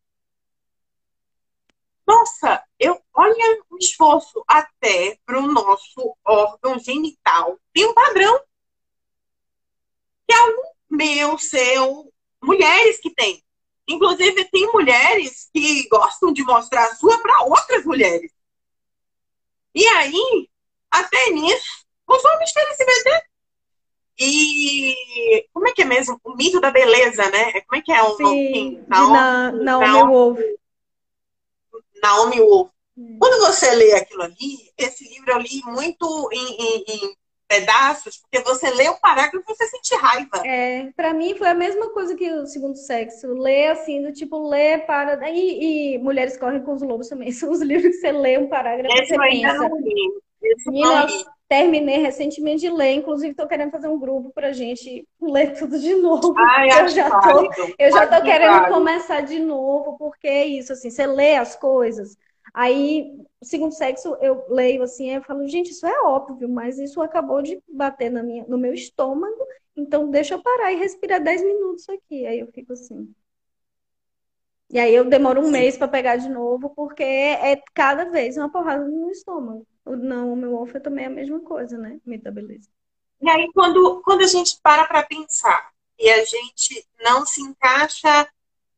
nossa, 2.08 2.64
eu 2.80 3.02
olha 3.14 3.64
o 3.70 3.78
esforço 3.78 4.42
até 4.48 5.20
para 5.26 5.40
o 5.40 5.52
nosso 5.52 6.16
órgão 6.26 6.80
genital. 6.80 7.60
Tem 7.74 7.86
um 7.86 7.94
padrão. 7.94 8.40
Que 10.26 10.34
é 10.34 10.42
o 10.42 10.64
meu, 10.90 11.38
seu, 11.38 12.14
mulheres 12.42 13.00
que 13.02 13.14
têm. 13.14 13.44
Inclusive, 13.90 14.46
tem 14.46 14.72
mulheres 14.72 15.50
que 15.54 15.88
gostam 15.90 16.32
de 16.32 16.44
mostrar 16.44 16.86
a 16.86 16.96
sua 16.96 17.22
para 17.22 17.44
outras 17.44 17.84
mulheres. 17.86 18.32
E 19.76 19.86
aí, 19.86 20.50
até 20.90 21.30
nisso, 21.32 21.86
os 22.08 22.24
homens 22.24 22.52
querem 22.54 22.74
se 22.74 22.86
vender. 22.86 23.27
E 24.20 25.46
como 25.54 25.68
é 25.68 25.74
que 25.74 25.84
é 25.84 25.86
mesmo? 25.86 26.20
O 26.24 26.36
mito 26.36 26.60
da 26.60 26.72
beleza, 26.72 27.30
né? 27.30 27.62
Como 27.62 27.80
é 27.80 27.82
que 27.82 27.92
é 27.92 28.02
o 28.02 28.16
Sim, 28.16 28.84
Naomi, 28.88 29.14
na, 29.14 29.52
Naomi 29.52 30.12
Wolf. 30.12 30.40
Naomi 32.02 32.40
Wolf. 32.40 32.70
Hum. 32.98 33.18
Quando 33.20 33.40
você 33.46 33.70
lê 33.76 33.94
aquilo 33.94 34.24
ali, 34.24 34.72
esse 34.76 35.08
livro 35.08 35.32
eu 35.32 35.38
li 35.38 35.62
muito 35.66 36.30
em, 36.32 36.56
em, 36.56 36.84
em 36.88 37.16
pedaços, 37.48 38.18
porque 38.18 38.44
você 38.44 38.72
lê 38.72 38.90
o 38.90 39.00
parágrafo 39.00 39.40
e 39.40 39.56
você 39.56 39.68
sente 39.68 39.96
raiva. 39.96 40.42
É, 40.46 40.92
para 40.96 41.14
mim 41.14 41.36
foi 41.36 41.48
a 41.48 41.54
mesma 41.54 41.90
coisa 41.92 42.16
que 42.16 42.32
o 42.32 42.48
segundo 42.48 42.76
sexo. 42.76 43.28
Lê 43.34 43.68
assim, 43.68 44.02
do 44.02 44.12
tipo, 44.12 44.50
lê 44.50 44.80
para. 44.80 45.30
E, 45.30 45.94
e 45.94 45.98
Mulheres 46.00 46.38
Correm 46.38 46.64
com 46.64 46.74
os 46.74 46.82
Lobos 46.82 47.08
também. 47.08 47.32
São 47.32 47.52
os 47.52 47.62
livros 47.62 47.96
que 47.96 48.02
você 48.02 48.12
lê 48.12 48.40
um 48.40 48.50
parágrafo 48.50 48.96
e 48.96 49.06
você 49.06 49.18
pensa. 49.18 49.70
Não 49.70 49.80
li. 49.80 50.22
Esse 50.42 50.72
não 50.72 51.06
li 51.06 51.26
terminei 51.48 51.98
recentemente 51.98 52.62
de 52.62 52.70
ler, 52.70 52.94
inclusive 52.94 53.32
estou 53.32 53.48
querendo 53.48 53.72
fazer 53.72 53.88
um 53.88 54.00
grupo 54.00 54.32
para 54.32 54.50
a 54.50 54.54
gente 54.54 55.08
ler 55.22 55.58
tudo 55.58 55.80
de 55.80 55.96
novo. 55.96 56.34
Ai, 56.38 56.70
eu 56.82 56.88
já 56.90 57.10
tô, 57.10 57.74
eu 57.80 57.92
já 57.92 58.06
tô 58.08 58.22
querendo 58.24 58.52
válido. 58.52 58.74
começar 58.74 59.22
de 59.22 59.40
novo, 59.40 59.98
porque 59.98 60.28
é 60.28 60.46
isso, 60.46 60.74
assim, 60.74 60.90
você 60.90 61.08
lê 61.08 61.36
as 61.36 61.56
coisas, 61.56 62.18
aí, 62.54 63.14
segundo 63.42 63.72
sexo, 63.74 64.18
eu 64.22 64.46
leio 64.50 64.84
assim, 64.84 65.10
eu 65.10 65.24
falo, 65.24 65.48
gente, 65.48 65.72
isso 65.72 65.86
é 65.86 66.02
óbvio, 66.02 66.50
mas 66.50 66.80
isso 66.80 67.02
acabou 67.02 67.42
de 67.42 67.62
bater 67.68 68.10
na 68.12 68.22
minha, 68.22 68.46
no 68.48 68.58
meu 68.58 68.74
estômago, 68.74 69.46
então 69.76 70.10
deixa 70.10 70.34
eu 70.34 70.42
parar 70.42 70.72
e 70.74 70.78
respirar 70.78 71.24
10 71.24 71.44
minutos 71.44 71.88
aqui. 71.88 72.26
Aí 72.26 72.40
eu 72.40 72.48
fico 72.48 72.74
assim. 72.74 73.14
E 74.70 74.80
aí 74.80 74.94
eu 74.94 75.06
demoro 75.06 75.40
um 75.40 75.46
Sim. 75.46 75.52
mês 75.52 75.78
para 75.78 75.88
pegar 75.88 76.18
de 76.18 76.28
novo, 76.28 76.70
porque 76.72 77.04
é 77.04 77.62
cada 77.74 78.06
vez 78.06 78.36
uma 78.38 78.52
porrada 78.52 78.84
no 78.86 79.10
estômago. 79.12 79.66
Não, 79.96 80.34
o 80.34 80.36
meu 80.36 80.52
Wolf 80.52 80.76
é 80.76 80.80
também 80.80 81.06
a 81.06 81.10
mesma 81.10 81.40
coisa, 81.40 81.78
né? 81.78 82.00
Metabeleza. 82.06 82.70
E 83.22 83.30
aí, 83.30 83.50
quando, 83.54 84.02
quando 84.04 84.22
a 84.22 84.28
gente 84.28 84.60
para 84.62 84.86
para 84.86 85.04
pensar 85.04 85.72
e 86.00 86.10
a 86.10 86.24
gente 86.24 86.86
não 87.00 87.26
se 87.26 87.42
encaixa 87.42 88.28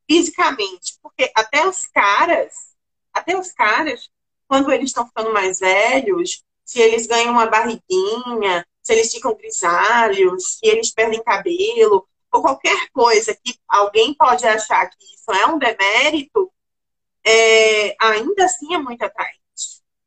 fisicamente, 0.09 0.97
porque 1.01 1.31
até 1.35 1.67
os 1.67 1.85
caras, 1.87 2.53
até 3.13 3.37
os 3.37 3.51
caras, 3.51 4.09
quando 4.47 4.71
eles 4.71 4.89
estão 4.89 5.05
ficando 5.05 5.33
mais 5.33 5.59
velhos, 5.59 6.43
se 6.63 6.79
eles 6.79 7.05
ganham 7.05 7.33
uma 7.33 7.47
barriguinha, 7.47 8.65
se 8.81 8.93
eles 8.93 9.11
ficam 9.11 9.35
grisalhos, 9.35 10.57
se 10.57 10.67
eles 10.67 10.91
perdem 10.91 11.23
cabelo, 11.23 12.07
ou 12.31 12.41
qualquer 12.41 12.89
coisa 12.91 13.35
que 13.43 13.55
alguém 13.67 14.13
pode 14.13 14.47
achar 14.47 14.89
que 14.89 14.97
isso 15.03 15.31
é 15.31 15.45
um 15.47 15.59
demérito, 15.59 16.51
é, 17.25 17.95
ainda 17.99 18.45
assim 18.45 18.73
é 18.73 18.77
muito 18.77 19.03
atraente 19.03 19.38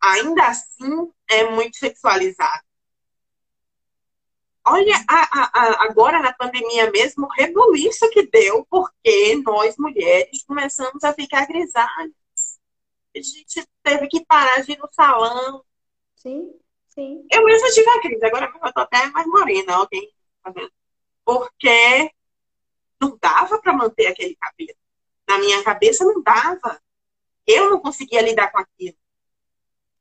ainda 0.02 0.48
assim 0.48 1.12
é 1.28 1.48
muito 1.50 1.76
sexualizado. 1.76 2.64
Olha, 4.64 4.94
a, 5.08 5.40
a, 5.40 5.50
a, 5.54 5.84
agora 5.84 6.20
na 6.20 6.32
pandemia 6.32 6.90
mesmo, 6.90 7.26
o 7.26 7.30
rebuliço 7.30 8.08
que 8.10 8.26
deu, 8.26 8.64
porque 8.70 9.40
nós 9.44 9.76
mulheres 9.76 10.44
começamos 10.44 11.02
a 11.02 11.12
ficar 11.12 11.46
grisalhas. 11.46 12.12
A 13.14 13.18
gente 13.18 13.66
teve 13.82 14.08
que 14.08 14.24
parar 14.24 14.62
de 14.62 14.72
ir 14.72 14.78
no 14.78 14.88
salão. 14.92 15.64
Sim, 16.14 16.54
sim. 16.88 17.26
Eu 17.30 17.44
mesma 17.44 17.68
tive 17.70 17.90
a 17.90 18.00
crise, 18.00 18.24
agora 18.24 18.52
eu 18.54 18.72
tô 18.72 18.80
até 18.80 19.06
mais 19.06 19.26
morena, 19.26 19.74
alguém 19.74 20.08
tá 20.42 20.52
Porque 21.24 22.10
não 23.00 23.18
dava 23.20 23.60
para 23.60 23.72
manter 23.72 24.06
aquele 24.06 24.36
cabelo. 24.36 24.78
Na 25.28 25.38
minha 25.38 25.62
cabeça 25.64 26.04
não 26.04 26.22
dava. 26.22 26.80
Eu 27.44 27.68
não 27.68 27.80
conseguia 27.80 28.22
lidar 28.22 28.52
com 28.52 28.58
aquilo. 28.58 28.96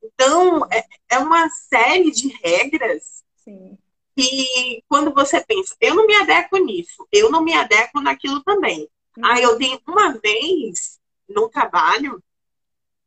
Então, 0.03 0.67
é, 0.71 0.83
é 1.09 1.19
uma 1.19 1.49
série 1.49 2.11
de 2.11 2.29
regras 2.43 3.23
Sim. 3.37 3.77
que, 4.15 4.83
quando 4.87 5.13
você 5.13 5.41
pensa, 5.41 5.75
eu 5.79 5.95
não 5.95 6.07
me 6.07 6.15
adequo 6.15 6.57
nisso, 6.57 7.07
eu 7.11 7.29
não 7.29 7.43
me 7.43 7.53
adequo 7.53 8.01
naquilo 8.01 8.43
também. 8.43 8.89
Uhum. 9.17 9.25
Aí 9.25 9.43
eu 9.43 9.57
tenho 9.57 9.79
uma 9.87 10.13
vez 10.13 10.99
no 11.29 11.49
trabalho, 11.49 12.21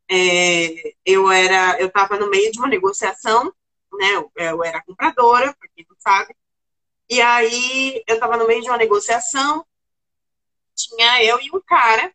é, 0.09 0.95
eu 1.05 1.31
era, 1.31 1.81
eu 1.81 1.89
estava 1.89 2.17
no 2.19 2.29
meio 2.29 2.53
de 2.53 2.59
uma 2.59 2.69
negociação, 2.69 3.53
né? 3.93 4.15
Eu, 4.15 4.31
eu 4.37 4.65
era 4.65 4.83
compradora, 4.83 5.55
para 5.55 5.69
quem 5.75 5.87
não 5.89 5.97
sabe. 5.99 6.35
E 7.09 7.21
aí 7.21 8.03
eu 8.07 8.15
estava 8.15 8.37
no 8.37 8.47
meio 8.47 8.63
de 8.63 8.69
uma 8.69 8.79
negociação, 8.79 9.67
tinha 10.75 11.23
eu 11.23 11.41
e 11.41 11.51
um 11.55 11.61
cara 11.61 12.13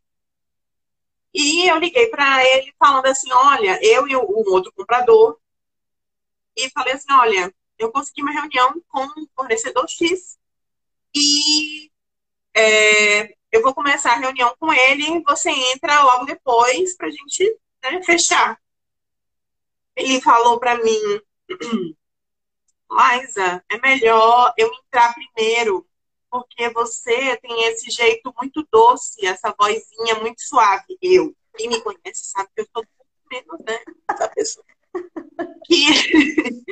e 1.34 1.68
eu 1.68 1.78
liguei 1.78 2.08
para 2.08 2.46
ele 2.46 2.74
falando 2.78 3.06
assim: 3.06 3.32
olha, 3.32 3.80
eu 3.84 4.08
e 4.08 4.16
um 4.16 4.22
outro 4.22 4.72
comprador, 4.74 5.40
e 6.56 6.70
falei 6.72 6.94
assim: 6.94 7.12
olha, 7.12 7.54
eu 7.78 7.92
consegui 7.92 8.22
uma 8.22 8.32
reunião 8.32 8.82
com 8.90 9.06
o 9.06 9.30
fornecedor 9.36 9.88
X 9.88 10.38
e 11.16 11.92
é, 12.54 13.36
eu 13.52 13.62
vou 13.62 13.74
começar 13.74 14.14
a 14.14 14.20
reunião 14.20 14.56
com 14.60 14.72
ele. 14.72 15.22
Você 15.24 15.50
entra 15.50 16.04
logo 16.04 16.26
depois 16.26 16.96
para 16.96 17.08
a 17.08 17.12
gente 17.12 17.58
né, 17.84 18.04
fechar. 18.04 18.60
Ele 19.96 20.22
falou 20.22 20.60
para 20.60 20.78
mim: 20.78 21.22
Liza, 22.92 23.64
é 23.70 23.80
melhor 23.80 24.54
eu 24.58 24.72
entrar 24.74 25.14
primeiro 25.14 25.88
porque 26.30 26.70
você 26.70 27.38
tem 27.38 27.66
esse 27.66 27.90
jeito 27.90 28.34
muito 28.38 28.66
doce, 28.72 29.26
essa 29.26 29.54
vozinha 29.58 30.16
muito 30.22 30.42
suave. 30.42 30.98
Eu, 31.02 31.34
quem 31.58 31.70
me 31.70 31.82
conhece 31.82 32.32
sabe 32.32 32.50
que 32.56 32.62
eu 32.62 32.68
sou 32.74 32.84
muito 32.84 33.48
menos, 33.48 33.66
né? 33.66 33.80
Essa 34.10 34.28
pessoa. 34.30 34.66
Que 35.66 35.86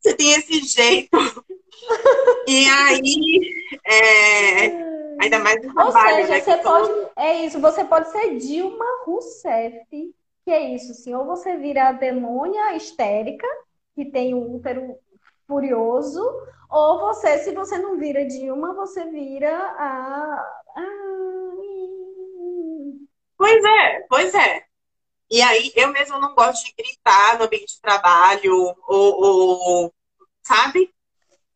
você 0.00 0.14
tem 0.14 0.32
esse 0.32 0.60
jeito. 0.60 1.16
E 2.46 2.66
aí, 2.66 3.72
é, 3.86 4.66
ainda 5.20 5.38
mais 5.38 5.64
no 5.64 5.72
trabalho, 5.72 6.20
Ou 6.20 6.26
seja, 6.26 6.28
né? 6.28 6.40
Você 6.40 6.56
pode, 6.58 7.10
É 7.16 7.44
isso, 7.44 7.60
você 7.60 7.84
pode 7.84 8.10
ser 8.10 8.38
Dilma 8.38 8.84
Rousseff, 9.04 9.86
que 9.90 10.50
é 10.50 10.74
isso, 10.74 10.92
assim, 10.92 11.14
ou 11.14 11.26
você 11.26 11.56
vira 11.56 11.88
a 11.88 11.92
demônia 11.92 12.74
histérica, 12.74 13.46
que 13.94 14.06
tem 14.06 14.34
o 14.34 14.54
útero 14.54 14.96
furioso, 15.48 16.22
ou 16.70 17.00
você, 17.00 17.38
se 17.38 17.54
você 17.54 17.78
não 17.78 17.98
vira 17.98 18.26
Dilma, 18.26 18.74
você 18.74 19.04
vira 19.06 19.50
a. 19.50 20.44
Pois 23.36 23.64
é, 23.64 24.06
pois 24.08 24.34
é. 24.34 24.64
E 25.30 25.40
aí, 25.42 25.72
eu 25.74 25.88
mesmo 25.88 26.18
não 26.18 26.34
gosto 26.34 26.64
de 26.64 26.74
gritar 26.74 27.38
no 27.38 27.44
ambiente 27.44 27.74
de 27.74 27.80
trabalho, 27.80 28.54
ou, 28.86 29.22
ou 29.22 29.94
sabe? 30.42 30.92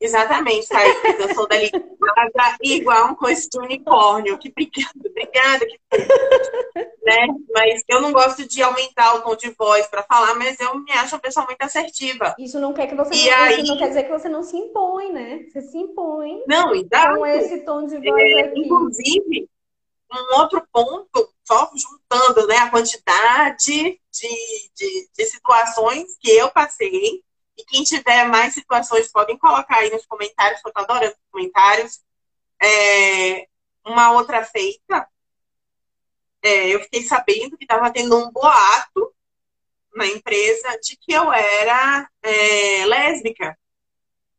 Exatamente, 0.02 0.68
Thaís. 0.68 0.96
Eu 1.20 1.34
sou 1.34 1.46
da 1.46 1.56
ligada 1.56 2.56
igual 2.60 3.12
um 3.12 3.14
coice 3.14 3.48
de 3.48 3.56
unicórnio. 3.58 4.36
Que 4.36 4.48
obrigada, 4.48 4.98
obrigada. 5.08 5.66
Que... 5.66 5.78
né? 7.06 7.26
Mas 7.54 7.84
eu 7.88 8.00
não 8.00 8.12
gosto 8.12 8.46
de 8.46 8.60
aumentar 8.62 9.14
o 9.14 9.22
tom 9.22 9.36
de 9.36 9.50
voz 9.50 9.86
para 9.86 10.02
falar, 10.02 10.34
mas 10.34 10.58
eu 10.58 10.74
me 10.80 10.90
acho 10.92 11.14
uma 11.14 11.20
pessoa 11.20 11.46
muito 11.46 11.62
assertiva. 11.62 12.34
Isso 12.36 12.58
não 12.58 12.72
quer 12.72 12.88
que 12.88 12.96
você 12.96 13.14
e 13.14 13.30
não, 13.30 13.36
aí... 13.36 13.62
não 13.62 13.78
quer 13.78 13.88
dizer 13.88 14.02
que 14.02 14.10
você 14.10 14.28
não 14.28 14.42
se 14.42 14.56
impõe, 14.56 15.12
né? 15.12 15.46
Você 15.48 15.62
se 15.62 15.78
impõe 15.78 16.42
não, 16.48 16.74
exato. 16.74 17.18
com 17.18 17.26
esse 17.26 17.60
tom 17.60 17.86
de 17.86 17.98
voz 17.98 18.22
é, 18.22 18.40
aqui. 18.40 18.60
Inclusive, 18.60 19.48
um 20.12 20.40
outro 20.40 20.66
ponto, 20.72 21.32
só 21.44 21.70
juntando 21.74 22.46
né, 22.48 22.56
a 22.56 22.70
quantidade 22.70 23.62
de, 23.66 24.00
de, 24.74 25.08
de 25.16 25.24
situações 25.26 26.16
que 26.20 26.30
eu 26.30 26.50
passei 26.50 27.22
e 27.56 27.64
quem 27.64 27.84
tiver 27.84 28.26
mais 28.28 28.54
situações, 28.54 29.10
podem 29.10 29.38
colocar 29.38 29.78
aí 29.78 29.90
nos 29.90 30.06
comentários, 30.06 30.60
que 30.60 30.68
eu 30.68 30.72
tô 30.72 30.80
adorando 30.80 31.12
os 31.12 31.30
comentários. 31.30 32.00
É, 32.60 33.48
uma 33.84 34.12
outra 34.12 34.44
feita, 34.44 35.08
é, 36.42 36.68
eu 36.68 36.80
fiquei 36.80 37.02
sabendo 37.02 37.56
que 37.56 37.64
estava 37.64 37.90
tendo 37.90 38.16
um 38.16 38.30
boato 38.30 39.14
na 39.94 40.06
empresa 40.06 40.78
de 40.82 40.96
que 40.96 41.12
eu 41.12 41.32
era 41.32 42.08
é, 42.22 42.86
lésbica. 42.86 43.58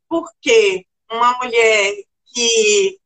Porque 0.08 0.86
uma 1.10 1.38
mulher 1.38 1.94
que 2.34 3.00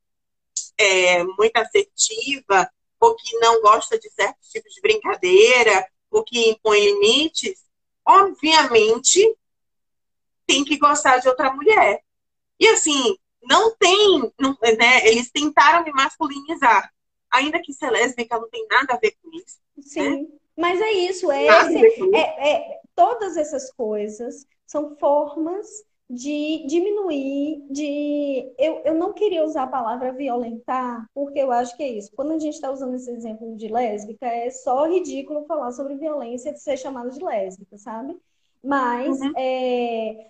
é 0.78 1.24
muito 1.24 1.58
assertiva, 1.58 2.70
ou 3.00 3.16
que 3.16 3.38
não 3.40 3.62
gosta 3.62 4.00
de 4.00 4.10
certos 4.12 4.50
tipos 4.50 4.74
de 4.74 4.82
brincadeira, 4.82 5.88
ou 6.10 6.24
que 6.24 6.50
impõe 6.50 6.80
limites, 6.80 7.60
obviamente 8.06 9.36
tem 10.48 10.64
que 10.64 10.78
gostar 10.78 11.18
de 11.18 11.28
outra 11.28 11.54
mulher. 11.54 12.02
E 12.60 12.68
assim, 12.70 13.16
não 13.44 13.76
tem, 13.76 14.32
não, 14.40 14.58
né? 14.62 15.08
Eles 15.08 15.30
tentaram 15.30 15.84
me 15.84 15.92
masculinizar. 15.92 16.92
Ainda 17.32 17.62
que 17.62 17.74
ser 17.74 17.92
lésbica 17.92 18.40
não 18.40 18.50
tem 18.50 18.66
nada 18.70 18.94
a 18.94 18.98
ver 18.98 19.16
com 19.22 19.30
isso. 19.38 19.58
Sim. 19.82 20.22
Né? 20.22 20.28
Mas 20.58 20.82
é 20.82 20.92
isso, 20.92 21.32
é, 21.32 21.46
esse, 21.46 22.16
é, 22.16 22.50
é, 22.50 22.80
todas 22.96 23.38
essas 23.38 23.72
coisas 23.74 24.48
são 24.66 24.96
formas 24.96 25.68
de 26.10 26.66
diminuir, 26.68 27.64
de. 27.70 28.52
Eu, 28.58 28.82
eu 28.86 28.96
não 28.96 29.14
queria 29.14 29.44
usar 29.44 29.64
a 29.64 29.68
palavra 29.68 30.14
violentar, 30.14 31.08
porque 31.14 31.38
eu 31.38 31.52
acho 31.52 31.76
que 31.76 31.84
é 31.84 31.90
isso. 31.90 32.12
Quando 32.16 32.32
a 32.32 32.40
gente 32.40 32.56
está 32.56 32.72
usando 32.72 32.96
esse 32.96 33.12
exemplo 33.12 33.56
de 33.56 33.68
lésbica, 33.68 34.26
é 34.26 34.50
só 34.50 34.88
ridículo 34.88 35.46
falar 35.46 35.72
sobre 35.74 35.96
violência 35.96 36.52
de 36.52 36.62
ser 36.62 36.78
chamada 36.78 37.12
de 37.12 37.24
lésbica, 37.24 37.78
sabe? 37.78 38.18
Mas 38.64 39.20
uhum. 39.20 39.34
é, 39.38 40.28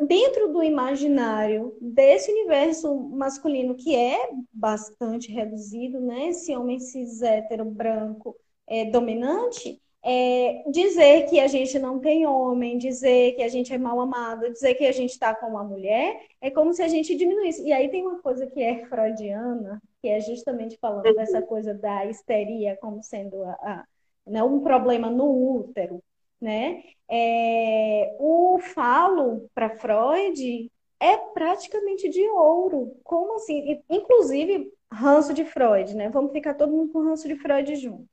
dentro 0.00 0.52
do 0.52 0.62
imaginário 0.62 1.76
desse 1.80 2.30
universo 2.30 2.94
masculino 2.94 3.74
que 3.74 3.94
é 3.94 4.30
bastante 4.52 5.30
reduzido, 5.30 6.00
né? 6.00 6.28
Esse 6.28 6.54
homem 6.56 6.78
cis 6.78 7.22
hétero 7.22 7.64
branco 7.64 8.36
é, 8.66 8.84
dominante, 8.86 9.80
é, 10.02 10.62
dizer 10.70 11.26
que 11.26 11.40
a 11.40 11.48
gente 11.48 11.78
não 11.78 11.98
tem 11.98 12.26
homem, 12.26 12.78
dizer 12.78 13.34
que 13.34 13.42
a 13.42 13.48
gente 13.48 13.72
é 13.72 13.78
mal 13.78 14.00
amado, 14.00 14.52
dizer 14.52 14.74
que 14.74 14.86
a 14.86 14.92
gente 14.92 15.10
está 15.10 15.34
com 15.34 15.46
uma 15.46 15.64
mulher, 15.64 16.20
é 16.40 16.50
como 16.50 16.72
se 16.72 16.82
a 16.82 16.88
gente 16.88 17.16
diminuísse. 17.16 17.64
E 17.64 17.72
aí 17.72 17.88
tem 17.88 18.06
uma 18.06 18.20
coisa 18.20 18.46
que 18.46 18.62
é 18.62 18.86
freudiana, 18.86 19.82
que 20.00 20.08
é 20.08 20.20
justamente 20.20 20.76
falando 20.78 21.12
dessa 21.14 21.42
coisa 21.42 21.74
da 21.74 22.06
histeria 22.06 22.76
como 22.80 23.02
sendo 23.02 23.42
a, 23.42 23.52
a 23.52 23.84
né, 24.26 24.42
um 24.42 24.60
problema 24.60 25.10
no 25.10 25.56
útero 25.58 26.02
né? 26.40 26.82
É, 27.08 28.16
o 28.18 28.58
falo 28.74 29.48
para 29.54 29.70
Freud 29.70 30.70
é 31.00 31.16
praticamente 31.16 32.08
de 32.08 32.26
ouro. 32.28 32.96
Como 33.04 33.36
assim? 33.36 33.80
Inclusive, 33.88 34.72
ranço 34.92 35.32
de 35.34 35.44
Freud, 35.44 35.94
né? 35.94 36.08
Vamos 36.08 36.32
ficar 36.32 36.54
todo 36.54 36.72
mundo 36.72 36.92
com 36.92 37.04
ranço 37.04 37.28
de 37.28 37.36
Freud 37.36 37.76
junto. 37.76 38.06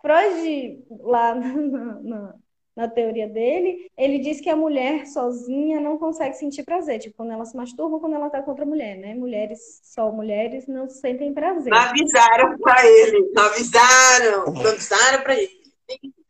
Freud, 0.00 0.84
lá 1.00 1.34
na, 1.34 2.00
na, 2.00 2.34
na, 2.76 2.88
teoria 2.88 3.28
dele, 3.28 3.90
ele 3.96 4.18
diz 4.18 4.40
que 4.40 4.48
a 4.48 4.54
mulher 4.56 5.06
sozinha 5.06 5.80
não 5.80 5.98
consegue 5.98 6.34
sentir 6.34 6.62
prazer. 6.62 7.00
Tipo, 7.00 7.16
quando 7.16 7.32
ela 7.32 7.44
se 7.44 7.56
masturba, 7.56 7.98
quando 7.98 8.14
ela 8.14 8.30
tá 8.30 8.40
com 8.40 8.50
outra 8.50 8.64
mulher, 8.64 8.96
né? 8.96 9.14
Mulheres, 9.14 9.80
só 9.82 10.12
mulheres, 10.12 10.66
não 10.66 10.88
sentem 10.88 11.34
prazer. 11.34 11.70
Não 11.72 11.78
avisaram 11.78 12.56
para 12.58 12.86
ele, 12.86 13.30
não 13.32 13.42
avisaram, 13.44 14.52
não 14.52 14.70
avisaram 14.70 15.22
para 15.22 15.34
ele. 15.34 15.57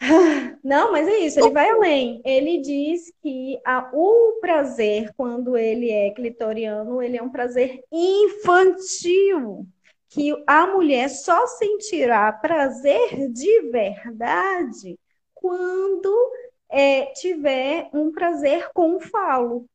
Não, 0.63 0.93
mas 0.93 1.09
é 1.09 1.19
isso, 1.19 1.41
ele 1.41 1.51
vai 1.51 1.69
além. 1.71 2.23
Ele 2.25 2.61
diz 2.61 3.13
que 3.23 3.59
a, 3.65 3.91
o 3.93 4.39
prazer, 4.41 5.13
quando 5.17 5.57
ele 5.57 5.91
é 5.91 6.11
clitoriano, 6.11 7.03
ele 7.03 7.17
é 7.17 7.23
um 7.23 7.31
prazer 7.31 7.83
infantil. 7.93 9.67
Que 10.11 10.33
a 10.47 10.67
mulher 10.67 11.11
só 11.11 11.47
sentirá 11.47 12.33
prazer 12.33 13.31
de 13.31 13.71
verdade 13.71 14.99
quando 15.35 16.33
é, 16.69 17.07
tiver 17.13 17.89
um 17.93 18.11
prazer 18.11 18.71
com 18.73 18.97
o 18.97 19.01
falo. 19.01 19.67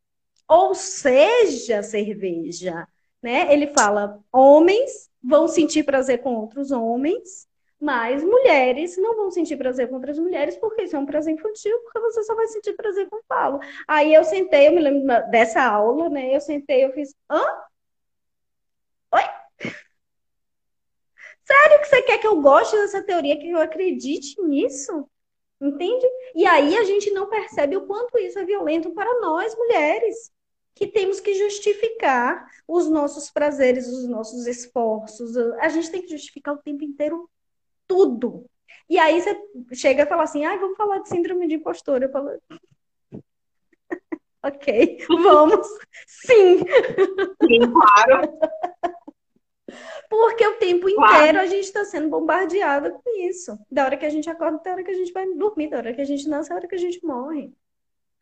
Ou 0.48 0.74
seja, 0.74 1.84
cerveja. 1.84 2.88
Né? 3.22 3.54
Ele 3.54 3.68
fala: 3.68 4.20
homens 4.32 5.10
vão 5.24 5.48
sentir 5.48 5.84
prazer 5.84 6.22
com 6.22 6.36
outros 6.36 6.72
homens, 6.72 7.48
mas 7.84 8.24
mulheres 8.24 8.96
não 8.98 9.14
vão 9.14 9.30
sentir 9.30 9.58
prazer 9.58 9.90
com 9.90 9.96
outras 9.96 10.18
mulheres, 10.18 10.56
porque 10.56 10.84
isso 10.84 10.96
é 10.96 11.00
um 11.00 11.06
prazer 11.06 11.34
infantil, 11.34 11.78
porque 11.82 12.00
você 12.00 12.24
só 12.24 12.34
vai 12.34 12.48
sentir 12.48 12.72
prazer 12.78 13.10
com 13.10 13.18
o 13.18 13.24
Paulo. 13.28 13.60
Aí 13.86 14.14
eu 14.14 14.24
sentei, 14.24 14.70
eu 14.70 14.72
me 14.72 14.80
lembro 14.80 15.06
dessa 15.30 15.62
aula, 15.62 16.10
né? 16.10 16.34
Eu 16.34 16.40
sentei, 16.40 16.86
eu 16.86 16.94
fiz, 16.94 17.14
hã? 17.30 17.44
Oi? 19.12 19.22
Sério 21.44 21.80
que 21.82 21.86
você 21.88 22.02
quer 22.04 22.20
que 22.20 22.28
eu 22.28 22.42
goste 22.42 22.74
dessa 22.74 23.04
teoria, 23.04 23.38
que 23.38 23.50
eu 23.50 23.60
acredite 23.60 24.42
nisso? 24.44 25.10
Entende? 25.60 26.08
E 26.36 26.46
aí 26.46 26.78
a 26.78 26.86
gente 26.86 27.12
não 27.12 27.30
percebe 27.30 27.76
o 27.76 27.86
quanto 27.86 28.18
isso 28.18 28.40
é 28.40 28.46
violento 28.46 28.92
para 28.92 29.20
nós, 29.20 29.54
mulheres, 29.58 30.32
que 30.74 30.88
temos 30.88 31.20
que 31.20 31.34
justificar 31.34 32.48
os 32.66 32.90
nossos 32.90 33.30
prazeres, 33.30 33.90
os 33.90 34.08
nossos 34.08 34.48
esforços. 34.48 35.36
A 35.60 35.68
gente 35.68 35.92
tem 35.92 36.02
que 36.02 36.08
justificar 36.08 36.54
o 36.56 36.62
tempo 36.62 36.86
inteiro 36.86 37.30
tudo. 37.94 38.50
E 38.90 38.98
aí 38.98 39.22
você 39.22 39.40
chega 39.74 40.02
e 40.04 40.08
fala 40.08 40.24
assim, 40.24 40.44
ah, 40.44 40.58
vamos 40.58 40.76
falar 40.76 40.98
de 41.00 41.10
síndrome 41.10 41.48
de 41.48 41.56
impostora. 41.56 42.06
Eu 42.06 42.12
falo, 42.12 42.32
ok, 44.44 45.06
vamos. 45.08 45.68
Sim. 46.08 46.58
Sim, 47.44 47.72
claro. 47.72 48.34
Porque 50.10 50.46
o 50.46 50.58
tempo 50.58 50.90
inteiro 50.90 51.40
a 51.40 51.46
gente 51.46 51.66
está 51.66 51.86
sendo 51.86 52.10
bombardeada 52.10 52.92
com 52.92 53.28
isso. 53.28 53.58
Da 53.72 53.86
hora 53.86 53.98
que 53.98 54.06
a 54.06 54.10
gente 54.10 54.30
acorda 54.30 54.58
até 54.58 54.72
a 54.72 54.74
hora 54.74 54.84
que 54.84 54.92
a 54.92 54.96
gente 54.96 55.14
vai 55.14 55.28
dormir, 55.34 55.70
da 55.70 55.78
hora 55.78 55.94
que 55.94 56.02
a 56.02 56.06
gente 56.06 56.28
nasce 56.28 56.48
até 56.48 56.54
a 56.54 56.58
hora 56.58 56.68
que 56.68 56.76
a 56.76 56.80
gente 56.80 57.04
morre. 57.06 57.54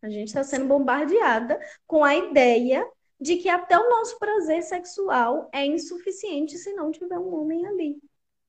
A 0.01 0.09
gente 0.09 0.27
está 0.27 0.43
sendo 0.43 0.65
bombardeada 0.65 1.59
com 1.87 2.03
a 2.03 2.15
ideia 2.15 2.85
de 3.19 3.37
que 3.37 3.47
até 3.47 3.77
o 3.77 3.89
nosso 3.89 4.17
prazer 4.19 4.63
sexual 4.63 5.49
é 5.53 5.65
insuficiente 5.65 6.57
se 6.57 6.73
não 6.73 6.91
tiver 6.91 7.19
um 7.19 7.33
homem 7.33 7.65
ali 7.65 8.01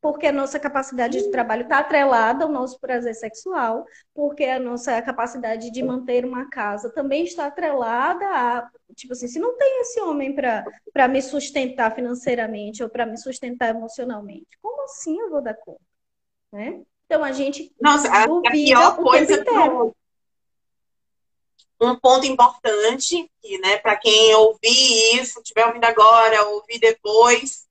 porque 0.02 0.26
a 0.26 0.32
nossa 0.32 0.58
capacidade 0.58 1.22
de 1.22 1.30
trabalho 1.30 1.62
está 1.62 1.78
atrelada 1.78 2.44
ao 2.44 2.50
nosso 2.50 2.78
prazer 2.80 3.14
sexual, 3.14 3.86
porque 4.12 4.44
a 4.44 4.58
nossa 4.58 5.00
capacidade 5.00 5.70
de 5.70 5.80
manter 5.80 6.24
uma 6.24 6.50
casa 6.50 6.90
também 6.90 7.22
está 7.22 7.46
atrelada 7.46 8.26
a, 8.26 8.68
tipo 8.96 9.12
assim, 9.12 9.28
se 9.28 9.38
não 9.38 9.56
tem 9.56 9.80
esse 9.82 10.00
homem 10.00 10.34
para 10.34 11.08
me 11.08 11.22
sustentar 11.22 11.94
financeiramente 11.94 12.82
ou 12.82 12.90
para 12.90 13.06
me 13.06 13.16
sustentar 13.16 13.70
emocionalmente, 13.70 14.48
como 14.60 14.82
assim 14.82 15.16
eu 15.20 15.30
vou 15.30 15.40
dar 15.40 15.54
conta? 15.54 15.80
Né? 16.50 16.82
Então 17.06 17.22
a 17.22 17.30
gente 17.30 17.72
Nossa, 17.80 18.08
a, 18.08 18.24
a 18.24 18.50
pior 18.50 18.96
coisa 18.96 19.44
do... 19.44 19.94
um 21.80 21.94
ponto 21.94 22.26
importante 22.26 23.30
que, 23.40 23.58
né, 23.58 23.78
para 23.78 23.96
quem 23.96 24.34
ouvir 24.34 25.20
isso, 25.20 25.40
tiver 25.44 25.64
ouvindo 25.64 25.84
agora, 25.84 26.48
ouvir 26.48 26.80
depois, 26.80 27.68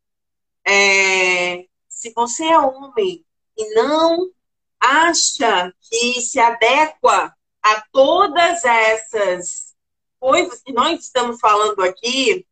é, 0.65 1.65
se 2.01 2.11
você 2.15 2.45
é 2.45 2.57
homem 2.57 3.23
e 3.55 3.75
não 3.75 4.31
acha 4.79 5.71
que 5.79 6.19
se 6.19 6.39
adequa 6.39 7.31
a 7.61 7.83
todas 7.91 8.65
essas 8.65 9.75
coisas 10.19 10.63
que 10.63 10.73
nós 10.73 10.99
estamos 10.99 11.39
falando 11.39 11.79
aqui, 11.83 12.47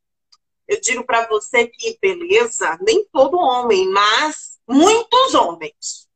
eu 0.68 0.80
digo 0.80 1.04
para 1.04 1.28
você 1.28 1.66
que, 1.66 1.98
beleza, 2.00 2.78
nem 2.80 3.04
todo 3.12 3.40
homem, 3.40 3.90
mas 3.90 4.60
muitos 4.68 5.34
homens. 5.34 6.08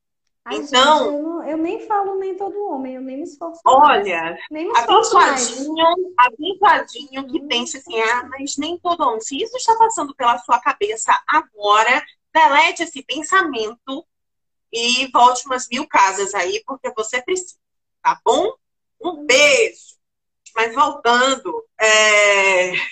Ai, 0.45 0.57
então, 0.57 0.99
gente, 0.99 1.07
eu, 1.07 1.23
não, 1.23 1.43
eu, 1.43 1.57
nem 1.57 1.87
falo 1.87 2.15
nem 2.19 2.35
todo 2.35 2.67
homem, 2.67 2.95
eu 2.95 3.01
nem 3.01 3.17
me 3.17 3.23
esforço. 3.23 3.61
Olha, 3.65 4.37
abençoadinho, 4.75 5.85
abençoadinho 6.17 7.27
que 7.27 7.41
hum. 7.41 7.47
pensa 7.47 7.79
assim, 7.79 7.99
ah, 7.99 8.27
mas 8.29 8.57
nem 8.57 8.77
todo 8.77 9.01
homem. 9.01 9.21
Se 9.21 9.41
isso 9.41 9.57
está 9.57 9.75
passando 9.75 10.13
pela 10.13 10.37
sua 10.37 10.59
cabeça 10.59 11.19
agora, 11.27 12.03
delete 12.33 12.83
esse 12.83 13.03
pensamento 13.03 14.05
e 14.71 15.07
volte 15.11 15.45
umas 15.45 15.67
mil 15.69 15.87
casas 15.87 16.33
aí, 16.33 16.63
porque 16.65 16.91
você 16.95 17.21
precisa, 17.21 17.55
tá 18.01 18.19
bom? 18.25 18.53
Um 19.01 19.25
beijo. 19.25 19.97
Mas 20.55 20.73
voltando, 20.73 21.65
é... 21.79 22.71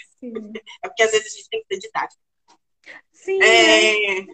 É 0.84 0.88
porque 0.88 1.02
às 1.02 1.10
vezes 1.10 1.34
a 1.34 1.36
gente 1.36 1.50
tem 1.50 1.62
que 1.64 1.74
ser 1.74 1.80
didático. 1.80 2.22
Sim. 3.12 3.42
É... 3.42 4.20
é. 4.20 4.26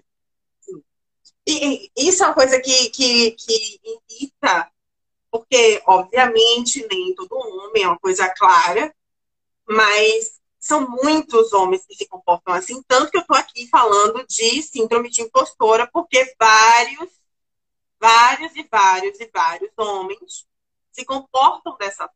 E, 1.47 1.89
e, 1.95 2.10
isso 2.10 2.24
é 2.24 2.28
uma 2.28 2.36
coisa 2.36 2.60
que, 2.60 2.89
que, 2.89 3.32
que 3.32 3.80
irrita, 4.12 4.70
porque, 5.32 5.82
obviamente, 5.88 6.86
nem 6.91 7.16
todo 7.16 7.38
homem 7.38 7.84
é 7.84 7.88
uma 7.88 7.97
coisa 7.99 8.28
clara, 8.28 8.93
mas 9.66 10.41
são 10.68 10.88
muitos 10.89 11.53
homens 11.53 11.86
que 11.86 11.95
se 11.95 12.07
comportam 12.07 12.53
assim, 12.53 12.82
tanto 12.88 13.09
que 13.09 13.18
eu 13.18 13.22
estou 13.22 13.38
aqui 13.38 13.68
falando 13.70 14.26
de 14.28 14.61
síndrome 14.61 15.09
de 15.09 15.22
impostora, 15.22 15.89
porque 15.91 16.36
vários, 16.38 17.09
vários 17.99 18.55
e 18.55 18.68
vários 18.70 19.20
e 19.20 19.30
vários 19.34 19.72
homens 19.78 20.45
se 20.91 21.05
comportam 21.05 21.78
dessa 21.78 22.09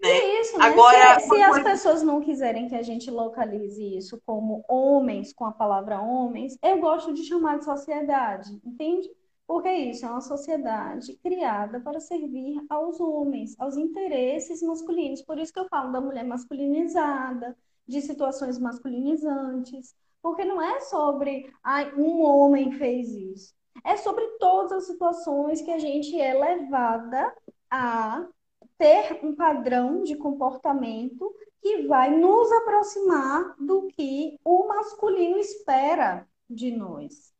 né? 0.00 0.10
É 0.10 0.40
isso, 0.40 0.56
né? 0.56 0.64
Agora, 0.64 1.18
se, 1.18 1.28
se 1.28 1.42
as 1.42 1.62
pessoas 1.62 2.02
não 2.02 2.20
quiserem 2.20 2.68
que 2.68 2.74
a 2.76 2.82
gente 2.82 3.10
localize 3.10 3.82
isso 3.96 4.20
como 4.24 4.64
homens, 4.68 5.32
com 5.32 5.44
a 5.44 5.50
palavra 5.50 6.00
homens, 6.00 6.56
eu 6.62 6.78
gosto 6.78 7.12
de 7.12 7.24
chamar 7.24 7.58
de 7.58 7.64
sociedade, 7.64 8.60
entende? 8.64 9.10
Porque 9.48 9.72
isso 9.72 10.04
é 10.04 10.10
uma 10.10 10.20
sociedade 10.20 11.16
criada 11.22 11.80
para 11.80 12.00
servir 12.00 12.62
aos 12.68 13.00
homens, 13.00 13.58
aos 13.58 13.78
interesses 13.78 14.60
masculinos. 14.60 15.22
Por 15.22 15.38
isso 15.38 15.50
que 15.50 15.58
eu 15.58 15.66
falo 15.70 15.90
da 15.90 16.02
mulher 16.02 16.22
masculinizada, 16.22 17.56
de 17.86 18.02
situações 18.02 18.58
masculinizantes. 18.58 19.96
Porque 20.20 20.44
não 20.44 20.60
é 20.60 20.80
sobre 20.80 21.50
ah, 21.64 21.90
um 21.96 22.20
homem 22.20 22.72
fez 22.72 23.08
isso. 23.10 23.54
É 23.82 23.96
sobre 23.96 24.22
todas 24.38 24.72
as 24.72 24.86
situações 24.86 25.62
que 25.62 25.70
a 25.70 25.78
gente 25.78 26.20
é 26.20 26.34
levada 26.34 27.34
a 27.70 28.28
ter 28.76 29.18
um 29.24 29.34
padrão 29.34 30.02
de 30.02 30.14
comportamento 30.14 31.34
que 31.62 31.86
vai 31.86 32.14
nos 32.14 32.52
aproximar 32.52 33.56
do 33.58 33.86
que 33.86 34.38
o 34.44 34.68
masculino 34.68 35.38
espera 35.38 36.28
de 36.50 36.70
nós, 36.70 37.32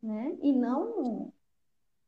né? 0.00 0.38
E 0.40 0.52
não. 0.52 1.32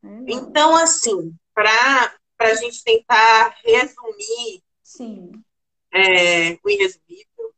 Né? 0.03 0.25
Então, 0.29 0.77
assim, 0.77 1.35
para 1.55 2.15
a 2.39 2.55
gente 2.55 2.83
tentar 2.83 3.57
resumir 3.65 4.63
Sim. 4.83 5.33
É, 5.93 6.59
o 6.65 6.71
irresumível, 6.71 7.55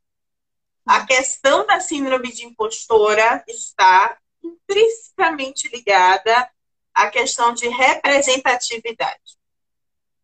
a 0.85 1.05
questão 1.05 1.65
da 1.65 1.79
síndrome 1.79 2.31
de 2.31 2.45
impostora 2.45 3.43
está 3.47 4.17
intrinsecamente 4.43 5.67
ligada 5.69 6.49
à 6.93 7.09
questão 7.09 7.53
de 7.53 7.67
representatividade. 7.67 9.37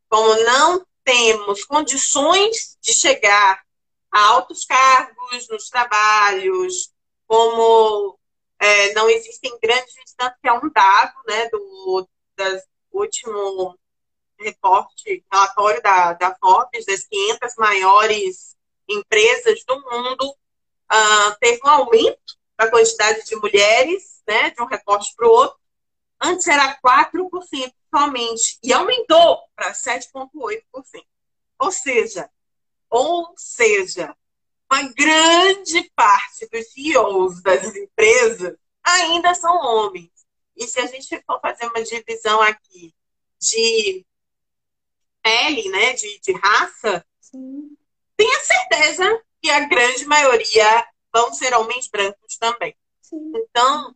Como 0.10 0.36
não 0.44 0.86
temos 1.04 1.64
condições 1.64 2.78
de 2.82 2.94
chegar 2.94 3.64
a 4.12 4.26
altos 4.28 4.66
cargos 4.66 5.48
nos 5.48 5.70
trabalhos, 5.70 6.92
como 7.26 8.19
é, 8.60 8.94
não 8.94 9.10
existem 9.10 9.58
grandes 9.62 9.94
que 9.94 10.48
é 10.48 10.54
um 10.54 10.70
dado 10.70 11.14
né, 11.28 11.50
do 11.50 12.08
das, 12.36 12.64
último 12.92 13.78
reporte, 14.40 15.24
relatório 15.32 15.82
da, 15.82 16.14
da 16.14 16.36
Forbes, 16.36 16.86
das 16.86 17.06
500 17.06 17.56
maiores 17.58 18.58
empresas 18.88 19.64
do 19.66 19.76
mundo, 19.82 20.30
uh, 20.30 21.36
teve 21.40 21.60
um 21.64 21.70
aumento 21.70 22.38
da 22.58 22.70
quantidade 22.70 23.26
de 23.26 23.36
mulheres, 23.36 24.22
né, 24.28 24.50
de 24.52 24.62
um 24.62 24.66
reporte 24.66 25.14
para 25.16 25.28
o 25.28 25.32
outro. 25.32 25.58
Antes 26.22 26.48
era 26.48 26.78
4%, 26.82 27.74
somente 27.94 28.60
e 28.64 28.74
aumentou 28.74 29.40
para 29.56 29.74
7,8%. 29.74 30.64
Ou 31.60 31.72
seja, 31.72 32.30
ou 32.90 33.34
seja, 33.38 34.16
uma 34.72 34.84
grande 34.94 35.92
parte 35.96 36.48
dos 36.52 36.72
CEOs 36.72 37.42
das 37.42 37.76
empresas 37.76 38.56
ainda 38.84 39.34
são 39.34 39.56
homens. 39.56 40.12
E 40.56 40.68
se 40.68 40.80
a 40.80 40.86
gente 40.86 41.22
for 41.26 41.40
fazer 41.40 41.66
uma 41.66 41.84
divisão 41.84 42.42
aqui 42.42 42.94
de 43.40 44.06
pele, 45.22 45.70
né, 45.70 45.94
de, 45.94 46.20
de 46.20 46.34
raça, 46.34 47.06
Sim. 47.20 47.78
tenha 48.16 48.40
certeza 48.42 49.24
que 49.42 49.50
a 49.50 49.68
grande 49.68 50.06
maioria 50.06 50.88
vão 51.14 51.34
ser 51.34 51.54
homens 51.54 51.88
brancos 51.88 52.38
também. 52.38 52.76
Sim. 53.02 53.32
Então, 53.36 53.96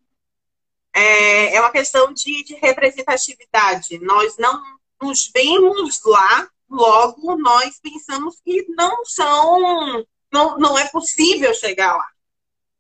é, 0.94 1.56
é 1.56 1.60
uma 1.60 1.72
questão 1.72 2.14
de, 2.14 2.44
de 2.44 2.56
representatividade. 2.56 4.00
Nós 4.00 4.38
não 4.38 4.62
nos 5.02 5.30
vemos 5.34 6.02
lá, 6.06 6.50
logo 6.70 7.36
nós 7.38 7.80
pensamos 7.80 8.40
que 8.42 8.66
não 8.70 9.04
são, 9.06 10.06
não, 10.34 10.58
não 10.58 10.78
é 10.78 10.88
possível 10.90 11.54
chegar 11.54 11.96
lá. 11.96 12.08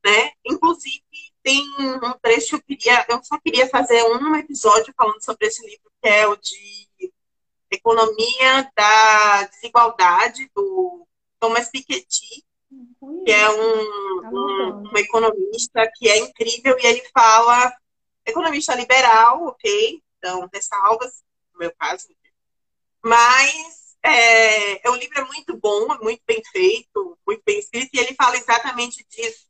Né? 0.03 0.31
Inclusive, 0.43 1.03
tem 1.43 1.63
um 1.79 2.13
trecho 2.21 2.61
que 2.63 2.73
eu 2.73 2.77
queria, 2.77 3.05
eu 3.09 3.23
só 3.23 3.37
queria 3.39 3.69
fazer 3.69 4.03
um 4.03 4.35
episódio 4.35 4.93
falando 4.97 5.23
sobre 5.23 5.47
esse 5.47 5.63
livro, 5.65 5.91
que 6.01 6.09
é 6.09 6.27
o 6.27 6.35
de 6.35 7.13
Economia 7.71 8.71
da 8.75 9.43
Desigualdade, 9.43 10.49
do 10.55 11.07
Thomas 11.39 11.69
Piketty, 11.69 12.43
que 13.25 13.31
é 13.31 13.49
um, 13.49 14.21
tá 14.21 14.29
um, 14.29 14.83
um 14.91 14.97
economista 14.97 15.91
que 15.95 16.09
é 16.09 16.17
incrível, 16.19 16.77
e 16.79 16.85
ele 16.85 17.03
fala 17.13 17.73
economista 18.25 18.75
liberal, 18.75 19.43
ok? 19.45 20.01
Então, 20.17 20.49
ressalvas, 20.53 21.23
no 21.53 21.59
meu 21.59 21.73
caso. 21.77 22.07
Mas 23.03 23.82
é, 24.03 24.89
o 24.89 24.95
livro 24.95 25.19
é 25.19 25.25
muito 25.25 25.57
bom, 25.57 25.93
é 25.93 25.97
muito 25.99 26.21
bem 26.27 26.41
feito, 26.51 27.17
muito 27.25 27.41
bem 27.45 27.59
escrito, 27.59 27.89
e 27.93 27.99
ele 27.99 28.15
fala 28.15 28.35
exatamente 28.35 29.05
disso, 29.09 29.47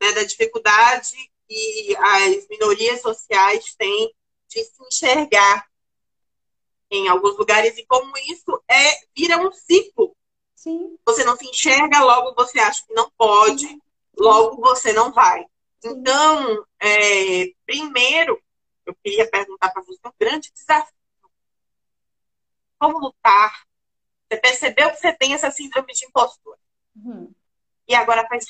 né, 0.00 0.12
da 0.12 0.22
dificuldade 0.22 1.14
que 1.48 1.96
as 1.96 2.48
minorias 2.48 3.02
sociais 3.02 3.74
têm 3.76 4.14
de 4.48 4.64
se 4.64 4.82
enxergar 4.84 5.66
em 6.90 7.08
alguns 7.08 7.36
lugares 7.36 7.76
e 7.76 7.86
como 7.86 8.12
isso 8.18 8.62
é 8.68 9.00
vira 9.16 9.38
um 9.38 9.52
ciclo. 9.52 10.16
Sim. 10.54 10.96
Você 11.06 11.24
não 11.24 11.36
se 11.36 11.46
enxerga, 11.46 12.04
logo 12.04 12.34
você 12.34 12.60
acha 12.60 12.84
que 12.86 12.94
não 12.94 13.10
pode, 13.16 13.66
Sim. 13.66 13.80
logo 14.16 14.60
você 14.60 14.92
não 14.92 15.12
vai. 15.12 15.44
Então, 15.84 16.64
é, 16.78 17.52
primeiro, 17.66 18.40
eu 18.86 18.94
queria 19.02 19.28
perguntar 19.28 19.70
para 19.70 19.82
você 19.82 19.98
um 20.06 20.12
grande 20.18 20.52
desafio. 20.52 20.94
Como 22.78 22.98
lutar? 22.98 23.66
Você 24.32 24.40
percebeu 24.40 24.90
que 24.90 24.96
você 24.96 25.12
tem 25.12 25.34
essa 25.34 25.50
síndrome 25.50 25.92
de 25.92 26.06
impostura. 26.06 26.58
Uhum. 26.96 27.30
E 27.88 27.94
agora 27.94 28.26
faz 28.28 28.44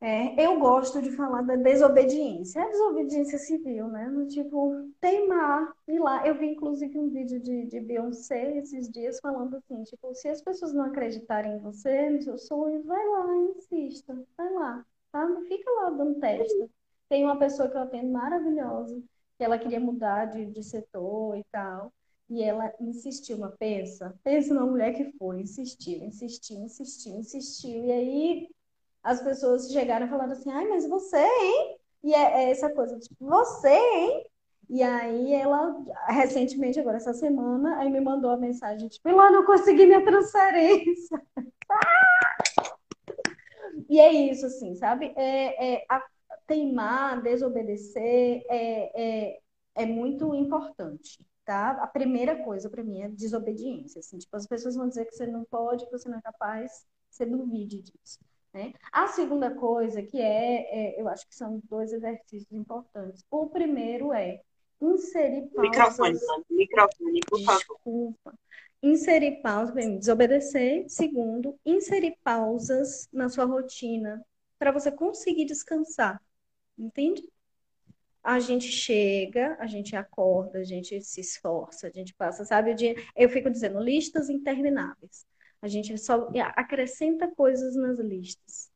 é, 0.00 0.44
eu 0.44 0.58
gosto 0.58 1.00
de 1.00 1.12
falar 1.12 1.40
da 1.42 1.56
desobediência. 1.56 2.60
É 2.60 2.64
a 2.64 2.68
desobediência 2.68 3.38
civil, 3.38 3.88
né? 3.88 4.06
No 4.06 4.26
tipo, 4.26 4.90
teimar, 5.00 5.72
ir 5.88 5.98
lá. 5.98 6.26
Eu 6.26 6.34
vi, 6.34 6.48
inclusive, 6.48 6.98
um 6.98 7.08
vídeo 7.08 7.40
de, 7.40 7.64
de 7.64 7.80
Beyoncé 7.80 8.58
esses 8.58 8.90
dias 8.90 9.18
falando 9.18 9.56
assim, 9.56 9.82
tipo, 9.84 10.14
se 10.14 10.28
as 10.28 10.42
pessoas 10.42 10.74
não 10.74 10.84
acreditarem 10.84 11.54
em 11.54 11.58
você, 11.58 12.10
nos 12.10 12.24
seus 12.24 12.46
sonhos, 12.46 12.84
vai 12.84 13.02
lá, 13.06 13.34
insista, 13.56 14.14
vai 14.36 14.52
lá 14.52 14.84
tá? 15.14 15.26
Fica 15.46 15.70
lá 15.70 15.90
dando 15.90 16.18
testa. 16.18 16.68
Tem 17.08 17.24
uma 17.24 17.38
pessoa 17.38 17.70
que 17.70 17.76
eu 17.76 17.82
atendo 17.82 18.10
maravilhosa, 18.10 19.00
que 19.38 19.44
ela 19.44 19.58
queria 19.58 19.78
mudar 19.78 20.26
de, 20.26 20.46
de 20.46 20.62
setor 20.64 21.38
e 21.38 21.44
tal. 21.52 21.92
E 22.28 22.42
ela 22.42 22.72
insistiu, 22.80 23.38
mas 23.38 23.54
pensa, 23.58 24.14
pensa 24.24 24.54
numa 24.54 24.66
mulher 24.66 24.94
que 24.94 25.12
foi, 25.18 25.42
insistiu, 25.42 26.02
insistiu, 26.04 26.58
insistiu, 26.58 27.16
insistiu. 27.16 27.84
E 27.84 27.92
aí 27.92 28.48
as 29.02 29.22
pessoas 29.22 29.70
chegaram 29.70 30.08
falando 30.08 30.32
assim, 30.32 30.50
ai, 30.50 30.66
mas 30.66 30.88
você, 30.88 31.18
hein? 31.18 31.78
E 32.02 32.14
é, 32.14 32.44
é 32.44 32.50
essa 32.50 32.70
coisa, 32.70 32.98
tipo, 32.98 33.16
você, 33.20 33.68
hein? 33.68 34.26
E 34.70 34.82
aí 34.82 35.34
ela, 35.34 35.76
recentemente, 36.08 36.80
agora 36.80 36.96
essa 36.96 37.12
semana, 37.12 37.78
aí 37.78 37.90
me 37.90 38.00
mandou 38.00 38.30
a 38.30 38.36
mensagem, 38.36 38.88
tipo, 38.88 39.10
lá 39.10 39.30
não 39.30 39.44
consegui 39.44 39.84
minha 39.86 40.04
transferência. 40.04 41.22
E 43.88 44.00
é 44.00 44.12
isso, 44.12 44.46
assim, 44.46 44.74
sabe? 44.74 45.12
É, 45.16 45.74
é, 45.74 45.86
a, 45.88 46.02
teimar, 46.46 47.22
desobedecer 47.22 48.42
é, 48.48 49.28
é, 49.30 49.38
é 49.74 49.86
muito 49.86 50.34
importante, 50.34 51.24
tá? 51.44 51.70
A 51.82 51.86
primeira 51.86 52.42
coisa 52.42 52.68
para 52.70 52.82
mim 52.82 53.02
é 53.02 53.08
desobediência, 53.08 54.00
assim, 54.00 54.18
tipo, 54.18 54.36
as 54.36 54.46
pessoas 54.46 54.76
vão 54.76 54.88
dizer 54.88 55.04
que 55.06 55.14
você 55.14 55.26
não 55.26 55.44
pode, 55.44 55.84
que 55.86 55.92
você 55.92 56.08
não 56.08 56.18
é 56.18 56.22
capaz, 56.22 56.86
você 57.10 57.26
duvide 57.26 57.82
disso. 57.82 58.18
Né? 58.52 58.72
A 58.92 59.08
segunda 59.08 59.50
coisa 59.54 60.02
que 60.02 60.20
é, 60.20 60.94
é, 60.96 61.00
eu 61.00 61.08
acho 61.08 61.26
que 61.26 61.34
são 61.34 61.60
dois 61.68 61.92
exercícios 61.92 62.52
importantes. 62.52 63.24
O 63.30 63.46
primeiro 63.46 64.12
é 64.12 64.40
inserir 64.80 65.48
pausas. 65.48 65.70
Microfone, 65.70 66.44
microfone, 66.50 67.20
por 67.28 67.40
favor. 67.40 67.58
Desculpa 67.58 68.34
inserir 68.84 69.40
pausas, 69.40 69.74
desobedecer. 69.98 70.84
Segundo, 70.88 71.58
inserir 71.64 72.16
pausas 72.22 73.08
na 73.12 73.28
sua 73.30 73.46
rotina 73.46 74.24
para 74.58 74.70
você 74.70 74.92
conseguir 74.92 75.46
descansar. 75.46 76.20
Entende? 76.78 77.26
A 78.24 78.40
gente 78.40 78.68
chega, 78.68 79.54
a 79.60 79.66
gente 79.66 79.94
acorda, 79.94 80.58
a 80.60 80.64
gente 80.64 80.98
se 81.02 81.20
esforça, 81.20 81.88
a 81.88 81.90
gente 81.90 82.14
passa, 82.14 82.44
sabe, 82.44 82.72
o 82.72 82.74
dia. 82.74 82.96
Eu 83.14 83.28
fico 83.28 83.50
dizendo 83.50 83.78
listas 83.78 84.30
intermináveis. 84.30 85.26
A 85.60 85.68
gente 85.68 85.96
só 85.98 86.30
acrescenta 86.56 87.28
coisas 87.28 87.76
nas 87.76 87.98
listas. 87.98 88.70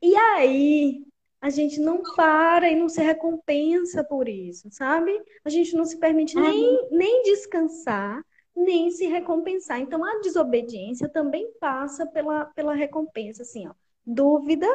E 0.00 0.14
aí, 0.14 1.04
a 1.40 1.50
gente 1.50 1.78
não 1.80 2.02
para 2.16 2.70
e 2.70 2.74
não 2.74 2.88
se 2.88 3.02
recompensa 3.02 4.02
por 4.02 4.28
isso, 4.28 4.68
sabe? 4.70 5.12
A 5.44 5.50
gente 5.50 5.74
não 5.74 5.84
se 5.84 5.98
permite 5.98 6.34
nem, 6.34 6.88
nem 6.90 7.22
descansar, 7.22 8.24
nem 8.56 8.90
se 8.90 9.06
recompensar. 9.06 9.80
Então, 9.80 10.04
a 10.04 10.20
desobediência 10.20 11.08
também 11.08 11.50
passa 11.60 12.06
pela, 12.06 12.46
pela 12.46 12.74
recompensa, 12.74 13.42
assim, 13.42 13.66
ó. 13.68 13.74
Dúvida, 14.06 14.66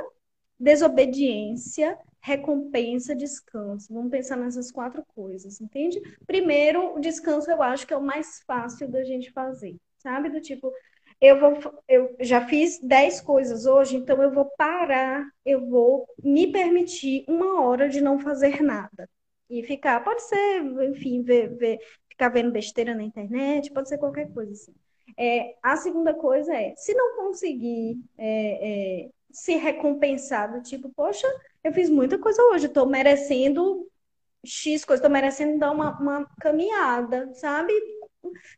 desobediência, 0.59 1.97
recompensa, 2.21 3.15
descanso. 3.15 3.93
Vamos 3.93 4.11
pensar 4.11 4.35
nessas 4.37 4.71
quatro 4.71 5.03
coisas, 5.15 5.59
entende? 5.61 6.01
Primeiro, 6.25 6.95
o 6.95 6.99
descanso 6.99 7.49
eu 7.49 7.61
acho 7.61 7.87
que 7.87 7.93
é 7.93 7.97
o 7.97 8.01
mais 8.01 8.41
fácil 8.45 8.89
da 8.89 9.03
gente 9.03 9.31
fazer, 9.31 9.75
sabe? 9.97 10.29
Do 10.29 10.41
tipo, 10.41 10.71
eu 11.21 11.39
vou, 11.39 11.81
eu 11.87 12.15
já 12.21 12.47
fiz 12.47 12.79
dez 12.81 13.19
coisas 13.21 13.65
hoje, 13.65 13.95
então 13.97 14.21
eu 14.23 14.31
vou 14.31 14.45
parar, 14.57 15.25
eu 15.45 15.67
vou 15.67 16.07
me 16.23 16.51
permitir 16.51 17.25
uma 17.27 17.61
hora 17.61 17.89
de 17.89 18.01
não 18.01 18.19
fazer 18.19 18.61
nada. 18.61 19.09
E 19.49 19.63
ficar, 19.63 20.03
pode 20.03 20.21
ser, 20.23 20.61
enfim, 20.89 21.23
ver, 21.23 21.49
ver, 21.57 21.79
ficar 22.07 22.29
vendo 22.29 22.51
besteira 22.51 22.93
na 22.93 23.03
internet, 23.03 23.71
pode 23.73 23.89
ser 23.89 23.97
qualquer 23.97 24.31
coisa 24.33 24.51
assim. 24.51 24.73
É, 25.17 25.55
a 25.61 25.75
segunda 25.75 26.13
coisa 26.13 26.53
é, 26.55 26.73
se 26.77 26.93
não 26.93 27.17
conseguir 27.17 27.97
é, 28.17 29.05
é, 29.05 29.09
se 29.31 29.55
recompensar 29.55 30.51
do 30.51 30.61
tipo, 30.61 30.89
poxa, 30.95 31.27
eu 31.63 31.73
fiz 31.73 31.89
muita 31.89 32.17
coisa 32.17 32.41
hoje, 32.51 32.65
estou 32.67 32.85
merecendo 32.85 33.87
X 34.45 34.85
coisa, 34.85 34.99
estou 34.99 35.11
merecendo 35.11 35.59
dar 35.59 35.71
uma, 35.71 35.99
uma 35.99 36.29
caminhada, 36.39 37.33
sabe? 37.33 37.73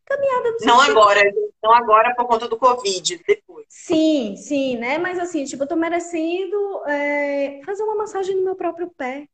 Caminhada 0.05 0.55
Não 0.61 0.79
agora, 0.79 1.21
não 1.63 1.73
agora 1.73 2.15
por 2.15 2.27
conta 2.27 2.47
do 2.47 2.57
Covid, 2.57 3.21
depois. 3.27 3.65
Sim, 3.69 4.35
sim, 4.35 4.77
né? 4.77 4.97
Mas 4.97 5.19
assim, 5.19 5.43
tipo, 5.45 5.63
eu 5.63 5.67
tô 5.67 5.75
merecendo 5.75 6.85
é, 6.87 7.61
fazer 7.65 7.83
uma 7.83 7.95
massagem 7.95 8.35
no 8.35 8.43
meu 8.43 8.55
próprio 8.55 8.89
pé. 8.91 9.27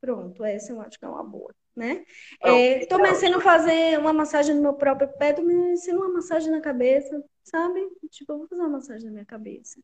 Pronto, 0.00 0.44
essa 0.44 0.72
eu 0.72 0.80
acho 0.80 0.98
que 0.98 1.04
é 1.04 1.08
uma 1.08 1.24
boa, 1.24 1.52
né? 1.76 2.04
É, 2.42 2.86
tô 2.86 2.98
merecendo 2.98 3.40
fazer 3.40 3.98
uma 3.98 4.12
massagem 4.12 4.54
no 4.54 4.62
meu 4.62 4.74
próprio 4.74 5.08
pé, 5.18 5.32
tô 5.32 5.42
merecendo 5.42 6.00
uma 6.00 6.14
massagem 6.14 6.50
na 6.50 6.60
cabeça, 6.60 7.22
sabe? 7.44 7.80
Tipo, 8.10 8.32
eu 8.32 8.38
vou 8.38 8.48
fazer 8.48 8.62
uma 8.62 8.70
massagem 8.70 9.06
na 9.06 9.12
minha 9.12 9.26
cabeça. 9.26 9.78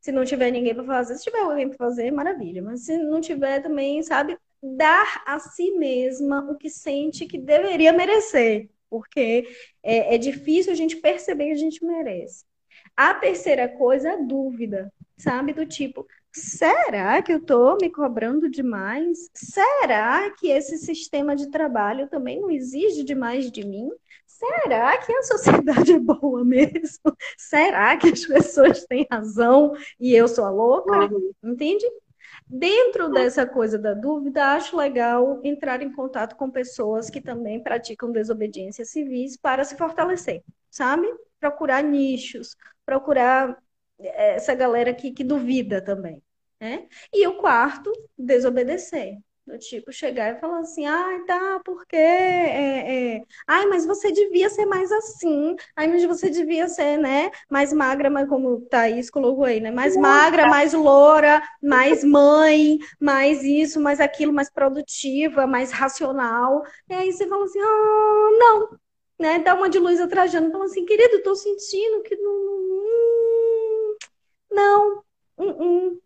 Se 0.00 0.12
não 0.12 0.24
tiver 0.24 0.50
ninguém 0.50 0.74
para 0.74 0.84
fazer, 0.84 1.16
se 1.16 1.24
tiver 1.24 1.40
alguém 1.40 1.68
para 1.68 1.78
fazer, 1.78 2.10
maravilha. 2.12 2.62
Mas 2.62 2.84
se 2.84 2.96
não 2.96 3.20
tiver 3.20 3.60
também, 3.60 4.02
sabe? 4.02 4.38
Dar 4.62 5.22
a 5.26 5.38
si 5.40 5.72
mesma 5.72 6.48
o 6.50 6.56
que 6.56 6.70
sente 6.70 7.26
que 7.26 7.38
deveria 7.38 7.92
merecer. 7.92 8.70
Porque 8.88 9.48
é, 9.82 10.14
é 10.14 10.18
difícil 10.18 10.72
a 10.72 10.76
gente 10.76 10.96
perceber 10.96 11.46
que 11.46 11.52
a 11.52 11.56
gente 11.56 11.84
merece. 11.84 12.44
A 12.96 13.14
terceira 13.14 13.68
coisa 13.68 14.10
é 14.10 14.12
a 14.12 14.16
dúvida, 14.16 14.92
sabe? 15.16 15.52
Do 15.52 15.66
tipo, 15.66 16.06
será 16.32 17.20
que 17.22 17.32
eu 17.32 17.38
estou 17.38 17.76
me 17.80 17.90
cobrando 17.90 18.48
demais? 18.48 19.30
Será 19.34 20.30
que 20.30 20.48
esse 20.48 20.78
sistema 20.78 21.36
de 21.36 21.50
trabalho 21.50 22.08
também 22.08 22.40
não 22.40 22.50
exige 22.50 23.04
demais 23.04 23.50
de 23.50 23.64
mim? 23.64 23.90
será 24.42 24.98
que 24.98 25.12
a 25.12 25.22
sociedade 25.22 25.92
é 25.92 25.98
boa 25.98 26.44
mesmo? 26.44 27.16
Será 27.38 27.96
que 27.96 28.08
as 28.08 28.24
pessoas 28.24 28.84
têm 28.84 29.06
razão 29.10 29.72
e 30.00 30.14
eu 30.14 30.26
sou 30.26 30.44
a 30.44 30.50
louca? 30.50 31.08
Entende? 31.42 31.86
Dentro 32.46 33.08
dessa 33.08 33.46
coisa 33.46 33.78
da 33.78 33.94
dúvida, 33.94 34.54
acho 34.54 34.76
legal 34.76 35.40
entrar 35.44 35.80
em 35.80 35.92
contato 35.92 36.36
com 36.36 36.50
pessoas 36.50 37.08
que 37.08 37.20
também 37.20 37.62
praticam 37.62 38.10
desobediência 38.10 38.84
civis 38.84 39.36
para 39.36 39.64
se 39.64 39.76
fortalecer, 39.76 40.42
sabe? 40.70 41.06
Procurar 41.40 41.82
nichos, 41.82 42.56
procurar 42.84 43.56
essa 44.06 44.54
galera 44.54 44.94
que, 44.94 45.12
que 45.12 45.24
duvida 45.24 45.82
também. 45.82 46.22
Né? 46.60 46.86
E 47.12 47.26
o 47.26 47.38
quarto, 47.38 47.92
desobedecer. 48.16 49.18
Do 49.44 49.58
tipo, 49.58 49.92
chegar 49.92 50.36
e 50.36 50.40
falar 50.40 50.60
assim, 50.60 50.86
ai, 50.86 51.16
ah, 51.16 51.24
tá, 51.26 51.60
porque. 51.64 51.96
É, 51.96 53.16
é... 53.16 53.22
Ai, 53.44 53.66
mas 53.66 53.84
você 53.84 54.12
devia 54.12 54.48
ser 54.48 54.64
mais 54.66 54.92
assim. 54.92 55.56
Ai, 55.74 55.88
mas 55.88 56.04
você 56.04 56.30
devia 56.30 56.68
ser, 56.68 56.96
né? 56.96 57.28
Mais 57.50 57.72
magra, 57.72 58.08
mas 58.08 58.28
como 58.28 58.60
Thaís 58.60 59.10
colocou 59.10 59.44
aí, 59.44 59.58
né? 59.58 59.72
Mais 59.72 59.96
magra, 59.96 60.46
mais 60.46 60.72
loura, 60.72 61.42
mais 61.60 62.04
mãe, 62.04 62.78
mais 63.00 63.42
isso, 63.42 63.80
mais 63.80 63.98
aquilo, 64.00 64.32
mais 64.32 64.48
produtiva, 64.48 65.44
mais 65.44 65.72
racional. 65.72 66.62
E 66.88 66.94
aí 66.94 67.12
você 67.12 67.26
fala 67.26 67.44
assim, 67.44 67.58
ah, 67.60 68.28
não. 68.38 68.78
Né? 69.18 69.38
Dá 69.40 69.54
uma 69.56 69.68
de 69.68 69.80
luz 69.80 70.00
atrajando. 70.00 70.52
Fala 70.52 70.66
assim, 70.66 70.84
querido, 70.84 71.20
tô 71.24 71.34
sentindo 71.34 72.02
que 72.04 72.14
não. 72.14 72.71
Não. 74.52 75.02
Hum, 75.38 75.50
hum. 75.60 76.00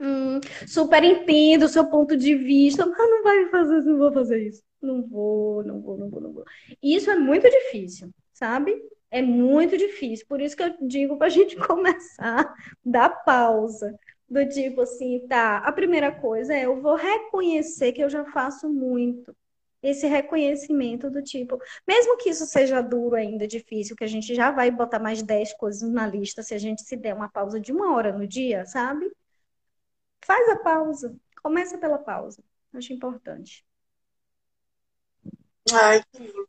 Hum, 0.00 0.40
super 0.68 1.04
entendo 1.04 1.64
o 1.64 1.68
seu 1.68 1.88
ponto 1.90 2.16
de 2.16 2.34
vista, 2.34 2.86
mas 2.86 2.98
não 2.98 3.22
vai 3.22 3.46
fazer, 3.50 3.82
não 3.82 3.98
vou 3.98 4.12
fazer 4.12 4.46
isso. 4.48 4.62
Não 4.82 5.02
vou, 5.08 5.64
não 5.64 5.80
vou, 5.82 5.98
não 5.98 6.10
vou, 6.10 6.20
não 6.20 6.32
vou. 6.32 6.44
Isso 6.82 7.10
é 7.10 7.16
muito 7.16 7.48
difícil, 7.50 8.10
sabe? 8.32 8.74
É 9.10 9.22
muito 9.22 9.76
difícil. 9.78 10.26
Por 10.28 10.40
isso 10.40 10.56
que 10.56 10.62
eu 10.62 10.74
digo 10.86 11.18
para 11.18 11.28
a 11.28 11.30
gente 11.30 11.56
começar 11.56 12.54
da 12.84 13.08
pausa. 13.10 13.94
Do 14.28 14.46
tipo 14.48 14.82
assim, 14.82 15.26
tá, 15.28 15.58
a 15.58 15.72
primeira 15.72 16.12
coisa 16.12 16.54
é 16.54 16.66
eu 16.66 16.82
vou 16.82 16.96
reconhecer 16.96 17.92
que 17.92 18.02
eu 18.02 18.10
já 18.10 18.24
faço 18.26 18.68
muito. 18.68 19.34
Esse 19.82 20.06
reconhecimento 20.08 21.08
do 21.08 21.22
tipo, 21.22 21.56
mesmo 21.86 22.16
que 22.16 22.30
isso 22.30 22.44
seja 22.46 22.80
duro 22.80 23.14
ainda, 23.14 23.46
difícil, 23.46 23.94
que 23.94 24.02
a 24.02 24.08
gente 24.08 24.34
já 24.34 24.50
vai 24.50 24.70
botar 24.70 24.98
mais 24.98 25.22
10 25.22 25.52
coisas 25.54 25.88
na 25.88 26.06
lista 26.06 26.42
se 26.42 26.52
a 26.52 26.58
gente 26.58 26.82
se 26.82 26.96
der 26.96 27.14
uma 27.14 27.28
pausa 27.28 27.60
de 27.60 27.72
uma 27.72 27.94
hora 27.94 28.12
no 28.12 28.26
dia, 28.26 28.66
sabe? 28.66 29.08
Faz 30.24 30.48
a 30.48 30.56
pausa. 30.56 31.16
Começa 31.42 31.78
pela 31.78 31.98
pausa. 31.98 32.42
Acho 32.74 32.92
importante. 32.92 33.64
Ai, 35.72 36.02
que 36.10 36.18
lindo. 36.18 36.48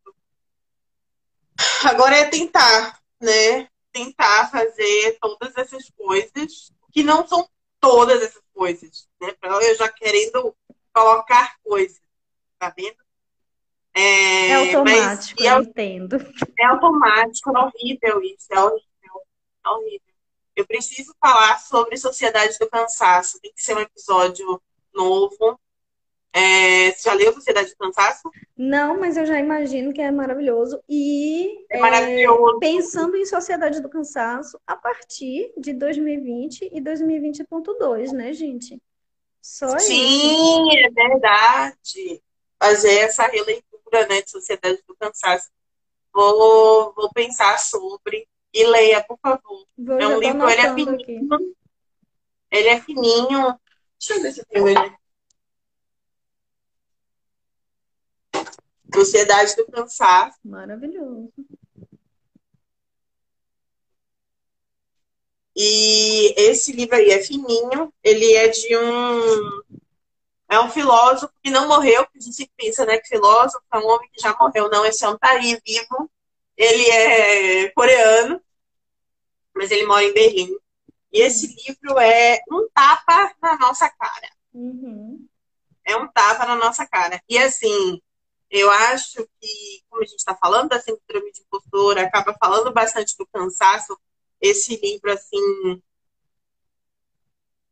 Agora 1.86 2.16
é 2.16 2.26
tentar, 2.26 3.00
né? 3.20 3.70
Tentar 3.92 4.50
fazer 4.50 5.18
todas 5.22 5.56
essas 5.56 5.90
coisas, 5.92 6.72
que 6.92 7.04
não 7.04 7.28
são 7.28 7.48
todas 7.80 8.22
essas 8.22 8.42
coisas, 8.54 9.08
né? 9.22 9.36
Eu 9.42 9.76
já 9.76 9.90
querendo 9.90 10.56
colocar 10.94 11.56
coisas, 11.64 12.02
tá 12.58 12.74
vendo? 12.76 12.98
É, 13.94 14.48
é 14.50 14.76
automático, 14.76 15.44
eu 15.44 15.58
é, 15.58 15.62
entendo. 15.62 16.18
É 16.58 16.66
automático, 16.66 17.50
é 17.50 17.60
horrível 17.60 18.22
isso, 18.22 18.48
é 18.52 18.60
horrível, 18.60 19.22
é 19.66 19.70
horrível. 19.70 20.10
Eu 20.56 20.68
preciso 20.68 21.16
falar 21.22 21.58
sobre 21.60 21.96
Sociedade 21.96 22.58
do 22.60 22.70
Cansaço. 22.70 23.40
Tem 23.40 23.54
que 23.54 23.64
ser 23.64 23.76
um 23.76 23.80
episódio 23.80 24.62
novo. 24.94 25.58
É, 26.34 26.92
você 26.92 27.10
já 27.10 27.14
leu 27.14 27.34
Sociedade 27.34 27.70
do 27.70 27.78
Cansaço? 27.78 28.30
Não, 28.58 29.00
mas 29.00 29.16
eu 29.16 29.26
já 29.26 29.40
imagino 29.40 29.94
que 29.94 30.02
é 30.02 30.12
maravilhoso. 30.12 30.82
E 30.88 31.66
é 31.70 31.80
maravilhoso. 31.80 32.58
É, 32.58 32.60
pensando 32.60 33.16
em 33.16 33.26
Sociedade 33.26 33.82
do 33.82 33.90
Cansaço 33.90 34.60
a 34.68 34.76
partir 34.76 35.54
de 35.58 35.74
2020 35.74 36.70
e 36.72 36.82
2020.2, 36.82 38.12
né, 38.12 38.34
gente? 38.34 38.82
Só 39.42 39.80
Sim, 39.80 40.68
isso. 40.68 40.78
é 40.78 40.90
verdade. 40.90 42.22
Fazer 42.62 43.00
essa 43.00 43.26
releitura 43.28 43.69
né, 43.92 44.22
de 44.22 44.30
Sociedade 44.30 44.82
do 44.88 44.96
Cansaço. 44.96 45.50
Vou, 46.14 46.94
vou 46.94 47.12
pensar 47.14 47.58
sobre. 47.60 48.28
E 48.54 48.66
leia, 48.66 49.04
por 49.04 49.20
favor. 49.20 49.68
Vou, 49.78 50.00
é 50.00 50.08
um 50.08 50.20
livro, 50.20 50.50
ele 50.50 50.62
é 50.62 50.74
fininho. 50.74 51.34
Aqui. 51.34 51.56
Ele 52.52 52.68
é 52.68 52.82
fininho. 52.82 53.60
Deixa 54.00 54.14
eu 54.14 54.22
ver 54.22 54.32
se 54.32 54.40
eu 54.40 54.46
tenho 54.46 54.68
ele. 54.68 54.98
Sociedade 58.94 59.56
do 59.56 59.68
Cansaço. 59.68 60.40
Maravilhoso. 60.44 61.32
E 65.56 66.34
esse 66.38 66.72
livro 66.72 66.96
aí 66.96 67.12
é 67.12 67.22
fininho. 67.22 67.94
Ele 68.04 68.34
é 68.34 68.48
de 68.48 68.78
um. 68.78 69.79
É 70.50 70.60
um 70.60 70.70
filósofo 70.70 71.34
que 71.44 71.52
não 71.52 71.68
morreu, 71.68 72.04
porque 72.06 72.18
a 72.18 72.22
gente 72.22 72.52
pensa, 72.58 72.86
né, 72.86 72.98
que 72.98 73.08
filósofo 73.08 73.64
é 73.72 73.78
um 73.78 73.88
homem 73.88 74.10
que 74.12 74.22
já 74.22 74.36
morreu. 74.40 74.70
Não, 74.70 74.86
esse 74.86 75.06
homem 75.06 75.20
tá 75.20 75.30
aí 75.30 75.60
vivo 75.66 76.10
ele 76.60 76.90
é 76.90 77.70
coreano, 77.70 78.42
mas 79.56 79.72
ele 79.72 79.86
mora 79.86 80.04
em 80.04 80.14
Berlim. 80.14 80.54
E 81.12 81.22
esse 81.22 81.48
livro 81.48 81.98
é 81.98 82.42
um 82.52 82.68
tapa 82.74 83.34
na 83.42 83.58
nossa 83.58 83.90
cara. 83.90 84.30
Uhum. 84.54 85.26
É 85.86 85.96
um 85.96 86.06
tapa 86.12 86.46
na 86.46 86.58
nossa 86.58 86.86
cara. 86.86 87.24
E 87.30 87.38
assim, 87.38 88.02
eu 88.52 88.70
acho 88.70 89.26
que, 89.40 89.84
como 89.90 90.04
a 90.04 90.06
gente 90.06 90.20
está 90.20 90.36
falando 90.36 90.68
da 90.68 90.82
síndrome 90.82 91.32
de 91.32 91.42
impostora, 91.42 92.02
acaba 92.02 92.36
falando 92.38 92.74
bastante 92.74 93.16
do 93.18 93.26
cansaço. 93.28 93.98
Esse 94.42 94.76
livro, 94.76 95.14
assim, 95.14 95.82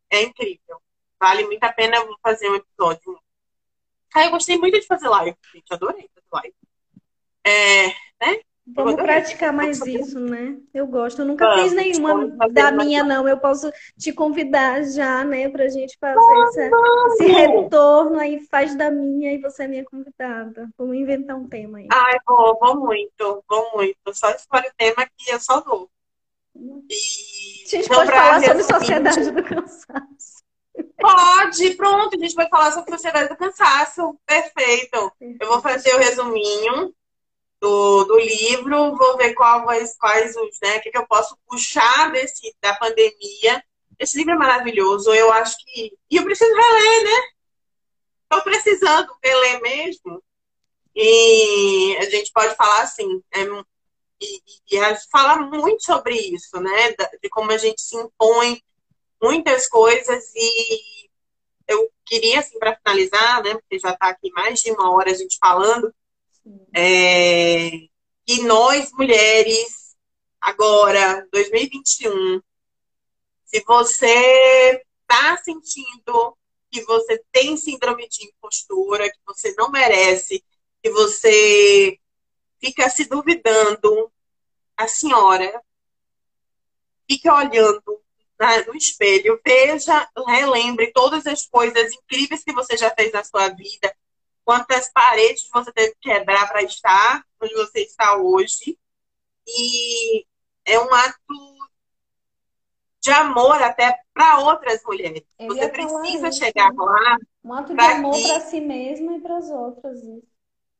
é 0.09 0.21
incrível. 0.23 0.81
Vale 1.19 1.45
muito 1.45 1.63
a 1.63 1.73
pena 1.73 1.97
fazer 2.21 2.49
um 2.49 2.55
episódio. 2.55 3.19
Ah, 4.13 4.25
eu 4.25 4.31
gostei 4.31 4.57
muito 4.57 4.79
de 4.79 4.85
fazer 4.85 5.07
live, 5.07 5.37
gente. 5.53 5.73
Adorei 5.73 6.09
fazer 6.13 6.27
live. 6.31 6.55
É, 7.45 7.87
né? 8.25 8.41
Vamos 8.75 8.95
praticar 8.95 9.53
mais 9.53 9.79
isso, 9.85 10.19
né? 10.19 10.57
Eu 10.73 10.85
gosto. 10.87 11.21
Eu 11.21 11.25
nunca 11.25 11.47
Vamos, 11.47 11.63
fiz 11.63 11.73
nenhuma 11.73 12.27
da 12.51 12.69
minha, 12.69 13.01
não. 13.01 13.25
Eu 13.25 13.37
posso 13.37 13.71
te 13.97 14.11
convidar 14.11 14.83
já, 14.83 15.23
né, 15.23 15.47
pra 15.47 15.69
gente 15.69 15.97
fazer 15.97 16.19
esse, 16.49 16.69
esse, 17.13 17.31
retorno 17.31 18.19
aí, 18.19 18.41
faz 18.41 18.75
da 18.75 18.91
minha 18.91 19.33
e 19.33 19.37
você 19.37 19.63
é 19.63 19.67
minha 19.67 19.85
convidada. 19.85 20.69
Vamos 20.77 20.97
inventar 20.97 21.37
um 21.37 21.47
tema 21.47 21.77
aí. 21.77 21.87
Ai, 21.89 22.17
vou, 22.27 22.57
vou 22.59 22.77
muito, 22.77 23.43
vou 23.47 23.71
muito. 23.73 24.13
Só 24.13 24.29
escolhe 24.31 24.67
o 24.67 24.73
tema 24.77 25.07
que 25.15 25.31
eu 25.31 25.39
só 25.39 25.61
vou. 25.61 25.89
E... 26.53 27.65
A 27.65 27.69
gente 27.69 27.87
pode 27.87 28.11
falar 28.11 28.41
sobre 28.41 28.63
sociedade 28.63 29.31
do 29.31 29.43
cansaço. 29.43 30.36
Pode, 30.99 31.75
pronto, 31.75 32.15
a 32.15 32.19
gente 32.19 32.35
vai 32.35 32.49
falar 32.49 32.71
sobre 32.71 32.91
sociedade 32.91 33.29
do 33.29 33.37
cansaço. 33.37 34.19
Perfeito. 34.25 35.11
Eu 35.39 35.47
vou 35.47 35.61
fazer 35.61 35.93
o 35.95 35.99
resuminho 35.99 36.93
do, 37.59 38.03
do 38.05 38.19
livro, 38.19 38.95
vou 38.95 39.17
ver 39.17 39.33
quais, 39.33 39.97
quais 39.97 40.35
os, 40.35 40.57
né, 40.61 40.77
o 40.77 40.81
que, 40.81 40.91
que 40.91 40.97
eu 40.97 41.07
posso 41.07 41.37
puxar 41.47 42.11
desse, 42.11 42.55
da 42.61 42.75
pandemia. 42.75 43.63
Esse 43.99 44.17
livro 44.17 44.33
é 44.33 44.37
maravilhoso, 44.37 45.13
eu 45.13 45.31
acho 45.33 45.57
que. 45.59 45.91
E 46.09 46.17
eu 46.17 46.23
preciso 46.23 46.53
reler, 46.53 47.03
né? 47.03 47.27
Estou 48.23 48.41
precisando 48.43 49.15
reler 49.23 49.61
mesmo. 49.61 50.21
E 50.95 51.97
a 51.99 52.09
gente 52.09 52.31
pode 52.31 52.55
falar 52.55 52.81
assim, 52.81 53.23
é, 53.33 53.43
e, 54.21 54.41
e, 54.71 54.77
e 54.77 54.95
fala 55.11 55.37
muito 55.37 55.83
sobre 55.83 56.15
isso, 56.15 56.59
né? 56.59 56.95
De 57.21 57.29
como 57.29 57.51
a 57.51 57.57
gente 57.57 57.81
se 57.81 57.95
impõe 57.95 58.61
muitas 59.21 59.67
coisas 59.67 60.33
e 60.35 61.09
eu 61.67 61.91
queria, 62.05 62.39
assim, 62.39 62.57
para 62.57 62.77
finalizar, 62.77 63.43
né? 63.43 63.53
Porque 63.55 63.79
já 63.79 63.91
está 63.91 64.09
aqui 64.09 64.31
mais 64.31 64.61
de 64.61 64.71
uma 64.71 64.91
hora 64.91 65.11
a 65.11 65.13
gente 65.13 65.37
falando, 65.39 65.93
é, 66.73 67.69
que 68.25 68.41
nós, 68.43 68.91
mulheres, 68.93 69.95
agora, 70.39 71.27
2021, 71.31 72.41
se 73.45 73.63
você 73.65 74.81
está 75.01 75.37
sentindo 75.37 76.37
que 76.69 76.83
você 76.83 77.21
tem 77.31 77.55
síndrome 77.57 78.07
de 78.07 78.25
impostura, 78.25 79.09
que 79.09 79.19
você 79.25 79.53
não 79.57 79.69
merece, 79.69 80.43
que 80.81 80.89
você 80.89 81.97
fica 82.59 82.89
se 82.89 83.05
duvidando, 83.05 84.11
a 84.75 84.87
senhora 84.87 85.61
fique 87.09 87.29
olhando 87.29 88.01
no 88.67 88.75
espelho, 88.75 89.39
veja, 89.45 90.07
relembre 90.27 90.91
todas 90.93 91.25
as 91.25 91.45
coisas 91.45 91.93
incríveis 91.93 92.43
que 92.43 92.53
você 92.53 92.77
já 92.77 92.89
fez 92.91 93.11
na 93.11 93.23
sua 93.23 93.49
vida, 93.49 93.93
quantas 94.45 94.91
paredes 94.91 95.49
você 95.51 95.71
teve 95.71 95.95
que 95.99 96.09
quebrar 96.09 96.47
para 96.47 96.61
estar 96.63 97.23
onde 97.41 97.53
você 97.55 97.81
está 97.81 98.17
hoje. 98.17 98.77
E 99.47 100.25
é 100.65 100.79
um 100.79 100.93
ato 100.93 101.57
de 103.01 103.11
amor 103.11 103.61
até 103.61 103.99
para 104.13 104.39
outras 104.39 104.83
mulheres. 104.83 105.23
Eu 105.39 105.47
você 105.47 105.69
precisa 105.69 106.27
isso, 106.27 106.39
chegar 106.39 106.71
lá. 106.73 107.17
Um 107.43 107.53
ato 107.53 107.73
de 107.73 107.81
amor 107.81 108.21
para 108.21 108.39
si 108.41 108.59
mesma 108.59 109.17
e 109.17 109.21
para 109.21 109.37
as 109.37 109.49
outras. 109.49 109.99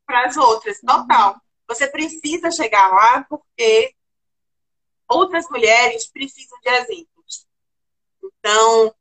Para 0.06 0.26
as 0.26 0.38
outras, 0.38 0.80
total. 0.82 1.34
Uhum. 1.34 1.40
Você 1.70 1.88
precisa 1.88 2.52
chegar 2.52 2.90
lá 2.90 3.26
porque 3.30 3.94
outras 5.10 5.50
mulheres 5.50 6.08
precisam 6.08 6.60
de 6.62 6.70
exemplos. 6.70 7.17
Então, 8.40 8.94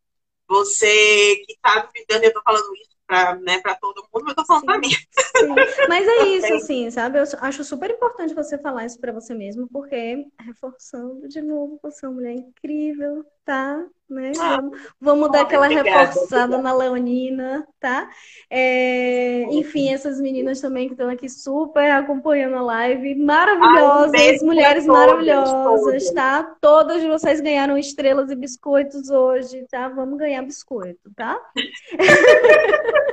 você 0.48 1.36
que 1.44 1.52
está 1.52 1.80
duvidando, 1.80 2.24
eu 2.24 2.28
estou 2.28 2.42
falando 2.42 2.74
isso 2.76 2.96
para 3.06 3.36
né, 3.36 3.60
todo 3.80 4.02
mundo, 4.12 4.24
mas 4.24 4.28
eu 4.28 4.34
tô 4.34 4.44
falando 4.44 4.64
pra 4.64 4.78
mim. 4.78 4.90
Sim. 4.90 5.54
Mas 5.88 6.08
é 6.08 6.24
isso, 6.36 6.54
assim, 6.54 6.90
sabe? 6.90 7.18
Eu 7.18 7.24
acho 7.40 7.64
super 7.64 7.90
importante 7.90 8.34
você 8.34 8.58
falar 8.58 8.84
isso 8.84 8.98
para 9.00 9.12
você 9.12 9.34
mesmo, 9.34 9.68
porque 9.68 10.26
reforçando 10.40 11.28
de 11.28 11.40
novo, 11.40 11.78
você 11.82 12.04
é 12.04 12.08
uma 12.08 12.14
mulher 12.16 12.34
incrível, 12.34 13.24
tá? 13.44 13.86
Né? 14.08 14.32
Ah, 14.38 14.56
vamos, 14.56 14.78
vamos 15.00 15.32
dar 15.32 15.40
aquela 15.42 15.66
obrigada, 15.66 15.88
reforçada 15.90 16.56
obrigada. 16.56 16.62
na 16.62 16.72
Leonina, 16.72 17.66
tá? 17.80 18.08
É, 18.48 19.42
enfim, 19.50 19.92
essas 19.92 20.20
meninas 20.20 20.60
também 20.60 20.86
que 20.86 20.94
estão 20.94 21.10
aqui 21.10 21.28
super 21.28 21.90
acompanhando 21.90 22.54
a 22.54 22.62
live, 22.62 23.16
maravilhosas, 23.16 24.14
Ai, 24.14 24.38
mulheres 24.42 24.86
todas, 24.86 25.00
maravilhosas, 25.00 25.82
todas. 25.82 26.10
tá? 26.12 26.56
Todas 26.60 27.02
vocês 27.02 27.40
ganharam 27.40 27.76
estrelas 27.76 28.30
e 28.30 28.36
biscoitos 28.36 29.10
hoje, 29.10 29.66
tá? 29.68 29.88
Vamos 29.88 30.18
ganhar 30.18 30.42
biscoito, 30.42 31.10
tá? 31.16 31.40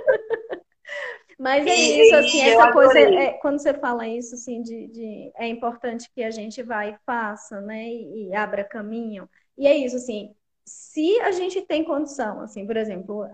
Mas 1.39 1.65
é 1.65 1.75
isso, 1.75 2.15
assim, 2.15 2.41
essa 2.41 2.71
coisa, 2.71 2.99
é, 2.99 3.33
quando 3.33 3.59
você 3.59 3.73
fala 3.73 4.07
isso, 4.07 4.35
assim, 4.35 4.61
de, 4.61 4.87
de, 4.87 5.31
é 5.35 5.47
importante 5.47 6.09
que 6.13 6.23
a 6.23 6.31
gente 6.31 6.61
vá 6.61 6.85
e 6.87 6.95
faça, 7.05 7.59
né, 7.59 7.89
e, 7.89 8.29
e 8.29 8.35
abra 8.35 8.63
caminho. 8.63 9.27
E 9.57 9.67
é 9.67 9.75
isso, 9.75 9.97
assim, 9.97 10.33
se 10.65 11.19
a 11.21 11.31
gente 11.31 11.61
tem 11.61 11.83
condição, 11.83 12.41
assim, 12.41 12.65
por 12.65 12.77
exemplo, 12.77 13.25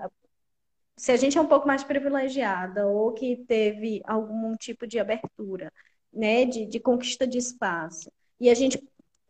se 0.98 1.12
a 1.12 1.18
gente 1.18 1.38
é 1.38 1.42
um 1.42 1.48
pouco 1.48 1.68
mais 1.68 1.84
privilegiada 1.84 2.88
ou 2.88 3.14
que 3.14 3.38
teve 3.48 4.02
algum 4.06 4.56
tipo 4.56 4.86
de 4.86 5.00
abertura, 5.00 5.72
né, 6.12 6.46
de, 6.46 6.66
de 6.66 6.80
conquista 6.80 7.26
de 7.28 7.38
espaço, 7.38 8.12
e 8.40 8.50
a 8.50 8.54
gente, 8.54 8.82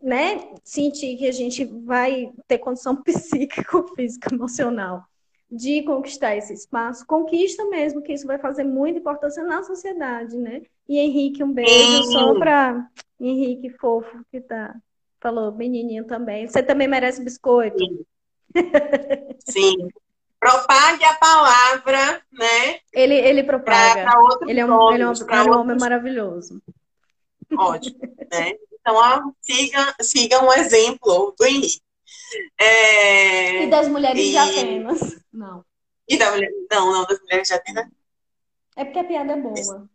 né, 0.01 0.53
sentir 0.63 1.17
que 1.17 1.27
a 1.27 1.31
gente 1.31 1.65
vai 1.65 2.31
ter 2.47 2.57
condição 2.57 2.95
psíquica, 3.03 3.83
física, 3.95 4.33
emocional 4.33 5.03
de 5.51 5.81
conquistar 5.83 6.35
esse 6.35 6.53
espaço, 6.53 7.05
conquista 7.07 7.65
mesmo, 7.65 8.03
que 8.03 8.13
isso 8.13 8.27
vai 8.27 8.37
fazer 8.37 8.63
muita 8.63 8.99
importância 8.99 9.43
na 9.43 9.63
sociedade, 9.63 10.37
né? 10.37 10.61
E 10.87 10.99
Henrique, 10.99 11.43
um 11.43 11.51
beijo 11.51 12.03
só 12.03 12.37
para 12.37 12.87
Henrique 13.19 13.71
fofo 13.71 14.23
que 14.31 14.39
tá 14.39 14.75
falou, 15.19 15.51
menininho 15.51 16.05
também. 16.05 16.47
Você 16.47 16.63
também 16.63 16.87
merece 16.87 17.23
biscoito. 17.23 17.77
Sim. 17.77 18.05
Sim. 19.47 19.89
Propague 20.39 21.03
a 21.03 21.15
palavra, 21.15 22.23
né? 22.31 22.79
Ele, 22.93 23.15
ele 23.15 23.43
propaga. 23.43 24.03
Pra, 24.03 24.37
pra 24.37 24.49
ele 24.49 24.59
é 24.59 24.65
um, 24.65 24.93
ele 24.93 25.03
é 25.03 25.07
um, 25.07 25.11
é 25.11 25.43
um 25.43 25.59
homem 25.59 25.77
maravilhoso. 25.77 26.61
Ótimo, 27.57 27.99
né? 28.31 28.53
Então, 28.79 28.95
ó, 28.95 29.31
siga, 29.41 29.95
siga 30.01 30.43
um 30.43 30.53
exemplo 30.53 31.35
do 31.37 31.45
Henrique. 31.45 31.81
É... 32.57 33.63
E 33.63 33.69
das 33.69 33.87
mulheres 33.89 34.21
e... 34.21 34.31
de 34.31 34.37
Atenas. 34.37 35.19
Não. 35.33 35.65
E 36.07 36.17
da 36.17 36.31
mulher... 36.31 36.51
Não, 36.71 36.91
não, 36.91 37.05
das 37.05 37.19
mulheres 37.19 37.47
de 37.47 37.53
Atenas. 37.53 37.87
É 38.77 38.85
porque 38.85 38.99
a 38.99 39.03
piada 39.03 39.33
é 39.33 39.35
boa. 39.35 39.89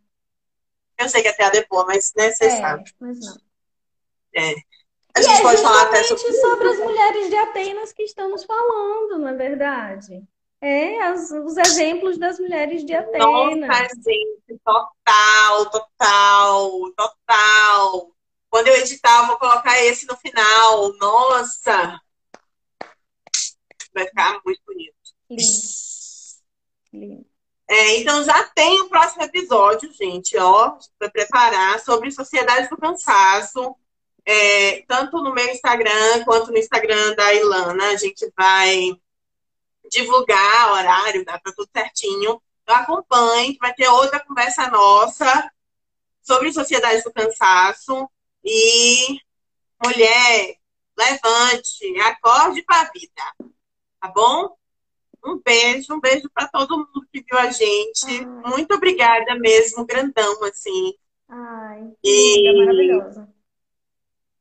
Eu 0.97 1.09
sei 1.09 1.21
que 1.23 1.27
a 1.27 1.33
piada 1.33 1.57
é 1.57 1.65
boa, 1.65 1.85
mas 1.85 2.13
né, 2.15 2.31
você 2.31 2.45
é, 2.45 2.49
sabe. 2.61 2.93
Mas 2.99 3.19
não. 3.19 3.37
É. 4.35 4.53
A 5.15 5.21
gente 5.21 5.33
e 5.33 5.39
é 5.39 5.41
pode 5.41 5.59
é 5.59 5.63
falar 5.63 5.81
até 5.83 6.03
sobre... 6.03 6.33
sobre 6.33 6.67
as 6.67 6.79
mulheres 6.79 7.29
de 7.29 7.37
Atenas 7.37 7.93
que 7.93 8.03
estamos 8.03 8.43
falando, 8.43 9.17
não 9.19 9.29
é 9.29 9.33
verdade? 9.33 10.21
É, 10.61 11.01
as, 11.03 11.31
os 11.31 11.55
exemplos 11.57 12.17
das 12.17 12.39
mulheres 12.39 12.83
de 12.83 12.93
Atenas. 12.93 13.25
Nossa, 13.25 13.87
gente, 14.03 14.59
total, 14.63 15.69
total, 15.69 16.91
total. 16.97 18.11
Quando 18.49 18.67
eu 18.67 18.75
editar, 18.77 19.21
eu 19.21 19.27
vou 19.27 19.37
colocar 19.37 19.81
esse 19.83 20.05
no 20.07 20.17
final. 20.17 20.93
Nossa! 20.97 21.99
Vai 23.93 24.05
ficar 24.07 24.41
muito 24.45 24.61
bonito. 24.65 24.95
Lindo. 26.91 27.25
É, 27.67 27.97
então 27.97 28.23
já 28.23 28.43
tem 28.49 28.81
o 28.81 28.89
próximo 28.89 29.23
episódio, 29.23 29.91
gente, 29.91 30.37
ó, 30.37 30.77
para 30.99 31.09
preparar 31.09 31.79
sobre 31.79 32.11
Sociedade 32.11 32.69
do 32.69 32.77
Cansaço. 32.77 33.75
É, 34.25 34.81
tanto 34.87 35.21
no 35.21 35.33
meu 35.33 35.47
Instagram 35.49 36.23
quanto 36.25 36.51
no 36.51 36.57
Instagram 36.57 37.13
da 37.15 37.33
Ilana, 37.33 37.89
a 37.89 37.95
gente 37.95 38.27
vai 38.35 38.91
divulgar 39.89 40.71
horário, 40.71 41.23
dá 41.23 41.39
para 41.39 41.53
tudo 41.53 41.69
certinho. 41.71 42.41
Então 42.63 42.75
acompanhe, 42.75 43.57
vai 43.61 43.73
ter 43.73 43.87
outra 43.87 44.19
conversa 44.19 44.69
nossa 44.69 45.51
sobre 46.21 46.51
Sociedade 46.51 47.03
do 47.03 47.13
Cansaço. 47.13 48.09
E 48.43 49.19
mulher, 49.83 50.55
levante, 50.97 51.99
acorde 52.01 52.63
para 52.63 52.81
a 52.81 52.91
vida. 52.91 53.55
Tá 53.99 54.07
bom? 54.07 54.55
Um 55.23 55.41
beijo, 55.43 55.93
um 55.93 55.99
beijo 55.99 56.29
para 56.33 56.47
todo 56.47 56.77
mundo 56.77 57.07
que 57.11 57.21
viu 57.21 57.37
a 57.37 57.49
gente. 57.51 58.05
Ai. 58.05 58.51
Muito 58.51 58.73
obrigada 58.73 59.35
mesmo, 59.35 59.85
grandão, 59.85 60.43
assim. 60.43 60.93
Ai, 61.27 61.91
e... 62.03 62.47
é 62.47 62.53
maravilhosa. 62.53 63.34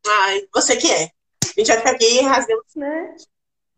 Ai, 0.07 0.47
você 0.53 0.77
que 0.77 0.91
é. 0.91 1.11
A 1.45 1.61
gente 1.61 1.69
vai 1.69 1.79
ficar 1.79 1.91
aqui 1.93 2.21
rasgando. 2.21 2.65
Né? 2.77 3.17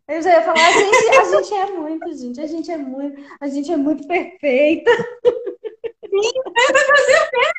Eu 0.07 0.21
já 0.21 0.31
ia 0.31 0.43
falar, 0.43 0.67
a 0.67 0.71
gente, 0.71 1.09
a 1.09 1.23
gente 1.23 1.53
é 1.53 1.65
muito, 1.71 2.17
gente. 2.17 2.41
A 2.41 2.47
gente 2.47 2.71
é 2.71 2.77
muito, 2.77 3.35
a 3.39 3.47
gente 3.47 3.71
é 3.71 3.77
muito 3.77 4.07
perfeita. 4.07 4.91
Sim, 4.91 6.31
vai 6.73 6.85
fazer 6.85 7.19
o 7.19 7.29
quê? 7.29 7.57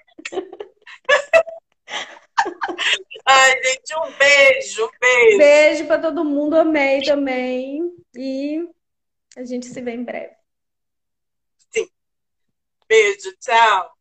Ai, 3.26 3.62
gente, 3.62 3.94
um 3.96 4.10
beijo, 4.16 4.86
um 4.86 4.90
beijo. 4.98 5.38
Beijo 5.38 5.86
para 5.86 6.00
todo 6.00 6.24
mundo, 6.24 6.56
amei 6.56 7.02
também. 7.02 7.92
E 8.16 8.66
a 9.36 9.44
gente 9.44 9.66
se 9.66 9.80
vê 9.82 9.92
em 9.92 10.04
breve. 10.04 10.34
Sim. 11.70 11.86
Beijo, 12.88 13.36
tchau. 13.38 13.97